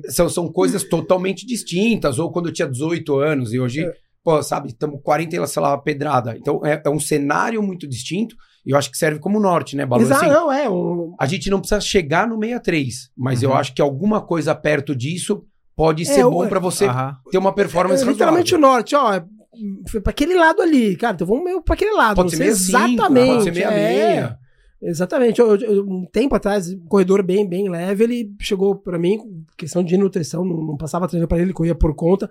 são, 0.09 0.29
são 0.29 0.51
coisas 0.51 0.83
totalmente 0.83 1.45
distintas. 1.45 2.17
Ou 2.17 2.31
quando 2.31 2.47
eu 2.47 2.53
tinha 2.53 2.67
18 2.69 3.17
anos 3.19 3.53
e 3.53 3.59
hoje, 3.59 3.83
É. 3.83 3.93
pô, 4.23 4.41
sabe, 4.41 4.69
estamos 4.69 4.99
40 5.03 5.35
e 5.35 5.47
sei 5.47 5.61
lá, 5.61 5.77
pedrada. 5.77 6.35
Então 6.37 6.65
é, 6.65 6.81
é 6.83 6.89
um 6.89 6.99
cenário 6.99 7.61
muito 7.61 7.87
distinto 7.87 8.35
e 8.35 8.39
eu 8.65 8.77
acho 8.77 8.91
que 8.91 8.97
serve 8.97 9.19
como 9.19 9.39
norte, 9.39 9.75
né, 9.75 9.85
Balu? 9.85 10.03
exato, 10.03 10.25
Assim, 10.25 10.33
não, 10.33 10.51
é. 10.51 10.69
Um, 10.69 11.15
a 11.19 11.25
gente 11.25 11.49
não 11.49 11.59
precisa 11.59 11.81
chegar 11.81 12.27
no 12.27 12.39
63, 12.39 13.09
mas 13.17 13.41
eu 13.43 13.49
Uhum. 13.51 13.55
acho 13.55 13.73
que 13.73 13.81
alguma 13.81 14.21
coisa 14.21 14.53
perto 14.55 14.95
disso 14.95 15.43
pode 15.75 16.03
É, 16.03 16.05
ser 16.05 16.23
o- 16.25 16.31
bom 16.31 16.47
pra 16.47 16.59
você 16.59 16.85
Aham. 16.85 17.17
ter 17.31 17.37
uma 17.37 17.53
performance 17.53 18.03
é 18.03 18.07
literalmente 18.07 18.53
o 18.53 18.57
razoável. 18.57 18.75
norte, 18.77 18.95
ó. 18.95 19.21
Foi 19.89 19.99
pra 19.99 20.11
aquele 20.11 20.35
lado 20.35 20.61
ali, 20.61 20.95
cara. 20.95 21.13
Então 21.13 21.27
vamos 21.27 21.43
meio 21.43 21.61
pra 21.61 21.73
aquele 21.73 21.91
lado. 21.91 22.15
Pode 22.15 22.31
não 22.31 22.37
ser 22.37 22.55
sei 22.55 22.73
meia 22.75 22.87
cinco, 22.87 22.93
exatamente. 23.01 23.27
pode 23.33 23.43
ser 23.43 23.51
meia 23.51 23.65
é. 23.65 24.05
meia. 24.15 24.37
Exatamente. 24.83 25.39
Eu- 25.39 25.55
eu- 25.55 25.75
eu- 25.75 25.83
um 25.85 26.05
tempo 26.11 26.33
atrás, 26.35 26.71
um 26.73 26.85
corredor 26.85 27.21
bem, 27.21 27.47
bem 27.47 27.69
leve, 27.69 28.03
ele 28.03 28.31
chegou 28.39 28.75
pra 28.75 28.97
mim, 28.97 29.19
questão 29.57 29.83
de 29.83 29.95
nutrição, 29.97 30.43
não, 30.43 30.57
não 30.57 30.77
passava 30.77 31.07
treino 31.07 31.27
pra 31.27 31.37
ele, 31.37 31.47
ele 31.47 31.53
corria 31.53 31.75
por 31.75 31.93
conta. 31.93 32.29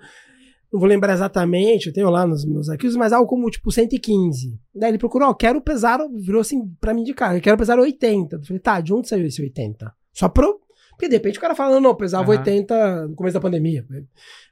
Não 0.73 0.79
vou 0.79 0.89
lembrar 0.89 1.13
exatamente, 1.13 1.89
eu 1.89 1.93
tenho 1.93 2.09
lá 2.11 2.27
nos 2.27 2.45
meus 2.45 2.69
arquivos, 2.69 2.97
mas 2.97 3.13
algo 3.13 3.29
como 3.29 3.51
tipo 3.51 3.71
115. 3.71 4.59
Daí 4.75 4.91
ele 4.91 4.99
procurou, 4.99 5.29
ó, 5.29 5.35
quero 5.35 5.61
pesar, 5.61 5.99
virou 6.15 6.41
assim 6.41 6.69
pra 6.81 6.95
me 6.95 7.01
indicar, 7.01 7.35
eu 7.35 7.41
quero 7.41 7.59
pesar 7.59 7.79
80. 7.79 8.37
Eu 8.37 8.45
falei, 8.45 8.61
tá, 8.61 8.81
de 8.81 8.93
onde 8.93 9.09
saiu 9.09 9.27
esse 9.27 9.43
80? 9.43 9.93
Só 10.13 10.29
pro. 10.29 10.61
Porque 10.91 11.09
de 11.09 11.17
repente 11.17 11.39
o 11.39 11.41
cara 11.41 11.55
falando, 11.55 11.83
não, 11.83 11.95
pesava 11.95 12.31
Aham. 12.31 12.41
80 12.41 13.09
no 13.09 13.15
começo 13.15 13.35
da 13.35 13.41
pandemia. 13.41 13.87
Eu 13.91 14.05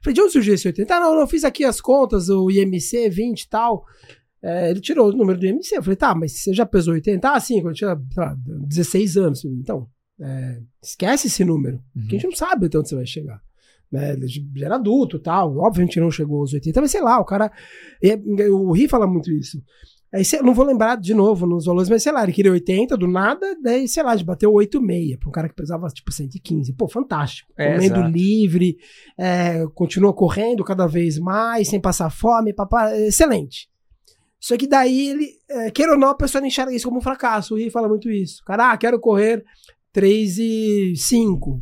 falei, 0.03 0.13
de 0.13 0.21
onde 0.21 0.31
surgiu 0.31 0.55
esse 0.55 0.67
80? 0.67 0.95
Ah, 0.95 0.99
não, 0.99 1.13
não, 1.13 1.21
eu 1.21 1.27
fiz 1.27 1.43
aqui 1.43 1.63
as 1.63 1.79
contas, 1.79 2.27
o 2.27 2.49
IMC 2.49 3.07
20 3.09 3.41
e 3.41 3.49
tal. 3.49 3.85
É, 4.41 4.71
ele 4.71 4.81
tirou 4.81 5.09
o 5.09 5.15
número 5.15 5.39
do 5.39 5.45
IMC. 5.45 5.77
Eu 5.77 5.83
falei, 5.83 5.95
tá, 5.95 6.15
mas 6.15 6.31
você 6.31 6.53
já 6.53 6.65
pesou 6.65 6.95
80? 6.95 7.29
Ah, 7.29 7.39
sim, 7.39 7.61
quando 7.61 7.73
eu 7.73 7.75
tinha 7.75 7.95
sei 8.11 8.23
lá, 8.23 8.35
16 8.45 9.17
anos. 9.17 9.45
Então, 9.45 9.87
é, 10.19 10.59
esquece 10.81 11.27
esse 11.27 11.45
número. 11.45 11.79
Porque 11.93 12.15
a 12.15 12.19
gente 12.19 12.31
não 12.31 12.37
sabe 12.37 12.65
até 12.65 12.79
onde 12.79 12.89
você 12.89 12.95
vai 12.95 13.05
chegar. 13.05 13.39
Né? 13.91 14.13
Ele 14.13 14.27
já 14.27 14.41
era 14.65 14.75
adulto 14.75 15.17
e 15.17 15.19
tal. 15.19 15.57
Obviamente 15.57 15.99
não 15.99 16.11
chegou 16.11 16.39
aos 16.41 16.53
80, 16.53 16.81
mas 16.81 16.91
sei 16.91 17.01
lá, 17.01 17.19
o 17.19 17.25
cara. 17.25 17.51
e- 18.01 18.49
O 18.49 18.71
Ri 18.71 18.87
fala 18.87 19.07
muito 19.07 19.31
isso. 19.31 19.61
Aí, 20.11 20.25
sei- 20.25 20.41
não 20.41 20.55
vou 20.55 20.65
lembrar 20.65 20.95
de 20.95 21.13
novo 21.13 21.45
nos 21.45 21.65
valores, 21.65 21.87
mas 21.87 22.01
sei 22.01 22.11
lá, 22.11 22.23
ele 22.23 22.31
queria 22.33 22.51
80 22.51 22.97
do 22.97 23.07
nada, 23.07 23.55
daí, 23.61 23.87
sei 23.87 24.01
lá, 24.01 24.15
de 24.15 24.23
bateu 24.23 24.51
8,6 24.51 25.15
para 25.19 25.29
um 25.29 25.31
cara 25.31 25.47
que 25.47 25.53
pesava 25.53 25.87
tipo 25.89 26.11
115. 26.11 26.73
Pô, 26.73 26.87
fantástico. 26.87 27.51
É, 27.55 27.73
Comendo 27.73 27.95
exato. 27.99 28.09
livre, 28.11 28.77
é, 29.17 29.67
continua 29.75 30.11
correndo 30.11 30.63
cada 30.63 30.87
vez 30.87 31.19
mais, 31.19 31.67
sem 31.67 31.79
passar 31.79 32.09
fome, 32.09 32.53
papá, 32.53 32.91
excelente. 32.97 33.69
Só 34.39 34.57
que 34.57 34.65
daí 34.65 35.09
ele, 35.09 35.27
é, 35.47 35.69
queira 35.69 35.91
ou 35.91 35.97
não, 35.99 36.09
a 36.09 36.15
pessoa 36.15 36.39
não 36.41 36.47
enxerga 36.47 36.73
isso 36.73 36.87
como 36.87 36.97
um 36.99 37.03
fracasso. 37.03 37.53
O 37.53 37.57
Ri 37.57 37.69
fala 37.69 37.87
muito 37.87 38.09
isso. 38.09 38.41
Cara, 38.45 38.71
ah, 38.71 38.77
quero 38.77 38.99
correr 38.99 39.43
3 39.93 40.39
e 40.39 40.93
5. 40.95 41.61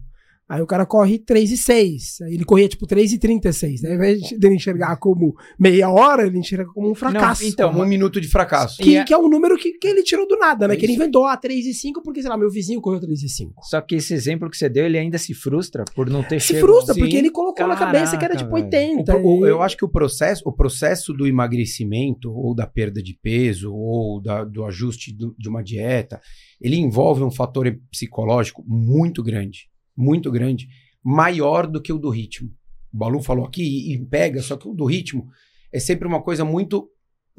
Aí 0.49 0.61
o 0.61 0.65
cara 0.67 0.85
corre 0.85 1.19
3 1.19 1.51
e 1.51 1.57
6. 1.57 2.21
Aí 2.21 2.33
ele 2.35 2.45
corria 2.45 2.69
tipo 2.69 2.87
3 2.87 3.11
e 3.13 3.19
36. 3.19 3.83
Aí, 3.83 3.89
ao 3.91 3.95
invés 3.97 4.21
dele 4.39 4.55
enxergar 4.55 4.95
como 4.97 5.35
meia 5.59 5.89
hora, 5.89 6.25
ele 6.25 6.37
enxerga 6.39 6.71
como 6.73 6.89
um 6.89 6.95
fracasso. 6.95 7.43
Não, 7.43 7.49
então, 7.49 7.69
Como 7.71 7.83
um 7.83 7.87
minuto 7.87 8.21
de 8.21 8.29
fracasso. 8.29 8.77
que, 8.81 8.95
é- 8.95 9.03
que 9.03 9.13
é 9.13 9.17
um 9.17 9.27
número 9.27 9.57
que, 9.57 9.73
que 9.73 9.87
ele 9.87 10.03
tirou 10.03 10.25
do 10.27 10.37
nada, 10.37 10.65
né? 10.67 10.75
É 10.75 10.77
que 10.77 10.85
ele 10.85 10.93
inventou, 10.93 11.25
ah, 11.25 11.35
3 11.35 11.65
e 11.65 11.73
5, 11.73 12.01
porque, 12.01 12.21
sei 12.21 12.29
lá, 12.29 12.37
meu 12.37 12.49
vizinho 12.49 12.79
correu 12.79 13.01
3 13.01 13.21
e 13.23 13.27
5. 13.29 13.53
Só 13.65 13.81
que 13.81 13.95
esse 13.95 14.13
exemplo 14.13 14.49
que 14.49 14.57
você 14.57 14.69
deu, 14.69 14.85
ele 14.85 14.97
ainda 14.97 15.17
se 15.17 15.33
frustra 15.33 15.83
por 15.93 16.09
não 16.09 16.23
ter 16.23 16.39
Se 16.39 16.47
chegado. 16.47 16.61
frustra, 16.65 16.93
sim. 16.93 17.01
porque 17.01 17.17
ele 17.17 17.29
colocou 17.29 17.67
na 17.67 17.75
cabeça 17.75 18.17
que 18.17 18.23
era 18.23 18.33
Caraca, 18.35 18.37
tipo 18.37 18.53
velho. 18.55 18.65
80. 18.65 19.01
O 19.17 19.21
pro- 19.21 19.29
o- 19.29 19.45
e- 19.45 19.49
eu 19.49 19.61
acho 19.61 19.75
que 19.75 19.83
o 19.83 19.89
processo, 19.89 20.43
o 20.45 20.53
processo 20.53 21.11
do 21.13 21.27
emagrecimento 21.27 22.31
ou 22.31 22.55
da 22.55 22.65
perda 22.65 23.01
de 23.03 23.13
peso 23.21 23.73
ou 23.73 24.21
da- 24.21 24.43
do 24.45 24.63
ajuste 24.63 25.13
do- 25.13 25.35
de 25.37 25.49
uma 25.49 25.61
dieta, 25.63 26.21
ele 26.61 26.77
envolve 26.77 27.21
um 27.23 27.31
fator 27.31 27.69
psicológico 27.91 28.63
muito 28.65 29.21
grande, 29.21 29.67
muito 29.97 30.31
grande, 30.31 30.67
maior 31.03 31.65
do 31.67 31.81
que 31.81 31.91
o 31.91 31.97
do 31.97 32.09
ritmo. 32.09 32.49
O 32.93 32.97
Balu 32.97 33.21
falou 33.21 33.45
aqui 33.45 33.63
e, 33.63 33.93
e 33.95 34.05
pega, 34.05 34.41
só 34.41 34.55
que 34.55 34.67
o 34.67 34.73
do 34.73 34.85
ritmo 34.85 35.27
é 35.73 35.79
sempre 35.79 36.07
uma 36.07 36.21
coisa 36.21 36.45
muito 36.45 36.89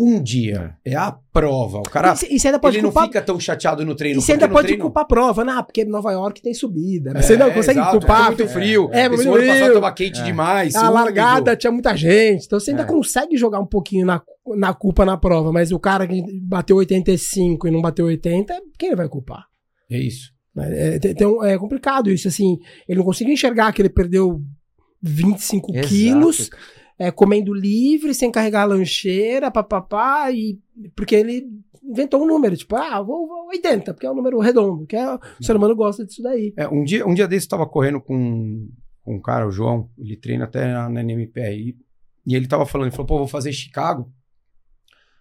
um 0.00 0.22
dia, 0.22 0.76
é 0.84 0.94
a 0.94 1.10
prova. 1.32 1.78
O 1.78 1.82
cara 1.82 2.14
E 2.22 2.36
e 2.36 2.38
você 2.38 2.46
ainda 2.46 2.60
pode 2.60 2.76
ele 2.76 2.82
não 2.84 2.90
culpar 2.92 3.06
fica 3.08 3.20
tão 3.20 3.40
chateado 3.40 3.84
no 3.84 3.96
treino. 3.96 4.20
E 4.20 4.22
você 4.22 4.32
ainda 4.34 4.48
pode 4.48 4.68
treino- 4.68 4.84
culpar 4.84 5.02
a 5.02 5.06
prova, 5.06 5.44
né? 5.44 5.54
Ah, 5.56 5.62
porque 5.64 5.84
Nova 5.84 6.12
York 6.12 6.40
tem 6.40 6.54
subida. 6.54 7.12
Né? 7.12 7.18
É, 7.18 7.22
Você 7.24 7.32
ainda 7.32 7.50
consegue 7.50 7.80
exato, 7.80 7.98
culpar. 7.98 8.20
é 8.22 8.26
muito 8.26 8.46
frio. 8.46 8.88
É, 8.92 9.06
Esse 9.06 9.08
muito 9.16 9.28
ano 9.34 9.46
passado 9.48 9.58
frio. 9.64 9.74
tava 9.80 9.92
quente 9.92 10.20
É. 10.20 10.24
demais. 10.24 10.74
A 10.76 10.88
largada 10.88 11.56
tinha 11.56 11.72
muita 11.72 11.96
gente. 11.96 12.46
Então 12.46 12.60
você 12.60 12.70
ainda 12.70 12.84
É. 12.84 12.86
consegue 12.86 13.36
jogar 13.36 13.58
um 13.58 13.66
pouquinho 13.66 14.06
na, 14.06 14.22
na 14.56 14.72
culpa 14.72 15.04
na 15.04 15.16
prova. 15.16 15.50
Mas 15.50 15.72
o 15.72 15.80
cara 15.80 16.06
que 16.06 16.22
bateu 16.42 16.76
85 16.76 17.66
e 17.66 17.70
não 17.72 17.82
bateu 17.82 18.06
80, 18.06 18.54
quem 18.78 18.90
ele 18.90 18.96
vai 18.96 19.08
culpar? 19.08 19.46
É 19.90 19.98
isso. 19.98 20.30
É, 20.64 21.52
é, 21.52 21.58
complicado 21.58 22.10
isso, 22.10 22.28
assim. 22.28 22.58
Ele 22.88 22.98
não 22.98 23.04
conseguiu 23.04 23.34
enxergar 23.34 23.72
que 23.72 23.82
ele 23.82 23.88
perdeu 23.88 24.42
25 25.02 25.72
Exato. 25.72 25.88
quilos, 25.88 26.50
é, 26.98 27.10
comendo 27.10 27.54
livre, 27.54 28.14
sem 28.14 28.30
carregar 28.30 28.62
a 28.62 28.66
lancheira, 28.66 29.50
papapá, 29.50 30.30
e 30.32 30.58
porque 30.96 31.14
ele 31.14 31.46
inventou 31.82 32.22
um 32.22 32.26
número, 32.26 32.56
tipo, 32.56 32.76
ah, 32.76 33.00
vou, 33.00 33.26
vou 33.26 33.48
80, 33.48 33.94
porque 33.94 34.06
é 34.06 34.10
um 34.10 34.14
número 34.14 34.38
redondo, 34.38 34.86
que 34.86 34.96
é, 34.96 35.14
o 35.14 35.20
ser 35.40 35.56
humano 35.56 35.74
gosta 35.74 36.04
disso 36.04 36.22
daí. 36.22 36.52
É, 36.56 36.68
um 36.68 36.84
dia, 36.84 37.06
um 37.06 37.14
dia 37.14 37.26
desse 37.26 37.46
eu 37.46 37.50
tava 37.50 37.66
correndo 37.66 38.00
com, 38.00 38.68
com 39.02 39.16
um 39.16 39.20
cara, 39.20 39.46
o 39.46 39.50
João, 39.50 39.88
ele 39.96 40.16
treina 40.16 40.44
até 40.44 40.70
na, 40.72 40.88
na 40.88 41.00
NMPR, 41.00 41.54
e, 41.54 41.76
e 42.26 42.34
ele 42.34 42.46
tava 42.46 42.66
falando, 42.66 42.88
ele 42.88 42.96
falou, 42.96 43.06
pô, 43.06 43.18
vou 43.18 43.28
fazer 43.28 43.52
Chicago. 43.52 44.12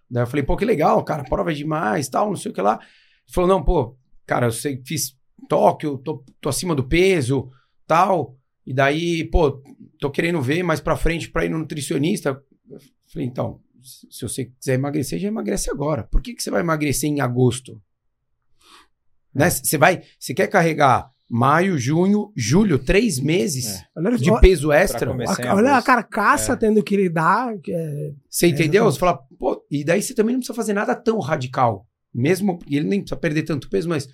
Daí 0.10 0.24
eu 0.24 0.28
falei, 0.28 0.44
pô, 0.44 0.58
que 0.58 0.66
legal, 0.66 1.04
cara, 1.04 1.24
prova 1.24 1.52
é 1.52 1.56
demais, 1.56 2.10
tal, 2.10 2.28
não 2.28 2.36
sei 2.36 2.52
o 2.52 2.54
que 2.54 2.62
lá. 2.62 2.80
Ele 2.82 3.34
falou, 3.34 3.50
não, 3.50 3.64
pô, 3.64 3.96
cara, 4.26 4.48
eu 4.48 4.52
sei, 4.52 4.82
fiz 4.86 5.17
Tóquio, 5.48 5.98
tô, 5.98 6.24
tô 6.42 6.50
acima 6.50 6.76
do 6.76 6.84
peso, 6.84 7.50
tal, 7.86 8.36
e 8.66 8.74
daí, 8.74 9.24
pô, 9.26 9.64
tô 10.00 10.10
querendo 10.12 10.42
ver 10.42 10.62
mais 10.64 10.80
pra 10.80 10.98
frente 10.98 11.30
pra 11.30 11.46
ir 11.46 11.50
no 11.50 11.58
nutricionista. 11.60 12.42
Eu 12.70 12.80
falei, 13.12 13.28
então, 13.28 13.62
se 13.82 14.22
você 14.22 14.46
quiser 14.46 14.74
emagrecer, 14.76 15.20
já 15.20 15.28
emagrece 15.28 15.70
agora. 15.72 16.04
Por 16.04 16.22
que, 16.22 16.34
que 16.34 16.44
você 16.44 16.52
vai 16.52 16.62
emagrecer 16.62 17.10
em 17.10 17.22
agosto? 17.22 17.82
Né? 19.34 19.50
Você 19.50 19.78
vai, 19.78 20.02
você 20.20 20.34
quer 20.34 20.48
carregar 20.48 21.10
maio, 21.30 21.78
junho, 21.78 22.32
julho, 22.36 22.80
três 22.80 23.20
meses 23.20 23.84
Olha, 23.96 24.18
de 24.18 24.40
peso 24.40 24.72
extra? 24.72 25.12
a, 25.12 25.56
olha 25.56 25.76
a 25.78 25.82
carcaça 25.82 26.54
É. 26.54 26.56
tendo 26.56 26.82
que 26.82 26.96
lidar. 26.96 27.58
que 27.60 27.72
é- 27.72 28.14
Você 28.30 28.48
entendeu? 28.48 28.88
exatamente. 28.88 28.94
Você 28.94 29.00
fala, 29.00 29.18
pô, 29.38 29.66
e 29.70 29.84
daí 29.84 30.02
você 30.02 30.14
também 30.14 30.34
não 30.34 30.40
precisa 30.40 30.56
fazer 30.56 30.74
nada 30.74 30.96
tão 30.96 31.20
radical. 31.20 31.86
Mesmo, 32.14 32.58
e 32.68 32.78
ele 32.78 32.88
nem 32.88 33.02
precisa 33.02 33.20
perder 33.20 33.44
tanto 33.44 33.70
peso, 33.70 33.88
mas, 33.90 34.08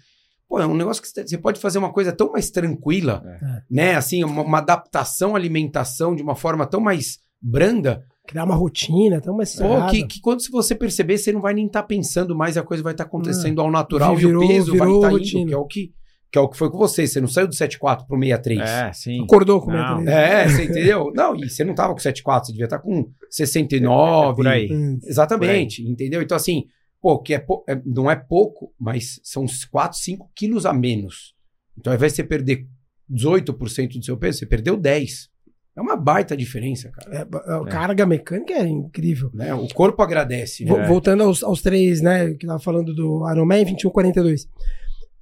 pô, 0.48 0.60
é 0.60 0.66
um 0.68 0.76
negócio 0.76 1.02
que 1.02 1.10
você 1.10 1.38
pode 1.38 1.60
fazer 1.60 1.78
uma 1.80 1.92
coisa 1.92 2.12
tão 2.12 2.32
mais 2.32 2.50
tranquila, 2.52 3.24
É. 3.42 3.62
né? 3.70 3.96
Assim, 3.96 4.24
uma, 4.24 4.42
uma 4.44 4.58
adaptação 4.60 5.36
à 5.36 5.38
alimentação 5.38 6.16
de 6.16 6.22
uma 6.24 6.36
forma 6.36 6.66
tão 6.66 6.80
mais 6.80 7.18
branda, 7.42 8.04
criar 8.28 8.46
uma 8.46 8.56
rotina, 8.56 9.20
tão 9.20 9.36
mais 9.36 9.56
pô, 9.56 9.86
que, 9.90 10.06
que 10.08 10.22
quando 10.22 10.42
se 10.42 10.50
você 10.50 10.74
perceber, 10.74 11.18
você 11.18 11.32
não 11.34 11.42
vai 11.42 11.54
nem 11.54 11.66
estar 11.66 11.84
pensando 11.84 12.36
mais, 12.36 12.56
a 12.58 12.64
coisa 12.64 12.82
vai 12.82 12.94
estar 12.94 13.04
acontecendo 13.04 13.60
ao 13.62 13.70
natural 13.72 14.16
Virou- 14.16 14.44
e 14.44 14.46
o 14.46 14.48
peso 14.48 14.78
vai 14.78 14.88
estar 14.90 15.08
indo, 15.10 15.18
rotina. 15.18 15.48
que 15.48 15.54
é 15.54 15.58
o 15.58 15.66
que, 15.66 15.92
que 16.32 16.38
é 16.40 16.42
o 16.42 16.48
que 16.50 16.58
foi 16.58 16.70
com 16.72 16.78
você. 16.78 17.06
Você 17.06 17.20
não 17.20 17.28
saiu 17.28 17.48
do 17.48 17.54
7,4 17.54 18.08
pro 18.08 18.18
63. 18.18 18.62
É, 18.70 18.94
sim. 18.94 19.24
Acordou 19.24 19.60
com 19.62 19.72
o 19.72 19.74
Não. 19.74 19.98
medo. 20.00 20.10
É, 20.10 20.48
você 20.48 20.64
entendeu? 20.64 21.12
Não, 21.14 21.36
e 21.36 21.50
você 21.50 21.64
não 21.66 21.76
tava 21.76 21.94
com 21.94 22.00
7,4, 22.00 22.46
você 22.46 22.52
devia 22.54 22.66
estar 22.66 22.80
com 22.80 23.08
69. 23.30 24.32
É 24.32 24.36
por 24.36 24.48
aí. 24.48 24.70
Exatamente, 25.04 25.84
entendeu? 25.88 26.22
Então, 26.22 26.36
assim, 26.38 26.64
pô, 27.04 27.20
que 27.20 27.34
é, 27.34 27.46
é- 27.68 27.82
não 27.86 28.10
é 28.10 28.16
pouco, 28.16 28.74
mas 28.80 29.20
são 29.26 29.44
uns 29.44 29.66
4, 29.66 29.98
5 30.00 30.32
quilos 30.34 30.66
a 30.66 30.72
menos. 30.72 31.36
Então, 31.78 31.92
ao 31.92 31.98
invés 31.98 32.14
de 32.14 32.16
você 32.16 32.24
perder 32.24 32.66
18% 33.10 34.00
do 34.00 34.06
seu 34.06 34.16
peso, 34.16 34.40
você 34.40 34.46
perdeu 34.46 34.78
10%. 34.78 35.30
É 35.76 35.82
uma 35.82 35.98
baita 35.98 36.38
diferença, 36.38 36.90
cara. 36.92 37.18
É, 37.18 37.52
a 37.56 37.66
carga 37.66 38.06
mecânica 38.06 38.54
é 38.54 38.66
incrível. 38.68 39.32
Né? 39.34 39.54
O 39.54 39.68
corpo 39.74 40.02
agradece, 40.02 40.64
né? 40.64 40.88
Voltando 40.88 41.24
aos, 41.24 41.44
aos 41.44 41.62
três, 41.62 42.00
né, 42.00 42.36
que 42.36 42.46
tava 42.46 42.60
falando 42.60 42.94
do 42.94 43.30
Ironman 43.30 43.66
2142. 43.66 44.48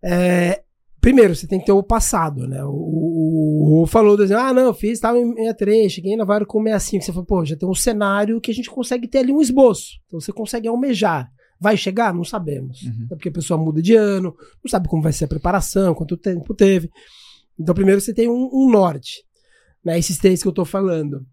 É, 0.03 0.61
primeiro, 0.99 1.34
você 1.34 1.47
tem 1.47 1.57
que 1.57 1.65
ter 1.65 1.71
o 1.71 1.82
passado, 1.82 2.47
né? 2.47 2.63
O, 2.65 2.69
o, 2.69 3.82
o 3.82 3.88
falou, 3.88 4.17
do, 4.17 4.23
ah, 4.38 4.53
não, 4.53 4.63
eu 4.63 4.73
fiz, 4.73 4.99
tava 4.99 5.17
em 5.17 5.34
63, 5.34 5.91
cheguei 5.91 6.17
na 6.17 6.25
Vara 6.25 6.45
com 6.45 6.61
65. 6.61 7.05
Você 7.05 7.11
falou, 7.13 7.25
pô, 7.25 7.45
já 7.45 7.55
tem 7.55 7.67
um 7.67 7.73
cenário 7.73 8.41
que 8.41 8.51
a 8.51 8.53
gente 8.53 8.69
consegue 8.69 9.07
ter 9.07 9.19
ali 9.19 9.32
um 9.32 9.41
esboço. 9.41 10.01
Então 10.05 10.19
você 10.19 10.34
consegue 10.34 10.67
almejar. 10.67 11.32
Vai 11.62 11.78
chegar? 11.78 12.12
Não 12.12 12.24
sabemos. 12.24 12.82
Uhum. 12.82 13.03
Até 13.05 13.16
porque 13.16 13.30
a 13.30 13.34
pessoa 13.34 13.55
muda 13.55 13.84
de 13.84 13.93
ano, 13.93 14.36
não 14.64 14.70
sabe 14.70 14.88
como 14.88 15.03
vai 15.03 15.14
ser 15.14 15.26
a 15.26 15.28
preparação, 15.28 15.93
quanto 15.93 16.18
tempo 16.18 16.55
teve. 16.55 16.89
Então, 17.57 17.76
primeiro 17.76 18.01
você 18.01 18.12
tem 18.12 18.28
um, 18.28 18.49
um 18.51 18.68
norte. 18.68 19.24
Né? 19.86 19.99
Esses 19.99 20.18
três 20.18 20.41
que 20.41 20.47
eu 20.47 20.51
tô 20.51 20.66
falando. 20.66 21.24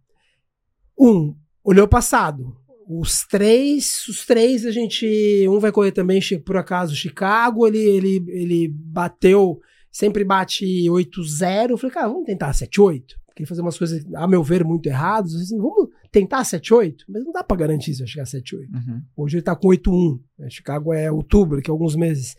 Um, 1.00 1.34
olhou 1.64 1.86
o 1.86 1.88
passado. 1.88 2.54
Os 2.86 3.26
três, 3.26 4.06
os 4.06 4.26
três 4.26 4.66
a 4.66 4.70
gente. 4.70 5.46
Um 5.48 5.58
vai 5.58 5.72
correr 5.72 5.92
também, 5.92 6.20
por 6.44 6.58
acaso, 6.58 6.94
Chicago. 6.94 7.66
Ele, 7.66 7.78
ele, 7.78 8.24
ele 8.28 8.68
bateu, 8.68 9.58
sempre 9.90 10.24
bate 10.24 10.64
8-0. 10.90 11.70
Eu 11.70 11.78
falei, 11.78 11.94
cara, 11.94 12.08
vamos 12.08 12.26
tentar 12.26 12.52
7-8. 12.52 13.02
Queria 13.34 13.48
fazer 13.48 13.62
umas 13.62 13.78
coisas, 13.78 14.04
a 14.14 14.28
meu 14.28 14.42
ver, 14.42 14.62
muito 14.62 14.86
erradas. 14.88 15.34
Assim, 15.34 15.56
vamos 15.56 15.88
tentar 16.10 16.42
7-8? 16.42 16.94
Mas 17.08 17.24
não 17.24 17.32
dá 17.32 17.42
pra 17.44 17.56
garantir 17.56 17.92
se 17.94 18.00
vai 18.00 18.08
chegar 18.08 18.22
a 18.24 18.26
7-8. 18.26 18.42
Uhum. 18.72 19.02
Hoje 19.16 19.36
ele 19.36 19.42
tá 19.42 19.54
com 19.56 19.68
8-1. 19.68 20.18
né? 20.38 20.48
Chicago 20.50 20.92
é 20.92 21.10
outubro, 21.10 21.60
que 21.62 21.70
é 21.70 21.72
alguns 21.72 21.94
meses. 21.96 22.34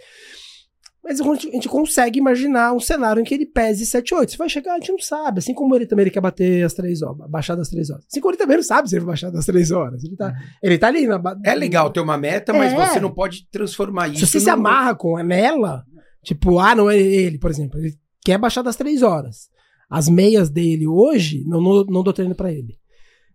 Mas 1.02 1.20
a 1.22 1.24
gente, 1.24 1.48
a 1.48 1.52
gente 1.52 1.70
consegue 1.70 2.20
imaginar 2.20 2.74
um 2.74 2.80
cenário 2.80 3.22
em 3.22 3.24
que 3.24 3.34
ele 3.34 3.46
pese 3.46 3.86
7-8. 3.86 4.32
Se 4.32 4.38
vai 4.38 4.50
chegar, 4.50 4.74
a 4.74 4.80
gente 4.80 4.92
não 4.92 5.00
sabe. 5.00 5.40
Assim 5.40 5.54
como 5.54 5.74
ele 5.76 5.86
também 5.88 6.04
ele 6.04 6.12
quer 6.12 6.20
bater 6.22 6.64
as 6.64 6.74
3 6.74 7.02
horas, 7.02 7.30
baixar 7.30 7.56
das 7.56 7.70
3 7.70 7.90
horas. 7.90 8.06
Assim 8.06 8.20
como 8.20 8.32
ele 8.32 8.38
também 8.38 8.58
não 8.58 8.64
sabe 8.64 8.90
se 8.90 8.96
ele 8.96 9.06
vai 9.06 9.14
baixar 9.14 9.32
das 9.32 9.46
3 9.46 9.72
horas. 9.72 10.04
Ele 10.04 10.16
tá, 10.18 10.34
ele 10.62 10.78
tá 10.78 10.88
ali 10.88 11.08
na. 11.08 11.20
É 11.46 11.56
legal 11.56 11.90
ter 11.90 12.02
uma 12.02 12.18
meta, 12.18 12.54
mas 12.54 12.74
É. 12.74 12.86
você 12.88 13.00
não 13.00 13.12
pode 13.14 13.48
transformar 13.50 14.10
isso. 14.10 14.20
Se 14.20 14.28
você 14.28 14.40
se 14.42 14.46
num- 14.48 14.54
amarra 14.54 14.94
com 14.94 15.18
nela, 15.24 15.84
tipo, 16.24 16.60
ah, 16.60 16.76
não 16.76 16.90
é 16.92 17.00
ele, 17.00 17.40
por 17.40 17.50
exemplo. 17.50 17.80
Ele 17.80 17.96
quer 18.24 18.38
baixar 18.38 18.62
das 18.62 18.76
3 18.76 19.02
horas. 19.02 19.48
As 19.90 20.08
meias 20.10 20.50
dele 20.52 20.86
hoje, 20.86 21.44
não, 21.48 21.60
não, 21.62 21.84
não 21.86 22.04
dou 22.04 22.14
treino 22.14 22.36
pra 22.36 22.52
ele. 22.52 22.78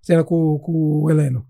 Sendo 0.05 0.25
com, 0.25 0.59
com 0.59 1.03
o 1.03 1.11
Heleno. 1.11 1.45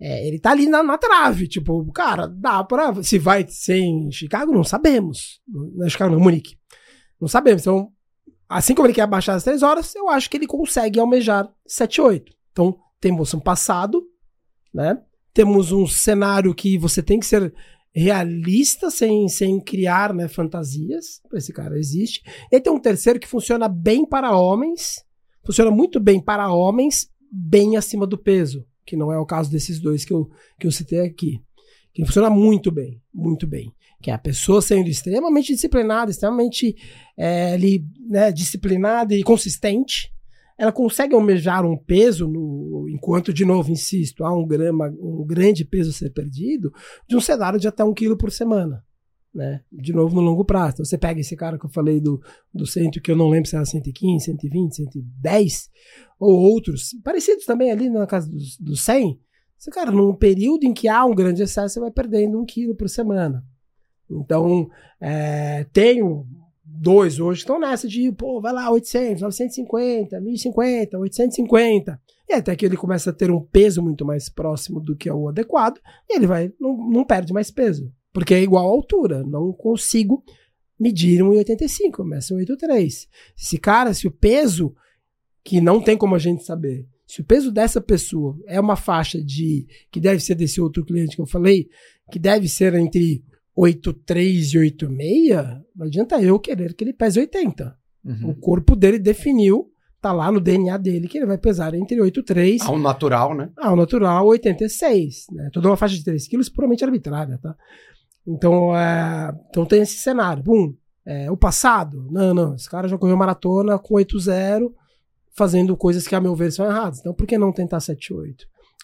É, 0.00 0.26
ele 0.26 0.40
tá 0.40 0.50
ali 0.50 0.66
na, 0.66 0.82
na 0.82 0.98
trave, 0.98 1.46
tipo, 1.46 1.90
cara, 1.92 2.26
dá 2.26 2.64
pra. 2.64 3.02
Se 3.04 3.20
vai 3.20 3.46
ser 3.46 3.76
em 3.76 4.10
Chicago, 4.10 4.52
não 4.52 4.64
sabemos. 4.64 5.40
Não 5.46 5.86
é 5.86 5.88
Chicago, 5.88 6.12
não, 6.12 6.20
Munique. 6.20 6.56
Não 7.20 7.28
sabemos. 7.28 7.62
Então, 7.62 7.92
assim 8.48 8.74
como 8.74 8.88
ele 8.88 8.94
quer 8.94 9.06
baixar 9.06 9.34
as 9.34 9.44
3 9.44 9.62
horas, 9.62 9.94
eu 9.94 10.08
acho 10.08 10.28
que 10.28 10.36
ele 10.36 10.46
consegue 10.48 10.98
almejar 10.98 11.48
7, 11.64 12.00
8. 12.00 12.32
Então, 12.50 12.76
temos 13.00 13.32
um 13.32 13.38
passado, 13.38 14.02
né? 14.74 15.00
Temos 15.32 15.70
um 15.70 15.86
cenário 15.86 16.52
que 16.52 16.76
você 16.76 17.00
tem 17.00 17.20
que 17.20 17.26
ser 17.26 17.54
realista 17.94 18.90
sem, 18.90 19.28
sem 19.28 19.60
criar 19.60 20.12
né, 20.12 20.26
fantasias. 20.26 21.20
Esse 21.32 21.52
cara 21.52 21.78
existe. 21.78 22.22
E 22.50 22.60
tem 22.60 22.72
um 22.72 22.80
terceiro 22.80 23.20
que 23.20 23.28
funciona 23.28 23.68
bem 23.68 24.04
para 24.04 24.36
homens, 24.36 25.04
funciona 25.44 25.70
muito 25.70 26.00
bem 26.00 26.20
para 26.20 26.52
homens, 26.52 27.08
bem 27.32 27.76
acima 27.76 28.06
do 28.06 28.18
peso, 28.18 28.66
que 28.84 28.96
não 28.96 29.10
é 29.10 29.18
o 29.18 29.24
caso 29.24 29.50
desses 29.50 29.80
dois 29.80 30.04
que 30.04 30.12
eu, 30.12 30.30
que 30.60 30.66
eu 30.66 30.72
citei 30.72 31.00
aqui. 31.00 31.40
Que 31.94 32.04
funciona 32.04 32.28
muito 32.28 32.70
bem, 32.70 33.00
muito 33.12 33.46
bem. 33.46 33.72
Que 34.02 34.10
é 34.10 34.14
a 34.14 34.18
pessoa 34.18 34.60
sendo 34.60 34.88
extremamente 34.88 35.52
disciplinada, 35.52 36.10
extremamente 36.10 36.76
é, 37.16 37.52
ali, 37.52 37.84
né, 38.08 38.32
disciplinada 38.32 39.14
e 39.14 39.22
consistente, 39.22 40.12
ela 40.58 40.72
consegue 40.72 41.14
almejar 41.14 41.64
um 41.64 41.76
peso, 41.76 42.28
no, 42.28 42.86
enquanto, 42.88 43.32
de 43.32 43.44
novo, 43.44 43.70
insisto, 43.70 44.24
há 44.24 44.32
um, 44.32 44.46
grama, 44.46 44.94
um 45.00 45.24
grande 45.24 45.64
peso 45.64 45.90
a 45.90 45.92
ser 45.92 46.10
perdido, 46.10 46.72
de 47.08 47.16
um 47.16 47.20
cenário 47.20 47.58
de 47.58 47.68
até 47.68 47.82
um 47.84 47.94
quilo 47.94 48.16
por 48.16 48.30
semana. 48.30 48.84
Né? 49.34 49.62
De 49.72 49.92
novo, 49.92 50.14
no 50.14 50.20
longo 50.20 50.44
prazo. 50.44 50.74
Então, 50.74 50.84
você 50.84 50.98
pega 50.98 51.20
esse 51.20 51.34
cara 51.34 51.58
que 51.58 51.64
eu 51.64 51.70
falei 51.70 52.00
do, 52.00 52.20
do 52.52 52.66
centro, 52.66 53.00
que 53.00 53.10
eu 53.10 53.16
não 53.16 53.30
lembro 53.30 53.48
se 53.48 53.56
era 53.56 53.64
115, 53.64 54.26
120, 54.26 54.76
110, 54.76 55.70
ou 56.20 56.38
outros, 56.38 56.90
parecidos 57.02 57.46
também 57.46 57.70
ali 57.70 57.88
na 57.88 58.06
casa 58.06 58.30
dos, 58.30 58.58
dos 58.58 58.82
100. 58.82 59.18
Você, 59.56 59.70
cara, 59.70 59.90
num 59.90 60.14
período 60.14 60.64
em 60.64 60.74
que 60.74 60.88
há 60.88 61.04
um 61.04 61.14
grande 61.14 61.42
excesso, 61.42 61.74
você 61.74 61.80
vai 61.80 61.90
perdendo 61.90 62.38
um 62.38 62.44
quilo 62.44 62.74
por 62.74 62.88
semana. 62.88 63.42
Então, 64.10 64.68
é, 65.00 65.64
tenho 65.72 66.26
dois 66.64 67.20
hoje 67.20 67.40
estão 67.40 67.60
nessa 67.60 67.86
de, 67.86 68.10
pô, 68.12 68.40
vai 68.40 68.52
lá, 68.52 68.70
800, 68.70 69.22
950, 69.22 70.20
1050, 70.20 70.98
850. 70.98 72.00
E 72.28 72.34
até 72.34 72.56
que 72.56 72.66
ele 72.66 72.76
começa 72.76 73.10
a 73.10 73.12
ter 73.12 73.30
um 73.30 73.40
peso 73.40 73.82
muito 73.82 74.04
mais 74.04 74.28
próximo 74.28 74.80
do 74.80 74.96
que 74.96 75.08
é 75.08 75.14
o 75.14 75.28
adequado, 75.28 75.78
e 76.08 76.16
ele 76.16 76.26
vai, 76.26 76.52
não, 76.58 76.76
não 76.90 77.04
perde 77.04 77.32
mais 77.32 77.50
peso. 77.50 77.92
Porque 78.12 78.34
é 78.34 78.42
igual 78.42 78.66
à 78.66 78.70
altura. 78.70 79.22
Não 79.22 79.52
consigo 79.52 80.22
medir 80.78 81.22
1,85, 81.22 81.92
começa 81.92 82.34
1,83. 82.34 83.06
Esse 83.38 83.58
cara, 83.58 83.94
se 83.94 84.06
o 84.06 84.10
peso, 84.10 84.74
que 85.44 85.60
não 85.60 85.80
tem 85.80 85.96
como 85.96 86.14
a 86.14 86.18
gente 86.18 86.44
saber, 86.44 86.86
se 87.06 87.20
o 87.20 87.24
peso 87.24 87.52
dessa 87.52 87.80
pessoa 87.80 88.38
é 88.46 88.58
uma 88.58 88.74
faixa 88.74 89.22
de, 89.22 89.66
que 89.90 90.00
deve 90.00 90.20
ser 90.20 90.34
desse 90.34 90.60
outro 90.60 90.84
cliente 90.84 91.14
que 91.14 91.22
eu 91.22 91.26
falei, 91.26 91.68
que 92.10 92.18
deve 92.18 92.48
ser 92.48 92.74
entre 92.74 93.22
83 93.54 94.54
e 94.54 94.58
86, 94.58 95.60
não 95.76 95.86
adianta 95.86 96.20
eu 96.22 96.38
querer 96.38 96.74
que 96.74 96.82
ele 96.82 96.92
pese 96.92 97.20
80. 97.20 97.76
Uhum. 98.04 98.30
O 98.30 98.34
corpo 98.34 98.74
dele 98.74 98.98
definiu, 98.98 99.70
tá 100.00 100.12
lá 100.12 100.32
no 100.32 100.40
DNA 100.40 100.76
dele, 100.78 101.06
que 101.06 101.18
ele 101.18 101.26
vai 101.26 101.38
pesar 101.38 101.74
entre 101.74 102.00
83... 102.00 102.62
Ao 102.62 102.78
natural, 102.78 103.34
né? 103.34 103.50
Ao 103.56 103.76
natural, 103.76 104.26
86. 104.26 105.26
Né? 105.32 105.50
Toda 105.52 105.68
uma 105.68 105.76
faixa 105.76 105.94
de 105.94 106.04
3 106.04 106.26
quilos 106.26 106.48
puramente 106.48 106.84
arbitrária, 106.84 107.38
tá? 107.38 107.54
Então, 108.26 108.76
é, 108.76 109.32
então 109.50 109.66
tem 109.66 109.82
esse 109.82 109.96
cenário. 109.96 110.42
Bum, 110.42 110.74
é, 111.04 111.30
o 111.30 111.36
passado? 111.36 112.06
Não, 112.10 112.32
não. 112.32 112.54
Esse 112.54 112.68
cara 112.68 112.88
já 112.88 112.96
correu 112.96 113.16
maratona 113.16 113.78
com 113.78 113.94
8-0, 113.94 114.72
fazendo 115.34 115.76
coisas 115.76 116.06
que, 116.06 116.14
a 116.14 116.20
meu 116.20 116.34
ver, 116.34 116.52
são 116.52 116.66
erradas. 116.66 117.00
Então, 117.00 117.14
por 117.14 117.26
que 117.26 117.36
não 117.36 117.52
tentar 117.52 117.78
7-8? 117.78 118.36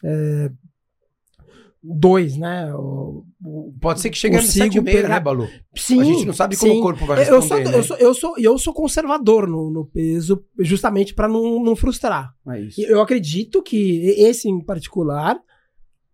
É, 0.04 0.50
dois, 1.82 2.36
né? 2.36 2.72
O, 2.74 3.24
Pode 3.80 4.00
ser 4.00 4.10
que 4.10 4.18
chegue 4.18 4.36
no 4.36 4.42
7,5, 4.42 4.84
pegar... 4.84 5.08
né, 5.08 5.20
Balu? 5.20 5.48
Sim. 5.76 6.00
A 6.00 6.04
gente 6.04 6.26
não 6.26 6.34
sabe 6.34 6.56
como 6.56 6.72
sim. 6.72 6.78
o 6.78 6.82
corpo 6.82 7.06
vai 7.06 7.18
responder. 7.18 7.36
Eu 7.36 7.42
sou, 7.42 7.58
né? 7.58 7.78
eu 7.78 7.82
sou, 7.82 7.96
eu 7.96 8.14
sou, 8.14 8.38
eu 8.38 8.58
sou 8.58 8.74
conservador 8.74 9.46
no, 9.48 9.70
no 9.70 9.86
peso, 9.86 10.44
justamente 10.58 11.14
para 11.14 11.28
não, 11.28 11.62
não 11.62 11.76
frustrar. 11.76 12.34
É 12.48 12.60
isso. 12.60 12.80
Eu 12.80 13.00
acredito 13.00 13.62
que 13.62 14.14
esse 14.18 14.48
em 14.48 14.62
particular, 14.64 15.38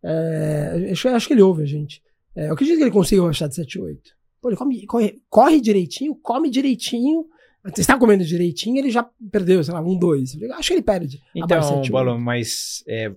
é, 0.02 0.88
acho, 0.92 1.08
acho, 1.08 1.26
que 1.26 1.34
ele 1.34 1.42
ouve 1.42 1.62
a 1.62 1.66
gente. 1.66 2.02
É, 2.36 2.48
eu 2.48 2.54
acredito 2.54 2.76
que 2.76 2.82
ele 2.82 2.90
consiga 2.90 3.22
baixar 3.22 3.48
de 3.48 3.54
7,8. 3.54 3.98
Pô, 4.40 4.48
ele 4.48 4.56
come, 4.56 4.86
corre, 4.86 5.22
corre 5.28 5.60
direitinho, 5.60 6.14
come 6.16 6.50
direitinho. 6.50 7.26
Você 7.64 7.80
está 7.80 7.98
comendo 7.98 8.24
direitinho, 8.24 8.76
ele 8.78 8.90
já 8.90 9.08
perdeu, 9.32 9.64
sei 9.64 9.72
lá, 9.72 9.80
um, 9.80 9.96
dois. 9.96 10.36
Acho 10.52 10.68
que 10.68 10.74
ele 10.74 10.82
perde. 10.82 11.22
Então, 11.34 11.80
Balu, 11.90 12.20
mas 12.20 12.84
é, 12.86 13.10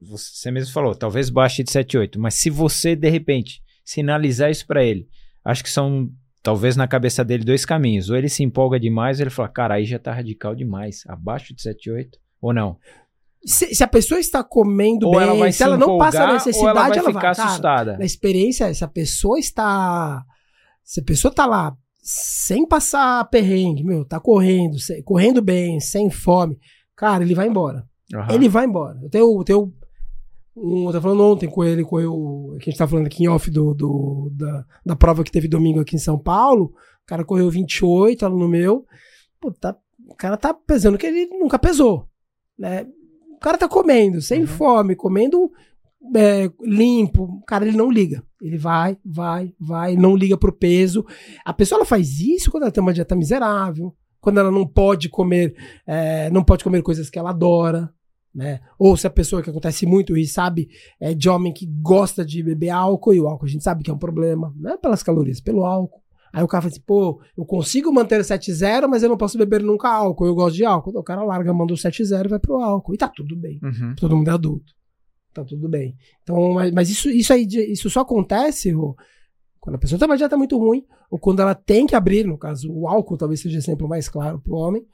você 0.00 0.50
mesmo 0.50 0.72
falou, 0.72 0.94
talvez 0.94 1.30
baixe 1.30 1.62
de 1.62 1.70
7,8, 1.70 2.18
mas 2.18 2.34
se 2.34 2.50
você, 2.50 2.96
de 2.96 3.08
repente, 3.08 3.62
sinalizar 3.84 4.50
isso 4.50 4.66
para 4.66 4.84
ele, 4.84 5.08
acho 5.44 5.62
que 5.62 5.70
são, 5.70 6.10
talvez 6.42 6.76
na 6.76 6.88
cabeça 6.88 7.24
dele, 7.24 7.44
dois 7.44 7.64
caminhos. 7.64 8.10
Ou 8.10 8.16
ele 8.16 8.28
se 8.28 8.42
empolga 8.42 8.80
demais, 8.80 9.18
ou 9.18 9.24
ele 9.24 9.30
fala, 9.30 9.48
cara, 9.48 9.74
aí 9.74 9.84
já 9.84 9.98
tá 9.98 10.12
radical 10.12 10.54
demais, 10.54 11.04
abaixo 11.06 11.54
de 11.54 11.62
7,8, 11.62 12.08
ou 12.40 12.52
não? 12.52 12.76
Se, 13.44 13.74
se, 13.74 13.84
a 13.84 13.88
pessoa 13.88 14.18
está 14.18 14.42
comendo 14.42 15.06
ou 15.06 15.12
bem, 15.12 15.22
ela 15.22 15.34
vai 15.34 15.52
se, 15.52 15.58
se 15.58 15.64
ela 15.64 15.76
não 15.76 15.96
passa 15.96 16.24
a 16.24 16.32
necessidade, 16.32 16.76
ela 16.78 16.88
vai 16.88 16.98
ela 16.98 17.08
ficar 17.08 17.34
vai, 17.34 17.46
assustada. 17.46 17.98
na 17.98 18.04
experiência, 18.04 18.72
se 18.74 18.84
a 18.84 18.88
pessoa 18.88 19.38
está. 19.38 20.22
Se 20.82 21.00
a 21.00 21.04
pessoa 21.04 21.30
está 21.30 21.46
lá 21.46 21.76
sem 22.00 22.66
passar 22.66 23.28
perrengue, 23.28 23.84
meu, 23.84 24.04
tá 24.04 24.18
correndo, 24.18 24.78
sem, 24.78 25.02
correndo 25.02 25.42
bem, 25.42 25.78
sem 25.78 26.08
fome, 26.08 26.58
cara, 26.96 27.22
ele 27.22 27.34
vai 27.34 27.46
embora. 27.46 27.86
Uhum. 28.14 28.30
Ele 28.30 28.48
vai 28.48 28.64
embora. 28.64 28.98
Eu 29.02 29.10
tenho, 29.10 29.40
eu 29.40 29.44
tenho 29.44 29.74
um, 30.56 30.86
eu 30.86 30.92
tava 30.92 31.02
falando 31.02 31.22
ontem 31.22 31.48
com 31.48 31.62
ele, 31.62 31.84
correu. 31.84 32.56
Que 32.60 32.68
a 32.68 32.70
gente 32.70 32.78
tá 32.78 32.88
falando 32.88 33.06
aqui 33.06 33.24
em 33.24 33.28
off 33.28 33.50
do, 33.50 33.74
do, 33.74 34.30
da, 34.34 34.64
da 34.84 34.96
prova 34.96 35.22
que 35.22 35.30
teve 35.30 35.46
domingo 35.46 35.80
aqui 35.80 35.96
em 35.96 36.00
São 36.00 36.18
Paulo. 36.18 36.72
O 37.02 37.06
cara 37.06 37.24
correu 37.24 37.50
28, 37.50 38.24
aluno 38.24 38.48
meu. 38.48 38.84
Pô, 39.40 39.52
tá, 39.52 39.76
o 40.06 40.14
cara 40.14 40.36
tá 40.36 40.52
pesando 40.52 40.98
que 40.98 41.06
ele 41.06 41.26
nunca 41.26 41.58
pesou. 41.58 42.08
Né? 42.58 42.86
O 43.38 43.40
cara 43.40 43.56
tá 43.56 43.68
comendo, 43.68 44.20
sem 44.20 44.40
uhum. 44.40 44.46
fome, 44.46 44.96
comendo 44.96 45.50
é, 46.14 46.50
limpo. 46.60 47.42
Cara, 47.46 47.66
ele 47.66 47.76
não 47.76 47.90
liga. 47.90 48.22
Ele 48.42 48.58
vai, 48.58 48.98
vai, 49.04 49.54
vai, 49.58 49.96
não 49.96 50.16
liga 50.16 50.36
pro 50.36 50.52
peso. 50.52 51.06
A 51.44 51.52
pessoa 51.52 51.78
ela 51.78 51.86
faz 51.86 52.20
isso 52.20 52.50
quando 52.50 52.64
ela 52.64 52.72
tem 52.72 52.82
uma 52.82 52.92
dieta 52.92 53.16
miserável, 53.16 53.94
quando 54.20 54.40
ela 54.40 54.50
não 54.50 54.66
pode 54.66 55.08
comer, 55.08 55.54
é, 55.86 56.28
não 56.30 56.44
pode 56.44 56.62
comer 56.62 56.82
coisas 56.82 57.08
que 57.08 57.18
ela 57.18 57.30
adora 57.30 57.92
né? 58.34 58.60
Ou 58.78 58.96
se 58.96 59.06
a 59.06 59.10
pessoa 59.10 59.42
que 59.42 59.50
acontece 59.50 59.86
muito 59.86 60.16
e 60.16 60.26
sabe 60.26 60.68
é 61.00 61.14
de 61.14 61.28
homem 61.28 61.52
que 61.52 61.66
gosta 61.66 62.24
de 62.24 62.42
beber 62.42 62.70
álcool, 62.70 63.14
e 63.14 63.20
o 63.20 63.26
álcool 63.26 63.46
a 63.46 63.48
gente 63.48 63.64
sabe 63.64 63.82
que 63.82 63.90
é 63.90 63.94
um 63.94 63.98
problema, 63.98 64.54
não 64.56 64.74
é 64.74 64.76
pelas 64.76 65.02
calorias, 65.02 65.40
pelo 65.40 65.64
álcool. 65.64 66.00
Aí 66.32 66.42
o 66.42 66.48
cara 66.48 66.62
fala 66.62 66.72
assim, 66.72 66.82
pô, 66.86 67.20
eu 67.36 67.44
consigo 67.44 67.92
manter 67.92 68.20
7-0, 68.20 68.86
mas 68.88 69.02
eu 69.02 69.08
não 69.08 69.16
posso 69.16 69.38
beber 69.38 69.62
nunca 69.62 69.88
álcool, 69.88 70.26
eu 70.26 70.34
gosto 70.34 70.56
de 70.56 70.64
álcool. 70.64 70.90
Então, 70.90 71.00
o 71.00 71.04
cara 71.04 71.22
larga, 71.22 71.52
manda 71.54 71.72
o 71.72 71.76
7-0 71.76 72.26
e 72.26 72.28
vai 72.28 72.38
pro 72.38 72.60
álcool. 72.60 72.94
E 72.94 72.98
tá 72.98 73.08
tudo 73.08 73.36
bem. 73.36 73.58
Uhum. 73.62 73.94
Todo 73.96 74.16
mundo 74.16 74.28
é 74.28 74.32
adulto. 74.32 74.72
Tá 75.32 75.44
tudo 75.44 75.68
bem. 75.68 75.96
Então, 76.22 76.54
mas, 76.54 76.72
mas 76.72 76.90
isso, 76.90 77.08
isso 77.10 77.32
aí, 77.32 77.46
isso 77.46 77.88
só 77.88 78.00
acontece, 78.00 78.70
Rô, 78.70 78.96
quando 79.60 79.76
a 79.76 79.78
pessoa 79.78 79.98
tem 79.98 80.08
uma 80.08 80.16
dieta 80.16 80.36
muito 80.36 80.58
ruim, 80.58 80.84
ou 81.10 81.18
quando 81.18 81.40
ela 81.40 81.54
tem 81.54 81.86
que 81.86 81.94
abrir, 81.94 82.24
no 82.24 82.38
caso, 82.38 82.72
o 82.72 82.88
álcool 82.88 83.16
talvez 83.16 83.40
seja 83.40 83.60
sempre 83.60 83.84
o 83.84 83.88
mais 83.88 84.08
claro 84.08 84.40
pro 84.40 84.54
homem, 84.54 84.86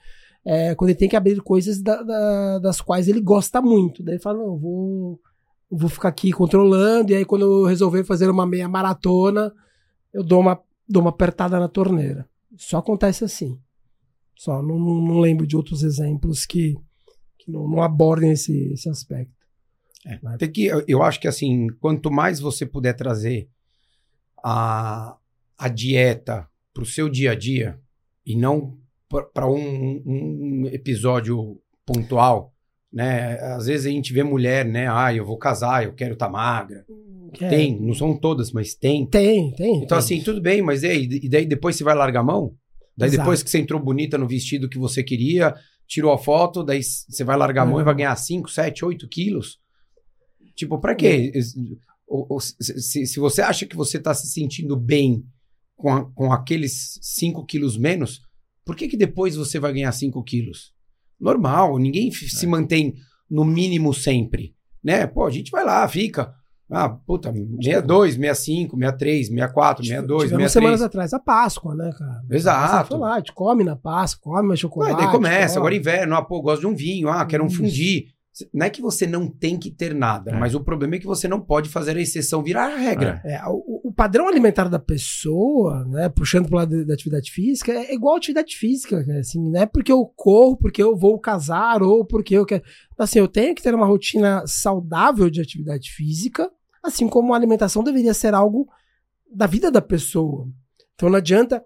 é, 0.45 0.75
quando 0.75 0.91
ele 0.91 0.99
tem 0.99 1.09
que 1.09 1.17
abrir 1.17 1.41
coisas 1.41 1.81
da, 1.81 2.03
da, 2.03 2.59
das 2.59 2.81
quais 2.81 3.09
ele 3.09 3.21
gosta 3.21 3.63
muito. 3.63 4.03
Daí 4.03 4.15
ele 4.15 4.23
fala, 4.23 4.39
não, 4.39 4.59
vou, 4.59 5.21
vou 5.71 5.89
ficar 5.89 6.09
aqui 6.09 6.33
controlando, 6.33 7.13
e 7.13 7.15
aí 7.15 7.25
quando 7.25 7.43
eu 7.43 7.65
resolver 7.65 8.05
fazer 8.05 8.29
uma 8.29 8.47
meia 8.47 8.69
maratona, 8.69 9.53
eu 10.13 10.23
dou 10.23 10.41
uma, 10.41 10.61
dou 10.89 11.03
uma 11.03 11.11
apertada 11.11 11.59
na 11.59 11.69
torneira. 11.69 12.29
Só 12.57 12.79
acontece 12.79 13.25
assim. 13.25 13.59
Só 14.37 14.63
não, 14.63 14.79
não 14.79 15.19
lembro 15.21 15.47
de 15.47 15.57
outros 15.57 15.83
exemplos 15.83 16.45
que, 16.45 16.75
que 17.39 17.51
não, 17.51 17.69
não 17.69 17.83
abordem 17.83 18.33
esse, 18.33 18.73
esse 18.73 18.89
aspecto. 18.89 19.33
É, 20.07 20.19
tem 20.37 20.53
que, 20.53 20.69
eu 20.87 21.03
acho 21.03 21.19
que 21.19 21.27
assim, 21.27 21.69
quanto 21.81 22.11
mais 22.11 22.39
você 22.39 22.67
puder 22.67 22.93
trazer 22.93 23.49
a, 24.45 25.17
a 25.57 25.69
dieta 25.69 26.47
para 26.75 26.83
o 26.83 26.87
seu 26.87 27.09
dia 27.09 27.33
a 27.33 27.35
dia 27.35 27.81
e 28.27 28.37
não 28.37 28.77
para 29.33 29.49
um, 29.49 30.03
um, 30.05 30.67
episódio 30.67 31.61
pontual, 31.87 32.53
né? 32.93 33.39
Às 33.55 33.67
vezes 33.67 33.87
a 33.87 33.91
gente 33.91 34.13
vê 34.13 34.23
mulher, 34.23 34.65
né? 34.65 34.89
Ah, 34.91 35.15
eu 35.15 35.25
vou 35.25 35.39
casar, 35.39 35.85
eu 35.85 35.95
quero 35.95 36.15
estar 36.15 36.27
tá 36.27 36.33
magra. 36.33 36.85
É. 37.41 37.49
Tem, 37.49 37.81
não 37.81 37.95
são 37.95 38.17
todas, 38.17 38.53
mas 38.53 38.75
tem. 38.75 39.07
Tem, 39.07 39.53
tem. 39.53 39.77
Então, 39.77 39.89
tem. 39.89 39.99
assim, 39.99 40.23
tudo 40.23 40.41
bem, 40.41 40.63
mas 40.63 40.83
e, 40.83 40.87
aí, 40.87 41.09
e 41.11 41.29
daí 41.29 41.47
depois 41.47 41.77
você 41.77 41.85
vai 41.85 41.95
largar 41.95 42.21
a 42.21 42.25
mão? 42.25 42.55
Daí 42.97 43.09
Exato. 43.09 43.23
depois 43.23 43.43
que 43.43 43.51
você 43.51 43.59
entrou 43.59 43.81
bonita 43.83 44.17
no 44.17 44.29
vestido 44.29 44.69
que 44.69 44.79
você 44.79 45.03
queria, 45.03 45.55
tirou 45.87 46.13
a 46.13 46.19
foto, 46.19 46.63
daí 46.63 46.83
você 46.83 47.25
vai 47.25 47.37
largar 47.37 47.63
a 47.63 47.67
mão 47.67 47.81
e 47.81 47.85
vai 47.85 47.95
ganhar 47.95 48.15
5, 48.15 48.51
7, 48.51 48.85
8 48.85 49.09
quilos? 49.09 49.59
Tipo, 50.55 50.79
pra 50.79 50.95
quê? 50.95 51.33
Ou, 52.07 52.27
ou, 52.31 52.41
se, 52.41 53.07
se, 53.07 53.19
você 53.19 53.43
acha 53.43 53.67
que 53.67 53.75
você 53.75 53.99
tá 53.99 54.15
se 54.15 54.29
sentindo 54.29 54.77
bem 54.77 55.25
com, 55.77 55.93
a, 55.93 56.05
com 56.13 56.33
aqueles 56.33 56.99
5 57.03 57.45
quilos 57.47 57.77
menos, 57.77 58.21
por 58.65 58.77
que, 58.77 58.89
que 58.89 58.97
depois 58.97 59.37
você 59.37 59.59
vai 59.59 59.73
ganhar 59.73 59.91
5 59.91 60.23
quilos? 60.23 60.73
Normal, 61.19 61.79
ninguém 61.79 62.09
é. 62.09 62.13
se 62.13 62.47
mantém 62.47 62.95
no 63.29 63.45
mínimo 63.45 63.93
sempre. 63.93 64.55
Né? 64.83 65.07
Pô, 65.07 65.25
a 65.25 65.31
gente 65.31 65.51
vai 65.51 65.65
lá, 65.65 65.87
fica. 65.89 66.33
Ah, 66.71 66.89
puta, 66.89 67.31
62, 67.33 68.15
65, 68.15 68.77
63, 68.77 69.27
64, 69.29 69.85
62, 69.85 70.23
63. 70.23 70.53
semanas 70.53 70.83
atrás, 70.83 71.13
a 71.13 71.19
Páscoa, 71.19 71.75
né, 71.75 71.93
cara? 71.97 72.23
Exato. 72.31 72.89
Foi 72.89 72.99
lá, 72.99 73.15
a 73.15 73.19
gente 73.19 73.33
come 73.33 73.63
na 73.63 73.77
Páscoa, 73.77 74.33
come 74.33 74.49
mais 74.49 74.61
chocolate. 74.61 74.93
Não, 74.93 74.99
daí 75.01 75.11
começa, 75.11 75.55
come. 75.55 75.59
agora 75.59 75.75
inverno, 75.77 76.17
ah, 76.17 76.23
pô, 76.23 76.41
gosto 76.41 76.61
de 76.63 76.67
um 76.67 76.75
vinho, 76.75 77.09
ah, 77.09 77.25
quero 77.27 77.45
um 77.45 77.51
fundi. 77.51 78.07
Não 78.53 78.67
é 78.67 78.71
que 78.71 78.83
você 78.83 79.07
não 79.07 79.29
tem 79.29 79.57
que 79.57 79.71
ter 79.71 79.95
nada, 79.95 80.33
É. 80.33 80.35
mas 80.37 80.57
o 80.57 80.61
problema 80.61 80.97
é 80.97 80.99
que 80.99 81.07
você 81.07 81.29
não 81.29 81.41
pode 81.41 81.69
fazer 81.69 81.97
a 81.97 82.01
exceção 82.01 82.43
virar 82.43 82.65
a 82.67 82.77
regra. 82.77 83.21
É, 83.25 83.41
o, 83.47 83.81
o 83.84 83.84
padrão 83.95 84.29
alimentar 84.29 84.69
da 84.69 84.79
pessoa, 84.79 85.85
né, 85.85 86.09
puxando 86.09 86.49
pro 86.49 86.57
lado 86.57 86.85
da 86.85 86.95
atividade 86.95 87.31
física, 87.31 87.73
é 87.73 87.95
igual 87.95 88.15
à 88.15 88.19
atividade 88.19 88.57
física, 88.57 89.03
né, 89.05 89.21
assim, 89.21 89.41
não 89.51 89.61
é 89.61 89.67
porque 89.67 89.93
eu 89.93 90.05
corro, 90.17 90.57
porque 90.57 90.83
eu 90.83 90.97
vou 90.97 91.19
casar 91.19 91.83
ou 91.83 92.05
porque 92.05 92.35
eu 92.35 92.45
quero. 92.45 92.63
Assim, 92.99 93.19
eu 93.19 93.29
tenho 93.29 93.55
que 93.55 93.63
ter 93.63 93.75
uma 93.75 93.87
rotina 93.87 94.45
saudável 94.47 95.31
de 95.31 95.41
atividade 95.41 95.91
física, 95.91 96.51
assim 96.83 97.09
como 97.09 97.33
a 97.33 97.37
alimentação 97.37 97.83
deveria 97.83 98.15
ser 98.15 98.35
algo 98.35 98.69
da 99.33 99.47
vida 99.47 99.71
da 99.71 99.81
pessoa. 99.81 100.47
Então 100.95 101.09
não 101.09 101.19
adianta. 101.19 101.65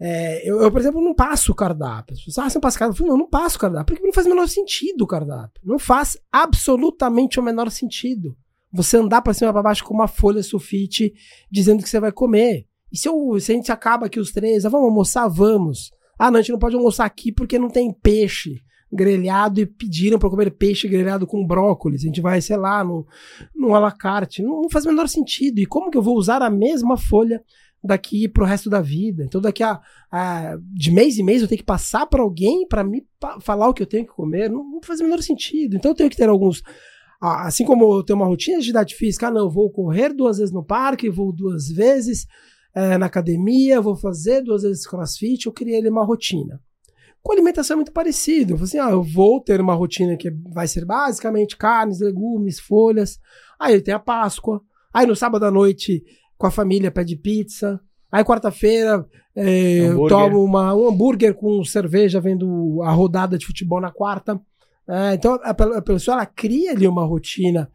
é, 0.00 0.48
eu, 0.48 0.60
eu, 0.60 0.70
por 0.70 0.80
exemplo, 0.80 1.00
não 1.00 1.14
passo 1.14 1.54
cardápio. 1.54 2.14
As 2.14 2.24
pessoas, 2.24 2.46
ah, 2.46 2.50
você 2.50 2.56
não 2.56 2.60
passa 2.60 2.78
cardápio? 2.78 3.04
Eu 3.04 3.08
não, 3.08 3.18
não 3.18 3.28
passo 3.28 3.58
cardápio, 3.58 3.94
porque 3.94 4.06
não 4.06 4.12
faz 4.12 4.26
o 4.26 4.30
menor 4.30 4.48
sentido 4.48 5.02
o 5.02 5.06
cardápio. 5.06 5.62
Não 5.64 5.78
faz 5.78 6.16
absolutamente 6.30 7.40
o 7.40 7.42
menor 7.42 7.70
sentido 7.70 8.36
você 8.72 8.96
andar 8.96 9.22
pra 9.22 9.34
cima 9.34 9.50
e 9.50 9.52
pra 9.52 9.62
baixo 9.62 9.84
com 9.84 9.92
uma 9.92 10.08
folha 10.08 10.42
sulfite 10.42 11.12
dizendo 11.50 11.82
que 11.82 11.88
você 11.88 12.00
vai 12.00 12.12
comer. 12.12 12.66
E 12.90 12.96
se, 12.96 13.08
eu, 13.08 13.38
se 13.40 13.52
a 13.52 13.54
gente 13.54 13.72
acaba 13.72 14.06
aqui 14.06 14.20
os 14.20 14.32
três, 14.32 14.64
ah, 14.64 14.68
vamos 14.68 14.88
almoçar? 14.88 15.28
Vamos. 15.28 15.90
Ah, 16.18 16.30
não, 16.30 16.38
a 16.38 16.42
gente 16.42 16.52
não 16.52 16.58
pode 16.58 16.76
almoçar 16.76 17.04
aqui 17.04 17.32
porque 17.32 17.58
não 17.58 17.68
tem 17.68 17.92
peixe 17.92 18.62
grelhado 18.92 19.60
e 19.60 19.66
pediram 19.66 20.18
para 20.18 20.28
comer 20.28 20.50
peixe 20.50 20.86
grelhado 20.86 21.26
com 21.26 21.46
brócolis. 21.46 22.02
A 22.02 22.06
gente 22.06 22.20
vai, 22.20 22.40
sei 22.42 22.56
lá, 22.56 22.84
no, 22.84 23.06
no 23.54 23.74
alacarte. 23.74 24.42
Não, 24.42 24.62
não 24.62 24.70
faz 24.70 24.84
o 24.84 24.88
menor 24.88 25.08
sentido. 25.08 25.58
E 25.58 25.66
como 25.66 25.90
que 25.90 25.96
eu 25.96 26.02
vou 26.02 26.16
usar 26.16 26.42
a 26.42 26.50
mesma 26.50 26.98
folha 26.98 27.42
daqui 27.82 28.28
pro 28.28 28.44
resto 28.44 28.68
da 28.68 28.82
vida? 28.82 29.24
Então, 29.24 29.40
daqui 29.40 29.62
a, 29.62 29.80
a 30.10 30.58
de 30.74 30.90
mês 30.90 31.18
em 31.18 31.24
mês 31.24 31.40
eu 31.40 31.48
tenho 31.48 31.58
que 31.58 31.64
passar 31.64 32.06
para 32.06 32.22
alguém 32.22 32.66
para 32.68 32.84
me 32.84 33.06
falar 33.40 33.68
o 33.68 33.74
que 33.74 33.82
eu 33.82 33.86
tenho 33.86 34.04
que 34.04 34.12
comer? 34.12 34.50
Não, 34.50 34.62
não 34.62 34.80
faz 34.82 35.00
o 35.00 35.04
menor 35.04 35.22
sentido. 35.22 35.76
Então, 35.76 35.92
eu 35.92 35.96
tenho 35.96 36.10
que 36.10 36.16
ter 36.16 36.28
alguns 36.28 36.62
assim 37.22 37.64
como 37.64 37.98
eu 37.98 38.02
tenho 38.02 38.18
uma 38.18 38.26
rotina 38.26 38.56
de 38.56 38.62
atividade 38.62 38.94
física, 38.96 39.28
ah, 39.28 39.30
não, 39.30 39.42
eu 39.42 39.50
vou 39.50 39.70
correr 39.70 40.12
duas 40.12 40.38
vezes 40.38 40.52
no 40.52 40.64
parque, 40.64 41.08
vou 41.08 41.32
duas 41.32 41.68
vezes 41.68 42.26
é, 42.74 42.98
na 42.98 43.06
academia, 43.06 43.80
vou 43.80 43.94
fazer 43.94 44.42
duas 44.42 44.62
vezes 44.62 44.86
crossfit, 44.86 45.46
eu 45.46 45.52
criei 45.52 45.86
uma 45.88 46.04
rotina. 46.04 46.60
Com 47.22 47.32
alimentação 47.32 47.74
é 47.74 47.76
muito 47.76 47.92
parecido. 47.92 48.54
Eu 48.54 48.62
assim, 48.64 48.78
ah, 48.78 48.90
eu 48.90 49.02
vou 49.02 49.40
ter 49.40 49.60
uma 49.60 49.74
rotina 49.74 50.16
que 50.16 50.30
vai 50.52 50.66
ser 50.66 50.84
basicamente 50.84 51.56
carnes, 51.56 52.00
legumes, 52.00 52.58
folhas. 52.58 53.20
Aí 53.60 53.80
tem 53.80 53.94
a 53.94 53.98
Páscoa. 54.00 54.60
Aí 54.92 55.06
no 55.06 55.14
sábado 55.14 55.44
à 55.44 55.50
noite, 55.50 56.02
com 56.36 56.48
a 56.48 56.50
família, 56.50 56.90
pede 56.90 57.14
pizza. 57.14 57.80
Aí 58.10 58.24
quarta-feira, 58.24 59.06
é, 59.34 59.88
eu 59.88 60.06
tomo 60.08 60.42
uma, 60.42 60.74
um 60.74 60.88
hambúrguer 60.88 61.34
com 61.34 61.62
cerveja, 61.64 62.20
vendo 62.20 62.82
a 62.82 62.90
rodada 62.90 63.38
de 63.38 63.46
futebol 63.46 63.80
na 63.80 63.92
quarta. 63.92 64.40
É, 64.88 65.14
então 65.14 65.38
a, 65.42 65.50
a 65.50 65.82
pessoa 65.82 66.16
ela 66.16 66.26
cria 66.26 66.72
ali 66.72 66.86
uma 66.86 67.04
rotina 67.04 67.70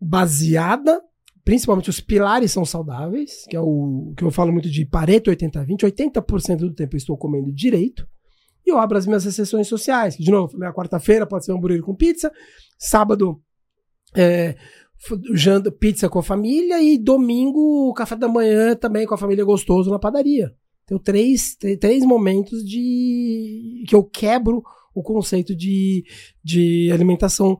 baseada, 0.00 1.02
principalmente 1.44 1.90
os 1.90 2.00
pilares 2.00 2.52
são 2.52 2.64
saudáveis, 2.64 3.44
que 3.48 3.56
é 3.56 3.60
o 3.60 4.12
que 4.16 4.24
eu 4.24 4.30
falo 4.30 4.52
muito 4.52 4.70
de 4.70 4.84
Pareto 4.84 5.30
80-20, 5.30 5.80
80%, 5.80 6.56
do 6.56 6.74
tempo 6.74 6.94
eu 6.94 6.98
estou 6.98 7.16
comendo 7.16 7.52
direito, 7.52 8.06
e 8.66 8.70
eu 8.70 8.78
abro 8.78 8.98
as 8.98 9.06
minhas 9.06 9.24
exceções 9.24 9.66
sociais. 9.66 10.16
De 10.16 10.30
novo, 10.30 10.58
na 10.58 10.72
quarta-feira 10.72 11.26
pode 11.26 11.44
ser 11.44 11.52
um 11.52 11.56
hambúrguer 11.56 11.82
com 11.82 11.94
pizza, 11.94 12.30
sábado 12.78 13.40
é, 14.14 14.56
pizza 15.78 16.08
com 16.08 16.18
a 16.18 16.22
família 16.22 16.82
e 16.82 16.98
domingo 16.98 17.92
café 17.94 18.16
da 18.16 18.28
manhã 18.28 18.74
também 18.74 19.06
com 19.06 19.14
a 19.14 19.18
família 19.18 19.44
gostoso 19.44 19.90
na 19.90 19.98
padaria. 19.98 20.54
Tenho 20.86 21.00
três, 21.00 21.56
três 21.80 22.04
momentos 22.04 22.64
de 22.64 23.84
que 23.86 23.94
eu 23.94 24.02
quebro 24.02 24.62
o 24.94 25.02
conceito 25.02 25.54
de, 25.54 26.04
de 26.42 26.90
alimentação 26.92 27.58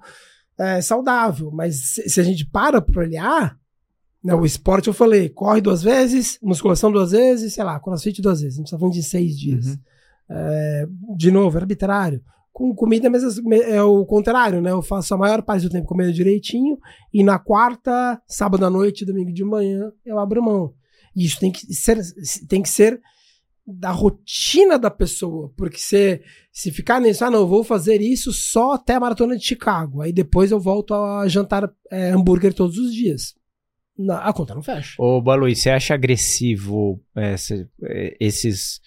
é, 0.58 0.80
saudável. 0.80 1.50
Mas 1.52 1.76
se, 1.94 2.08
se, 2.08 2.20
a 2.20 2.24
gente 2.24 2.46
para 2.46 2.80
para 2.80 3.02
olhar, 3.02 3.56
né, 4.22 4.34
o 4.34 4.44
esporte 4.44 4.88
eu 4.88 4.94
falei, 4.94 5.28
corre 5.28 5.60
duas 5.60 5.82
vezes, 5.82 6.38
musculação 6.42 6.90
duas 6.90 7.12
vezes, 7.12 7.54
sei 7.54 7.64
lá, 7.64 7.78
crossfit 7.78 8.20
duas 8.20 8.40
vezes. 8.40 8.56
A 8.56 8.58
gente 8.58 8.66
está 8.66 8.78
falando 8.78 8.94
de 8.94 9.02
seis 9.02 9.38
dias. 9.38 9.66
Uhum. 9.66 9.78
É, 10.30 10.86
de 11.16 11.30
novo, 11.30 11.56
arbitrário. 11.56 12.22
Com 12.52 12.74
comida 12.74 13.08
é 13.66 13.82
o 13.82 14.04
contrário, 14.04 14.60
né? 14.60 14.72
Eu 14.72 14.82
faço 14.82 15.14
a 15.14 15.16
maior 15.16 15.42
parte 15.42 15.62
do 15.62 15.70
tempo 15.70 15.86
comendo 15.86 16.12
direitinho 16.12 16.76
e 17.14 17.22
na 17.22 17.38
quarta, 17.38 18.20
sábado 18.26 18.66
à 18.66 18.70
noite, 18.70 19.04
domingo 19.04 19.32
de 19.32 19.44
manhã, 19.44 19.92
eu 20.04 20.18
abro 20.18 20.42
mão. 20.42 20.74
E 21.14 21.24
isso 21.24 21.38
tem 21.38 21.52
que 21.52 21.72
ser, 21.72 22.00
tem 22.48 22.60
que 22.60 22.68
ser 22.68 23.00
da 23.70 23.90
rotina 23.90 24.78
da 24.78 24.90
pessoa, 24.90 25.52
porque 25.54 25.76
se, 25.76 26.22
se 26.50 26.70
ficar 26.72 27.00
nisso, 27.00 27.22
ah, 27.22 27.30
não, 27.30 27.40
eu 27.40 27.46
vou 27.46 27.62
fazer 27.62 28.00
isso 28.00 28.32
só 28.32 28.72
até 28.72 28.94
a 28.94 29.00
maratona 29.00 29.36
de 29.36 29.44
Chicago, 29.44 30.00
aí 30.00 30.10
depois 30.10 30.50
eu 30.50 30.58
volto 30.58 30.94
a 30.94 31.28
jantar 31.28 31.70
é, 31.90 32.10
hambúrguer 32.10 32.54
todos 32.54 32.78
os 32.78 32.94
dias. 32.94 33.34
Não, 33.96 34.14
a 34.14 34.32
conta 34.32 34.54
não 34.54 34.62
fecha. 34.62 34.94
Ô, 34.98 35.20
Balui, 35.20 35.54
você 35.54 35.68
acha 35.68 35.92
agressivo 35.92 36.98
é, 37.14 37.34
esses 38.18 38.80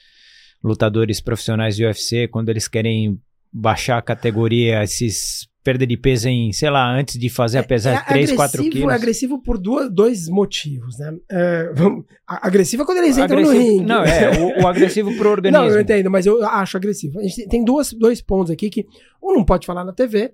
lutadores 0.63 1.21
profissionais 1.21 1.75
de 1.75 1.85
UFC 1.85 2.27
quando 2.27 2.49
eles 2.49 2.67
querem 2.67 3.21
baixar 3.53 3.99
a 3.99 4.01
categoria, 4.01 4.83
esses 4.83 5.47
perda 5.63 5.85
de 5.85 5.95
peso 5.95 6.27
em, 6.27 6.51
sei 6.51 6.69
lá, 6.69 6.91
antes 6.91 7.17
de 7.19 7.29
fazer 7.29 7.59
apesar 7.59 7.93
é, 7.93 7.97
de 7.99 8.05
3, 8.05 8.31
4 8.33 8.63
quilos. 8.69 8.91
É 8.91 8.95
agressivo 8.95 9.41
por 9.41 9.57
duas, 9.57 9.91
dois 9.91 10.27
motivos, 10.27 10.97
né? 10.97 11.13
É, 11.29 11.71
vamos, 11.73 12.05
agressivo 12.27 12.83
é 12.83 12.85
quando 12.85 12.97
eles 12.99 13.17
entram 13.17 13.39
agressivo, 13.39 13.53
no 13.53 13.71
ringue. 13.71 13.85
Não, 13.85 14.03
é, 14.03 14.31
o, 14.39 14.63
o 14.63 14.67
agressivo 14.67 15.15
pro 15.15 15.29
organismo. 15.29 15.57
Não, 15.61 15.69
eu 15.69 15.79
entendo, 15.79 16.09
mas 16.09 16.25
eu 16.25 16.43
acho 16.45 16.77
agressivo. 16.77 17.19
A 17.19 17.23
gente 17.23 17.47
tem 17.47 17.63
duas, 17.63 17.93
dois 17.93 18.21
pontos 18.21 18.51
aqui 18.51 18.69
que 18.69 18.85
um 19.21 19.33
não 19.33 19.45
pode 19.45 19.67
falar 19.67 19.85
na 19.85 19.93
TV, 19.93 20.33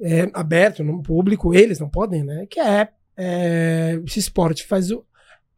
é, 0.00 0.30
aberto, 0.32 0.82
no 0.82 1.02
público, 1.02 1.54
eles 1.54 1.78
não 1.78 1.88
podem, 1.88 2.24
né? 2.24 2.46
Que 2.48 2.60
é, 2.60 2.88
é 3.16 4.00
esse 4.06 4.18
esporte 4.18 4.66
faz 4.66 4.90
o 4.90 5.04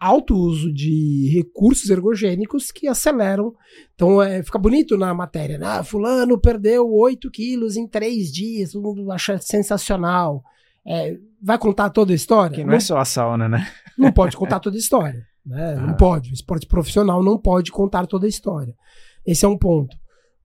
alto 0.03 0.34
uso 0.34 0.72
de 0.72 1.30
recursos 1.32 1.88
ergogênicos 1.88 2.72
que 2.72 2.88
aceleram. 2.88 3.55
Então 3.94 4.20
é, 4.20 4.42
fica 4.42 4.59
bonito 4.59 4.98
na 4.98 5.14
matéria, 5.14 5.57
né? 5.59 5.66
Ah, 5.66 5.84
fulano 5.84 6.36
perdeu 6.40 6.92
8 6.92 7.30
quilos 7.30 7.76
em 7.76 7.86
3 7.86 8.32
dias, 8.32 8.72
todo 8.72 8.82
mundo 8.82 9.12
acha 9.12 9.38
sensacional. 9.38 10.42
É, 10.84 11.16
vai 11.40 11.57
contar 11.57 11.90
toda 11.90 12.12
a 12.12 12.16
história? 12.16 12.57
Que 12.57 12.64
não, 12.64 12.70
não, 12.70 12.76
é 12.76 12.80
só 12.80 12.98
a 12.98 13.05
sauna, 13.05 13.48
né? 13.48 13.68
Não 13.96 14.11
pode 14.11 14.36
contar 14.36 14.59
toda 14.59 14.76
a 14.76 14.78
história. 14.78 15.20
Né? 15.20 15.22
Ah. 15.44 15.86
Não 15.86 15.96
pode. 15.96 16.30
O 16.30 16.34
esporte 16.34 16.68
profissional 16.68 17.20
não 17.20 17.36
pode 17.36 17.72
contar 17.72 18.07
toda 18.07 18.26
a 18.26 18.28
história. 18.28 18.76
Esse 19.26 19.44
é 19.44 19.48
um 19.48 19.59
ponto. 19.59 19.96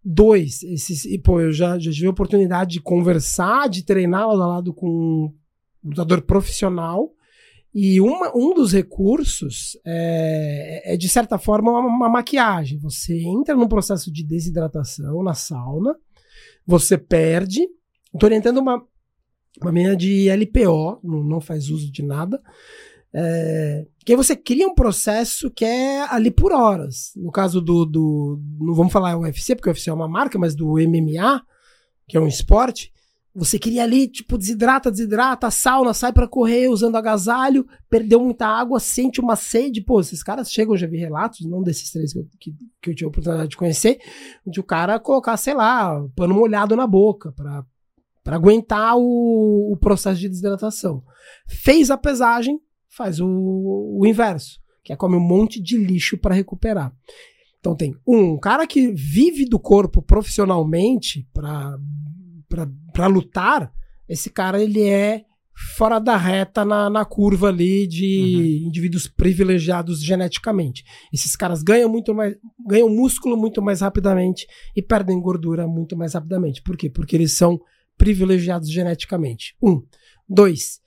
Dois, 0.04 0.64
esses, 0.64 1.06
e, 1.06 1.20
pô, 1.20 1.40
eu 1.40 1.52
já, 1.52 1.78
já 1.78 1.92
tive 1.92 2.08
a 2.08 2.10
oportunidade 2.10 2.72
de 2.72 2.82
conversar, 2.82 3.70
de 3.70 3.84
treinar 3.84 4.28
lado 4.28 4.42
a 4.42 4.48
lado 4.48 4.74
com 4.74 4.88
um 5.84 5.90
lutador 5.90 6.22
profissional 6.24 7.12
e 7.80 8.02
uma, 8.02 8.36
um 8.36 8.56
dos 8.56 8.74
recursos 8.74 9.78
é, 9.86 10.94
é, 10.94 10.98
de 10.98 11.08
certa 11.08 11.38
forma, 11.38 11.70
uma, 11.70 11.80
uma, 11.82 12.10
maquiagem. 12.10 12.80
Você 12.80 13.16
entra 13.20 13.56
num 13.56 13.68
processo 13.68 14.12
de 14.12 14.24
desidratação 14.26 15.22
na 15.22 15.36
sauna, 15.36 15.96
você 16.66 16.98
perde. 16.98 17.62
Estou 18.12 18.26
orientando 18.26 18.58
uma, 18.58 18.84
uma 19.62 19.72
menina 19.72 19.96
de 19.96 20.28
LPO, 20.28 21.02
não, 21.04 21.24
não 21.24 21.40
faz 21.40 21.70
uso 21.70 21.92
de 21.92 22.02
nada. 22.02 22.42
É, 23.14 23.86
que 24.04 24.14
aí 24.14 24.18
você 24.18 24.36
cria 24.36 24.68
um 24.68 24.74
processo 24.74 25.52
que 25.52 25.64
é 25.64 26.02
ali 26.10 26.32
por 26.32 26.52
horas. 26.52 27.12
No 27.16 27.32
caso 27.32 27.62
do, 27.62 27.86
do. 27.86 28.42
Não 28.60 28.74
vamos 28.74 28.92
falar 28.92 29.20
UFC, 29.20 29.56
porque 29.56 29.70
o 29.70 29.72
UFC 29.72 29.92
é 29.92 29.94
uma 29.94 30.08
marca, 30.08 30.40
mas 30.40 30.56
do 30.56 30.80
MMA, 30.80 31.44
que 32.08 32.18
é 32.18 32.20
um 32.20 32.28
esporte 32.28 32.92
você 33.38 33.60
queria 33.60 33.84
ali, 33.84 34.08
tipo, 34.08 34.36
desidrata, 34.36 34.90
desidrata, 34.90 35.52
sauna, 35.52 35.94
sai 35.94 36.12
para 36.12 36.28
correr 36.28 36.70
usando 36.70 36.96
agasalho, 36.96 37.68
perdeu 37.88 38.20
muita 38.20 38.48
água, 38.48 38.80
sente 38.80 39.22
uma 39.22 39.36
sede. 39.36 39.80
Pô, 39.80 40.02
esses 40.02 40.24
caras 40.24 40.52
chegam, 40.52 40.74
eu 40.74 40.78
já 40.78 40.88
vi 40.88 40.98
relatos, 40.98 41.46
não 41.46 41.62
desses 41.62 41.92
três 41.92 42.12
que 42.12 42.18
eu, 42.18 42.28
que, 42.40 42.56
que 42.82 42.90
eu 42.90 42.96
tive 42.96 43.06
a 43.06 43.10
oportunidade 43.10 43.50
de 43.50 43.56
conhecer, 43.56 44.00
de 44.46 44.60
o 44.60 44.64
cara 44.64 45.00
colocar, 45.00 45.38
sei 45.38 45.54
lá, 45.54 46.04
pano 46.16 46.34
molhado 46.34 46.76
na 46.76 46.88
boca 46.88 47.32
para 47.32 47.64
aguentar 48.26 48.98
o, 48.98 49.72
o, 49.72 49.78
processo 49.78 50.20
de 50.20 50.30
desidratação. 50.30 51.04
Fez 51.48 51.92
a 51.92 51.98
pesagem, 51.98 52.60
faz 52.90 53.20
o, 53.20 53.28
o 53.28 54.08
inverso, 54.08 54.60
que 54.84 54.92
é 54.92 54.96
come 54.96 55.16
um 55.16 55.20
monte 55.20 55.62
de 55.62 55.78
lixo 55.78 56.18
para 56.18 56.34
recuperar. 56.34 56.92
Então 57.60 57.76
tem 57.76 57.96
um, 58.08 58.32
um 58.32 58.40
cara 58.40 58.66
que 58.66 58.92
vive 58.94 59.46
do 59.46 59.60
corpo 59.60 60.02
profissionalmente 60.02 61.30
para 61.32 61.78
para 62.48 63.08
lutar, 63.08 63.72
esse 64.08 64.30
cara 64.30 64.62
ele 64.62 64.88
é 64.88 65.26
fora 65.76 66.00
da 66.00 66.16
reta 66.16 66.64
na, 66.64 66.88
na 66.90 67.04
curva 67.04 67.48
ali 67.48 67.88
de 67.88 68.62
uhum. 68.62 68.68
indivíduos 68.68 69.08
privilegiados 69.08 70.04
geneticamente. 70.04 70.84
Esses 71.12 71.36
caras 71.36 71.64
ganham 71.64 71.90
muito 71.90 72.14
mais, 72.14 72.36
ganham 72.68 72.90
músculo 72.90 73.36
muito 73.36 73.62
mais 73.62 73.82
rapidamente 73.82 74.46
e 74.76 74.82
perdem 74.82 75.20
gordura 75.20 75.68
muito 75.68 75.98
mais 75.98 76.14
rapidamente. 76.14 76.62
Por 76.62 76.78
quê? 76.78 76.90
Porque 76.90 77.16
eles 77.16 77.36
são 77.36 77.60
privilegiados 77.98 78.70
geneticamente. 78.70 79.56
Um. 79.62 79.82
Dois. 80.30 80.80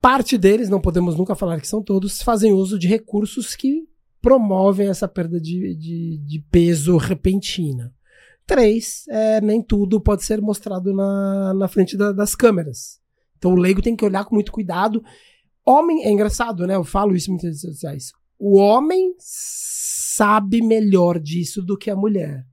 Parte 0.00 0.36
deles, 0.36 0.68
não 0.68 0.80
podemos 0.80 1.16
nunca 1.16 1.36
falar 1.36 1.60
que 1.60 1.68
são 1.68 1.82
todos, 1.82 2.22
fazem 2.22 2.52
uso 2.52 2.78
de 2.78 2.88
recursos 2.88 3.54
que 3.54 3.84
promovem 4.20 4.88
essa 4.88 5.06
perda 5.06 5.40
de, 5.40 5.76
de, 5.76 6.18
de 6.18 6.44
peso 6.50 6.96
repentina. 6.96 7.92
Três, 8.48 9.04
é, 9.10 9.40
nem 9.42 9.62
tudo 9.62 10.00
pode 10.00 10.24
ser 10.24 10.40
mostrado 10.40 10.92
na, 10.94 11.52
na 11.54 11.68
frente 11.68 11.96
da- 11.98 12.12
das 12.12 12.34
câmeras. 12.34 12.98
Então 13.36 13.52
o 13.52 13.56
leigo 13.56 13.82
tem 13.82 13.94
que 13.94 14.04
olhar 14.04 14.24
com 14.24 14.34
muito 14.34 14.50
cuidado. 14.50 15.02
Homem, 15.66 16.02
é 16.04 16.10
engraçado, 16.10 16.66
né? 16.66 16.74
Eu 16.74 16.82
falo 16.82 17.14
isso 17.14 17.30
muitas 17.30 17.44
redes 17.48 17.60
sociais. 17.60 18.10
O 18.38 18.58
homem 18.58 19.14
sabe 19.18 20.62
melhor 20.62 21.18
disso 21.20 21.62
do 21.62 21.76
que 21.76 21.90
a 21.90 21.96
mulher. 21.96 22.44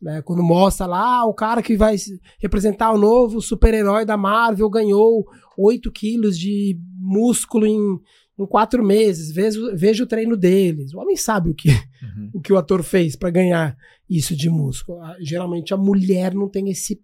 Né? 0.00 0.22
Quando 0.22 0.42
mostra 0.42 0.86
lá, 0.86 1.20
ah, 1.20 1.26
o 1.26 1.34
cara 1.34 1.60
que 1.62 1.76
vai 1.76 1.98
se- 1.98 2.20
representar 2.38 2.92
o 2.92 2.98
novo 2.98 3.40
super-herói 3.40 4.04
da 4.04 4.16
Marvel 4.16 4.70
ganhou 4.70 5.24
8 5.58 5.90
quilos 5.92 6.38
de 6.38 6.78
músculo 6.98 7.66
em, 7.66 7.98
em 8.42 8.46
quatro 8.46 8.84
meses. 8.84 9.32
Veja, 9.32 9.60
veja 9.74 10.04
o 10.04 10.06
treino 10.06 10.36
deles. 10.36 10.92
O 10.94 10.98
homem 11.00 11.16
sabe 11.16 11.50
o 11.50 11.54
que, 11.54 11.68
Uhum. 11.70 12.30
o 12.34 12.40
que 12.40 12.52
o 12.52 12.58
ator 12.58 12.82
fez 12.82 13.14
para 13.16 13.30
ganhar 13.30 13.76
isso 14.08 14.34
de 14.36 14.50
músculo. 14.50 14.98
Geralmente 15.20 15.72
a 15.72 15.76
mulher 15.76 16.34
não 16.34 16.48
tem 16.48 16.68
esse 16.70 17.00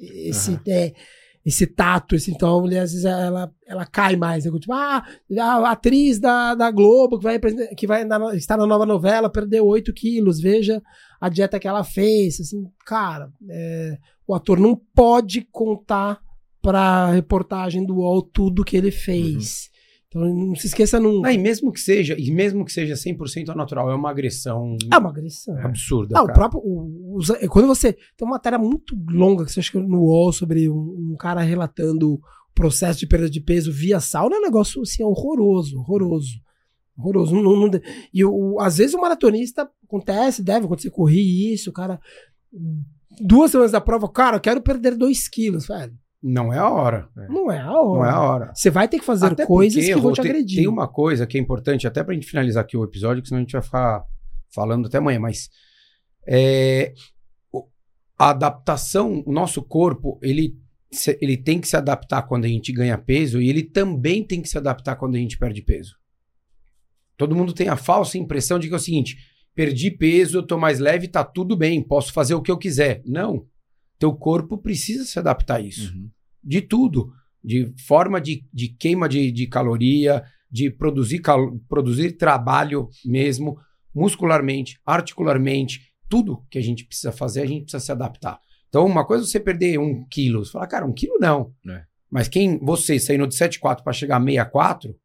esse 0.00 0.52
Aham. 0.52 0.60
é, 0.68 0.92
esse 1.44 1.66
tato, 1.66 2.14
esse, 2.14 2.30
então 2.30 2.58
a 2.58 2.60
mulher 2.60 2.80
às 2.82 2.90
vezes 2.92 3.04
ela, 3.06 3.50
ela 3.66 3.86
cai 3.86 4.14
mais, 4.16 4.44
né? 4.44 4.50
tipo, 4.60 4.72
ah, 4.72 5.02
a 5.40 5.70
atriz 5.70 6.18
da, 6.20 6.54
da 6.54 6.70
Globo 6.70 7.18
que 7.18 7.24
vai, 7.24 7.38
que 7.76 7.86
vai 7.86 8.04
na- 8.04 8.34
estar 8.36 8.56
na 8.56 8.66
nova 8.66 8.84
novela 8.84 9.30
perdeu 9.30 9.66
8 9.66 9.92
quilos, 9.94 10.40
veja 10.40 10.80
a 11.20 11.28
dieta 11.28 11.58
que 11.58 11.66
ela 11.66 11.82
fez, 11.82 12.38
assim, 12.40 12.64
cara, 12.84 13.32
é, 13.48 13.98
o 14.26 14.34
ator 14.34 14.60
não 14.60 14.76
pode 14.94 15.40
contar 15.50 16.20
pra 16.60 17.10
reportagem 17.10 17.84
do 17.86 17.96
UOL 17.96 18.20
tudo 18.22 18.64
que 18.64 18.76
ele 18.76 18.90
fez. 18.90 19.70
Então 20.08 20.22
não 20.34 20.54
se 20.54 20.66
esqueça 20.68 20.98
nunca. 20.98 21.28
Não, 21.28 21.34
e 21.34 21.38
mesmo 21.38 21.70
que 21.70 21.80
seja, 21.80 22.16
e 22.18 22.30
mesmo 22.30 22.64
que 22.64 22.72
seja 22.72 22.94
100% 22.94 23.54
natural, 23.54 23.90
é 23.90 23.94
uma 23.94 24.10
agressão 24.10 24.74
É 24.90 24.96
uma 24.96 25.10
agressão. 25.10 25.54
absurda. 25.58 26.18
Ah, 26.18 26.22
o 26.22 26.26
cara. 26.26 26.38
próprio. 26.38 26.60
o- 26.64 27.16
os- 27.16 27.28
quando 27.50 27.66
você. 27.68 27.92
Tem 27.92 28.26
uma 28.26 28.32
matéria 28.36 28.58
muito 28.58 28.96
longa 29.10 29.44
que 29.44 29.52
você 29.52 29.60
acha 29.60 29.70
que 29.70 29.78
no 29.78 30.00
UOL 30.04 30.32
sobre 30.32 30.68
um, 30.70 31.12
um 31.12 31.16
cara 31.18 31.42
relatando 31.42 32.14
o 32.14 32.20
processo 32.54 32.98
de 32.98 33.06
perda 33.06 33.28
de 33.28 33.40
peso 33.40 33.70
via 33.70 34.00
sauna, 34.00 34.36
é 34.36 34.38
um 34.38 34.42
negócio 34.42 34.80
assim, 34.80 35.02
horroroso, 35.04 35.78
horroroso. 35.78 36.40
Horroroso. 36.96 37.34
Não, 37.34 37.42
não- 37.42 37.66
não 37.68 37.80
e 38.12 38.24
o, 38.24 38.58
às 38.60 38.78
vezes 38.78 38.94
o 38.94 39.00
maratonista 39.00 39.70
acontece, 39.84 40.42
deve 40.42 40.64
acontecer, 40.64 40.90
corri 40.90 41.52
isso, 41.52 41.68
o 41.70 41.72
cara. 41.72 42.00
Duas 43.20 43.50
semanas 43.50 43.72
da 43.72 43.80
prova, 43.80 44.08
cara, 44.10 44.36
eu 44.36 44.40
quero 44.40 44.60
perder 44.62 44.96
2 44.96 45.28
quilos, 45.28 45.66
velho. 45.66 45.92
Não 46.22 46.52
é 46.52 46.58
a 46.58 46.68
hora. 46.68 47.08
Não 47.28 47.50
é 47.50 47.60
a 47.60 47.72
hora. 47.72 47.98
Não 47.98 48.04
é 48.04 48.10
a 48.10 48.20
hora. 48.20 48.52
Você 48.54 48.70
vai 48.70 48.88
ter 48.88 48.98
que 48.98 49.04
fazer 49.04 49.26
Até 49.26 49.46
coisas 49.46 49.78
porque, 49.82 49.94
que 49.94 50.00
vão 50.00 50.12
te 50.12 50.20
tem- 50.20 50.30
agredir. 50.30 50.56
Tem 50.58 50.66
uma 50.68 50.88
coisa 50.88 51.26
que 51.26 51.38
é 51.38 51.40
importante, 51.40 51.86
até 51.86 52.02
pra 52.02 52.12
gente 52.14 52.26
finalizar 52.26 52.64
aqui 52.64 52.76
o 52.76 52.82
episódio, 52.84 53.22
que 53.22 53.28
senão 53.28 53.38
a 53.38 53.42
gente 53.42 53.52
vai 53.52 53.62
ficar 53.62 54.04
falando 54.52 54.86
até 54.86 54.98
amanhã, 54.98 55.20
mas 55.20 55.48
é, 56.26 56.92
a 58.18 58.30
adaptação, 58.30 59.22
o 59.24 59.32
nosso 59.32 59.62
corpo, 59.62 60.18
ele, 60.20 60.56
se- 60.90 61.16
ele 61.22 61.36
tem 61.36 61.60
que 61.60 61.68
se 61.68 61.76
adaptar 61.76 62.22
quando 62.22 62.46
a 62.46 62.48
gente 62.48 62.72
ganha 62.72 62.98
peso 62.98 63.40
e 63.40 63.48
ele 63.48 63.62
também 63.62 64.24
tem 64.24 64.42
que 64.42 64.48
se 64.48 64.58
adaptar 64.58 64.96
quando 64.96 65.14
a 65.14 65.18
gente 65.18 65.38
perde 65.38 65.62
peso. 65.62 65.94
Todo 67.16 67.34
mundo 67.36 67.52
tem 67.52 67.68
a 67.68 67.76
falsa 67.76 68.18
impressão 68.18 68.58
de 68.58 68.66
que 68.68 68.74
é 68.74 68.76
o 68.76 68.80
seguinte: 68.80 69.16
perdi 69.54 69.90
peso, 69.90 70.38
eu 70.38 70.42
tô 70.46 70.58
mais 70.58 70.78
leve, 70.80 71.06
tá 71.06 71.22
tudo 71.22 71.56
bem, 71.56 71.80
posso 71.82 72.12
fazer 72.12 72.34
o 72.34 72.42
que 72.42 72.50
eu 72.50 72.58
quiser. 72.58 73.02
Não. 73.06 73.46
Teu 73.98 74.14
corpo 74.14 74.56
precisa 74.58 75.04
se 75.04 75.18
adaptar 75.18 75.56
a 75.56 75.60
isso 75.60 75.92
Uhum. 75.92 76.08
de 76.42 76.60
tudo, 76.60 77.12
de 77.42 77.72
forma 77.86 78.20
de, 78.20 78.44
de 78.52 78.68
queima 78.68 79.08
de, 79.08 79.30
de 79.32 79.46
caloria, 79.46 80.22
de 80.50 80.70
produzir, 80.70 81.20
produzir 81.68 82.12
trabalho 82.12 82.88
mesmo, 83.04 83.58
muscularmente, 83.94 84.78
articularmente, 84.84 85.92
tudo 86.08 86.44
que 86.50 86.58
a 86.58 86.62
gente 86.62 86.84
precisa 86.84 87.12
fazer, 87.12 87.42
a 87.42 87.46
gente 87.46 87.62
precisa 87.62 87.84
se 87.84 87.92
adaptar. 87.92 88.40
Então, 88.68 88.84
uma 88.86 89.04
coisa 89.04 89.24
é 89.24 89.26
você 89.26 89.40
perder 89.40 89.78
um 89.78 90.06
quilo, 90.08 90.44
você 90.44 90.52
fala, 90.52 90.66
cara, 90.66 90.86
um 90.86 90.92
quilo 90.92 91.18
não. 91.18 91.52
É. 91.68 91.84
Mas 92.10 92.28
quem, 92.28 92.58
você 92.58 92.98
saindo 92.98 93.26
de 93.26 93.34
7,4 93.34 93.82
para 93.82 93.92
chegar 93.92 94.16
a 94.16 94.24
64, 94.24 94.96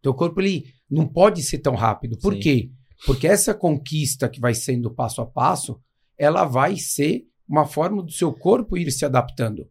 teu 0.00 0.14
corpo 0.14 0.40
ele 0.40 0.64
não 0.90 1.06
pode 1.06 1.42
ser 1.42 1.58
tão 1.58 1.74
rápido. 1.74 2.18
Por 2.18 2.34
Sim. 2.34 2.40
quê? 2.40 2.70
Porque 3.06 3.26
essa 3.26 3.54
conquista 3.54 4.28
que 4.28 4.40
vai 4.40 4.54
sendo 4.54 4.90
passo 4.90 5.20
a 5.20 5.26
passo, 5.26 5.80
ela 6.16 6.44
vai 6.44 6.76
ser 6.76 7.24
uma 7.52 7.66
forma 7.66 8.02
do 8.02 8.10
seu 8.10 8.32
corpo 8.32 8.78
ir 8.78 8.90
se 8.90 9.04
adaptando. 9.04 9.68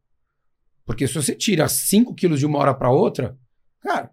Porque 0.85 1.07
se 1.07 1.15
você 1.15 1.33
tira 1.35 1.67
5 1.67 2.13
quilos 2.13 2.39
de 2.39 2.45
uma 2.45 2.59
hora 2.59 2.73
para 2.75 2.91
outra, 2.91 3.35
cara, 3.81 4.11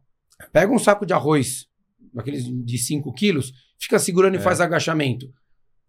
pega 0.52 0.72
um 0.72 0.78
saco 0.78 1.04
de 1.04 1.12
arroz, 1.12 1.66
daqueles 2.14 2.44
de 2.64 2.78
5 2.78 3.12
quilos, 3.12 3.52
fica 3.78 3.98
segurando 3.98 4.36
e 4.36 4.38
É. 4.38 4.40
faz 4.40 4.60
agachamento. 4.60 5.26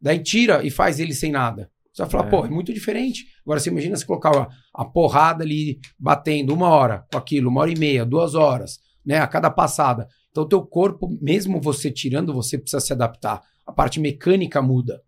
Daí 0.01 0.19
tira 0.19 0.61
e 0.61 0.69
faz 0.69 0.99
ele 0.99 1.13
sem 1.13 1.31
nada. 1.31 1.71
Você 1.93 2.01
vai 2.03 2.11
falar, 2.11 2.27
É. 2.27 2.29
pô, 2.29 2.45
é 2.45 2.49
muito 2.49 2.73
diferente. 2.73 3.25
Agora 3.45 3.59
você 3.61 3.69
imagina 3.69 3.95
se 3.95 4.05
colocar 4.05 4.35
a, 4.37 4.47
a 4.73 4.85
porrada 4.85 5.43
ali 5.43 5.79
batendo 5.97 6.53
uma 6.53 6.67
hora 6.69 7.05
com 7.11 7.17
aquilo, 7.17 7.49
uma 7.49 7.61
hora 7.61 7.71
e 7.71 7.77
meia, 7.79 8.05
duas 8.05 8.35
horas, 8.35 8.79
né? 9.05 9.19
A 9.19 9.27
cada 9.27 9.49
passada. 9.49 10.07
Então, 10.31 10.43
o 10.43 10.47
teu 10.47 10.61
corpo, 10.65 11.07
mesmo 11.21 11.59
você 11.61 11.89
tirando, 11.89 12.33
você 12.33 12.57
precisa 12.57 12.79
se 12.81 12.91
adaptar. 12.93 13.41
A 13.65 13.71
parte 13.71 13.99
mecânica 14.01 14.61
muda. 14.61 15.01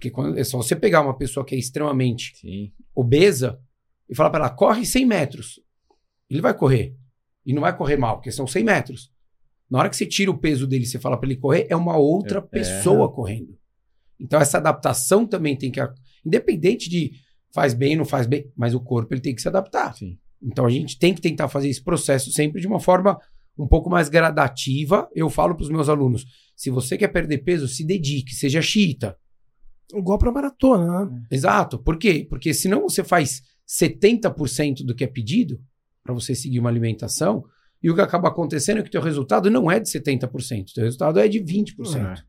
Porque 0.00 0.10
quando, 0.10 0.38
é 0.38 0.44
só 0.44 0.56
você 0.56 0.74
pegar 0.74 1.02
uma 1.02 1.14
pessoa 1.14 1.44
que 1.44 1.54
é 1.54 1.58
extremamente 1.58 2.32
Sim. 2.40 2.72
obesa 2.94 3.60
e 4.08 4.14
falar 4.16 4.30
para 4.30 4.46
ela, 4.46 4.54
corre 4.54 4.86
100 4.86 5.04
metros. 5.04 5.60
Ele 6.30 6.40
vai 6.40 6.56
correr. 6.56 6.96
E 7.44 7.52
não 7.52 7.60
vai 7.60 7.76
correr 7.76 7.98
mal, 7.98 8.16
porque 8.16 8.32
são 8.32 8.46
100 8.46 8.64
metros. 8.64 9.12
Na 9.70 9.78
hora 9.78 9.90
que 9.90 9.96
você 9.96 10.06
tira 10.06 10.30
o 10.30 10.38
peso 10.38 10.66
dele 10.66 10.84
e 10.84 10.86
você 10.86 10.98
fala 10.98 11.18
para 11.20 11.28
ele 11.28 11.38
correr, 11.38 11.66
é 11.68 11.76
uma 11.76 11.98
outra 11.98 12.38
É. 12.38 12.40
pessoa 12.40 13.12
correndo. 13.12 13.58
Então 14.18 14.40
essa 14.40 14.56
adaptação 14.56 15.26
também 15.26 15.54
tem 15.54 15.70
que... 15.70 15.80
Independente 16.24 16.88
de 16.88 17.12
faz 17.52 17.74
bem, 17.74 17.94
não 17.94 18.06
faz 18.06 18.26
bem, 18.26 18.50
mas 18.56 18.74
o 18.74 18.80
corpo 18.80 19.12
ele 19.12 19.20
tem 19.20 19.34
que 19.34 19.42
se 19.42 19.48
adaptar. 19.48 19.94
Sim. 19.94 20.18
Então 20.42 20.64
a 20.64 20.70
gente 20.70 20.98
tem 20.98 21.12
que 21.12 21.20
tentar 21.20 21.48
fazer 21.48 21.68
esse 21.68 21.84
processo 21.84 22.32
sempre 22.32 22.58
de 22.58 22.66
uma 22.66 22.80
forma 22.80 23.20
um 23.58 23.68
pouco 23.68 23.90
mais 23.90 24.08
gradativa. 24.08 25.10
Eu 25.14 25.28
falo 25.28 25.54
para 25.54 25.64
os 25.64 25.70
meus 25.70 25.90
alunos, 25.90 26.24
se 26.56 26.70
você 26.70 26.96
quer 26.96 27.08
perder 27.08 27.38
peso, 27.44 27.68
se 27.68 27.84
dedique, 27.84 28.34
seja 28.34 28.62
xiita. 28.62 29.14
Igual 29.94 30.18
pra 30.18 30.32
maratona, 30.32 31.04
né? 31.06 31.22
Exato. 31.30 31.78
Por 31.78 31.98
quê? 31.98 32.26
Porque 32.28 32.54
senão 32.54 32.82
você 32.82 33.02
faz 33.02 33.42
70% 33.68 34.84
do 34.84 34.94
que 34.94 35.04
é 35.04 35.06
pedido 35.06 35.60
para 36.02 36.14
você 36.14 36.34
seguir 36.34 36.58
uma 36.58 36.70
alimentação 36.70 37.44
e 37.82 37.90
o 37.90 37.94
que 37.94 38.00
acaba 38.00 38.28
acontecendo 38.28 38.78
é 38.78 38.82
que 38.82 38.88
o 38.88 38.92
teu 38.92 39.00
resultado 39.00 39.50
não 39.50 39.70
é 39.70 39.80
de 39.80 39.88
70%, 39.88 40.70
o 40.70 40.74
teu 40.74 40.84
resultado 40.84 41.18
é 41.18 41.26
de 41.26 41.40
20%. 41.40 41.96
É. 41.96 42.22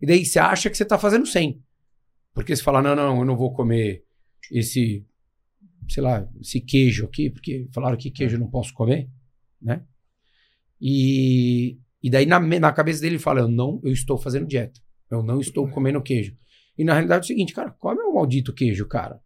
E 0.00 0.06
daí 0.06 0.24
você 0.24 0.38
acha 0.38 0.70
que 0.70 0.76
você 0.76 0.84
está 0.84 0.98
fazendo 0.98 1.26
100. 1.26 1.60
Porque 2.34 2.54
você 2.54 2.62
fala, 2.62 2.80
não, 2.80 2.94
não, 2.94 3.18
eu 3.18 3.24
não 3.24 3.36
vou 3.36 3.52
comer 3.52 4.04
esse, 4.50 5.04
sei 5.88 6.02
lá, 6.02 6.28
esse 6.40 6.60
queijo 6.60 7.04
aqui, 7.04 7.30
porque 7.30 7.68
falaram 7.72 7.96
que 7.96 8.10
queijo 8.10 8.36
eu 8.36 8.40
não 8.40 8.48
posso 8.48 8.72
comer, 8.72 9.08
né? 9.60 9.82
E, 10.80 11.78
e 12.02 12.10
daí 12.10 12.26
na, 12.26 12.40
na 12.40 12.72
cabeça 12.72 13.00
dele 13.00 13.16
ele 13.16 13.22
fala, 13.22 13.40
eu 13.40 13.48
não, 13.48 13.80
eu 13.84 13.92
estou 13.92 14.16
fazendo 14.16 14.46
dieta. 14.46 14.80
Eu 15.10 15.22
não 15.22 15.40
estou 15.40 15.68
comendo 15.68 16.00
queijo. 16.00 16.34
E 16.78 16.84
na 16.84 16.92
realidade 16.94 17.22
é 17.22 17.24
o 17.24 17.26
seguinte, 17.26 17.52
cara, 17.52 17.70
come 17.78 18.00
o 18.02 18.14
maldito 18.14 18.52
queijo, 18.52 18.86
cara. 18.86 19.20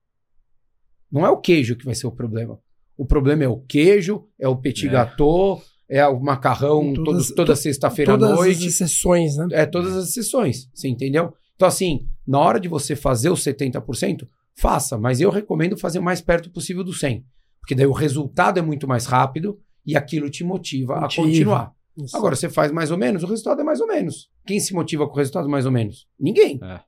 Não 1.11 1.25
é 1.25 1.31
o 1.31 1.37
queijo 1.41 1.77
que 1.77 1.85
vai 1.85 1.95
ser 1.95 2.07
o 2.07 2.13
problema. 2.13 2.59
O 2.97 3.07
problema 3.07 3.45
é 3.45 3.49
o 3.49 3.59
queijo, 3.61 4.27
é 4.39 4.49
o 4.49 4.57
petit 4.57 4.89
É. 4.89 4.91
gâteau, 4.91 5.63
é 5.89 6.05
o 6.07 6.19
macarrão 6.21 6.93
Todas- 6.95 7.29
todo- 7.29 7.37
toda 7.37 7.57
sexta-feira 7.57 8.15
à 8.15 8.19
Todas 8.19 8.37
noite. 8.37 8.59
as 8.59 8.73
exceções, 8.75 9.37
né? 9.37 9.47
É, 9.53 9.67
todas 9.67 9.95
as 9.97 10.13
sessões, 10.13 10.69
você 10.75 10.89
entendeu? 10.89 11.33
Então, 11.55 11.69
assim, 11.69 12.09
na 12.27 12.39
hora 12.41 12.59
de 12.59 12.69
você 12.69 12.97
fazer 12.97 13.31
os 13.31 13.43
70%, 13.43 14.29
faça, 14.59 14.99
mas 14.99 15.21
eu 15.21 15.31
recomendo 15.31 15.77
fazer 15.77 15.99
o 15.99 16.03
mais 16.03 16.21
perto 16.21 16.51
possível 16.51 16.83
do 16.83 16.93
100%. 16.93 17.25
Porque 17.61 17.75
daí 17.75 17.87
o 17.87 17.93
resultado 17.93 18.59
é 18.59 18.63
muito 18.63 18.87
mais 18.89 19.07
rápido 19.07 19.59
e 19.85 19.97
aquilo 19.97 20.29
te 20.31 20.43
motiva, 20.43 21.01
Motiva. 21.01 21.23
a 21.23 21.25
continuar. 21.27 21.73
Isso. 21.97 22.17
Agora, 22.17 22.35
você 22.37 22.49
faz 22.49 22.71
mais 22.73 22.91
ou 22.91 22.99
menos, 22.99 23.23
o 23.23 23.27
resultado 23.27 23.61
é 23.61 23.65
mais 23.65 23.81
ou 23.81 23.87
menos. 23.87 24.29
Quem 24.47 24.61
se 24.61 24.75
motiva 24.75 25.07
com 25.07 25.15
o 25.15 25.17
resultado 25.17 25.49
mais 25.49 25.65
ou 25.67 25.73
menos? 25.73 26.07
Ninguém. 26.19 26.59
É. 26.63 26.81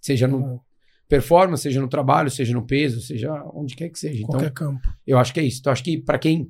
Seja 0.00 0.28
no 0.28 0.60
performance, 1.08 1.62
seja 1.62 1.80
no 1.80 1.88
trabalho, 1.88 2.30
seja 2.30 2.52
no 2.52 2.66
peso, 2.66 3.00
seja 3.00 3.32
onde 3.54 3.74
quer 3.74 3.88
que 3.88 3.98
seja. 3.98 4.18
Então, 4.18 4.32
Qualquer 4.32 4.52
campo. 4.52 4.86
eu 5.06 5.18
acho 5.18 5.32
que 5.32 5.40
é 5.40 5.44
isso. 5.44 5.60
Então, 5.60 5.72
acho 5.72 5.82
que 5.82 5.98
para 5.98 6.18
quem 6.18 6.48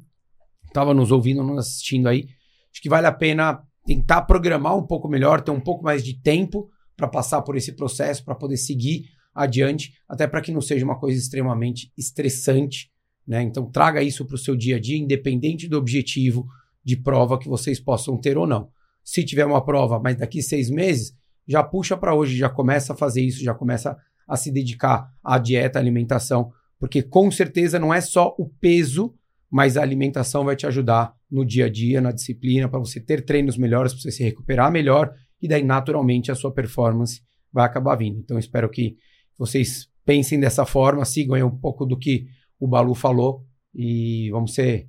estava 0.66 0.92
nos 0.92 1.10
ouvindo, 1.12 1.42
nos 1.42 1.58
assistindo 1.58 2.08
aí, 2.08 2.28
acho 2.72 2.82
que 2.82 2.88
vale 2.88 3.06
a 3.06 3.12
pena 3.12 3.62
tentar 3.86 4.22
programar 4.22 4.76
um 4.76 4.86
pouco 4.86 5.08
melhor, 5.08 5.40
ter 5.40 5.50
um 5.50 5.60
pouco 5.60 5.84
mais 5.84 6.04
de 6.04 6.20
tempo 6.20 6.68
para 6.96 7.08
passar 7.08 7.42
por 7.42 7.56
esse 7.56 7.72
processo, 7.72 8.24
para 8.24 8.34
poder 8.34 8.56
seguir 8.56 9.04
adiante, 9.34 9.92
até 10.08 10.26
para 10.26 10.40
que 10.40 10.50
não 10.50 10.60
seja 10.60 10.84
uma 10.84 10.98
coisa 10.98 11.16
extremamente 11.18 11.92
estressante, 11.96 12.90
né? 13.26 13.40
Então, 13.42 13.70
traga 13.70 14.02
isso 14.02 14.26
para 14.26 14.34
o 14.34 14.38
seu 14.38 14.56
dia 14.56 14.76
a 14.76 14.80
dia, 14.80 14.98
independente 14.98 15.68
do 15.68 15.78
objetivo 15.78 16.46
de 16.84 16.96
prova 16.96 17.38
que 17.38 17.48
vocês 17.48 17.78
possam 17.78 18.18
ter 18.18 18.36
ou 18.36 18.46
não. 18.46 18.70
Se 19.04 19.24
tiver 19.24 19.46
uma 19.46 19.64
prova, 19.64 20.00
mas 20.00 20.16
daqui 20.16 20.42
seis 20.42 20.68
meses, 20.68 21.14
já 21.48 21.62
puxa 21.62 21.96
para 21.96 22.14
hoje, 22.14 22.36
já 22.36 22.48
começa 22.48 22.92
a 22.92 22.96
fazer 22.96 23.22
isso, 23.22 23.42
já 23.42 23.54
começa 23.54 23.96
a 24.28 24.36
se 24.36 24.52
dedicar 24.52 25.10
à 25.24 25.38
dieta, 25.38 25.78
à 25.78 25.82
alimentação, 25.82 26.52
porque 26.78 27.02
com 27.02 27.30
certeza 27.30 27.78
não 27.78 27.92
é 27.92 28.00
só 28.00 28.34
o 28.38 28.46
peso, 28.46 29.14
mas 29.50 29.76
a 29.76 29.82
alimentação 29.82 30.44
vai 30.44 30.54
te 30.54 30.66
ajudar 30.66 31.14
no 31.30 31.44
dia 31.44 31.66
a 31.66 31.68
dia, 31.70 32.00
na 32.00 32.12
disciplina, 32.12 32.68
para 32.68 32.78
você 32.78 33.00
ter 33.00 33.24
treinos 33.24 33.56
melhores, 33.56 33.92
para 33.92 34.02
você 34.02 34.10
se 34.12 34.22
recuperar 34.22 34.70
melhor, 34.70 35.14
e 35.40 35.48
daí 35.48 35.62
naturalmente 35.62 36.30
a 36.30 36.34
sua 36.34 36.52
performance 36.52 37.22
vai 37.50 37.64
acabar 37.64 37.96
vindo. 37.96 38.18
Então 38.18 38.38
espero 38.38 38.68
que 38.68 38.96
vocês 39.38 39.88
pensem 40.04 40.38
dessa 40.38 40.66
forma, 40.66 41.04
sigam 41.04 41.34
aí 41.34 41.42
um 41.42 41.56
pouco 41.56 41.86
do 41.86 41.98
que 41.98 42.26
o 42.58 42.66
Balu 42.66 42.94
falou 42.94 43.44
e 43.74 44.30
vamos 44.30 44.54
ser 44.54 44.88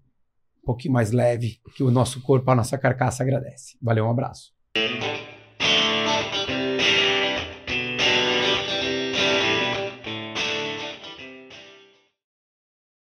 um 0.63 0.65
pouquinho 0.65 0.93
mais 0.93 1.11
leve 1.11 1.59
que 1.75 1.83
o 1.83 1.91
nosso 1.91 2.21
corpo, 2.21 2.49
a 2.51 2.55
nossa 2.55 2.77
carcaça 2.77 3.23
agradece. 3.23 3.77
Valeu, 3.81 4.05
um 4.05 4.09
abraço. 4.09 4.51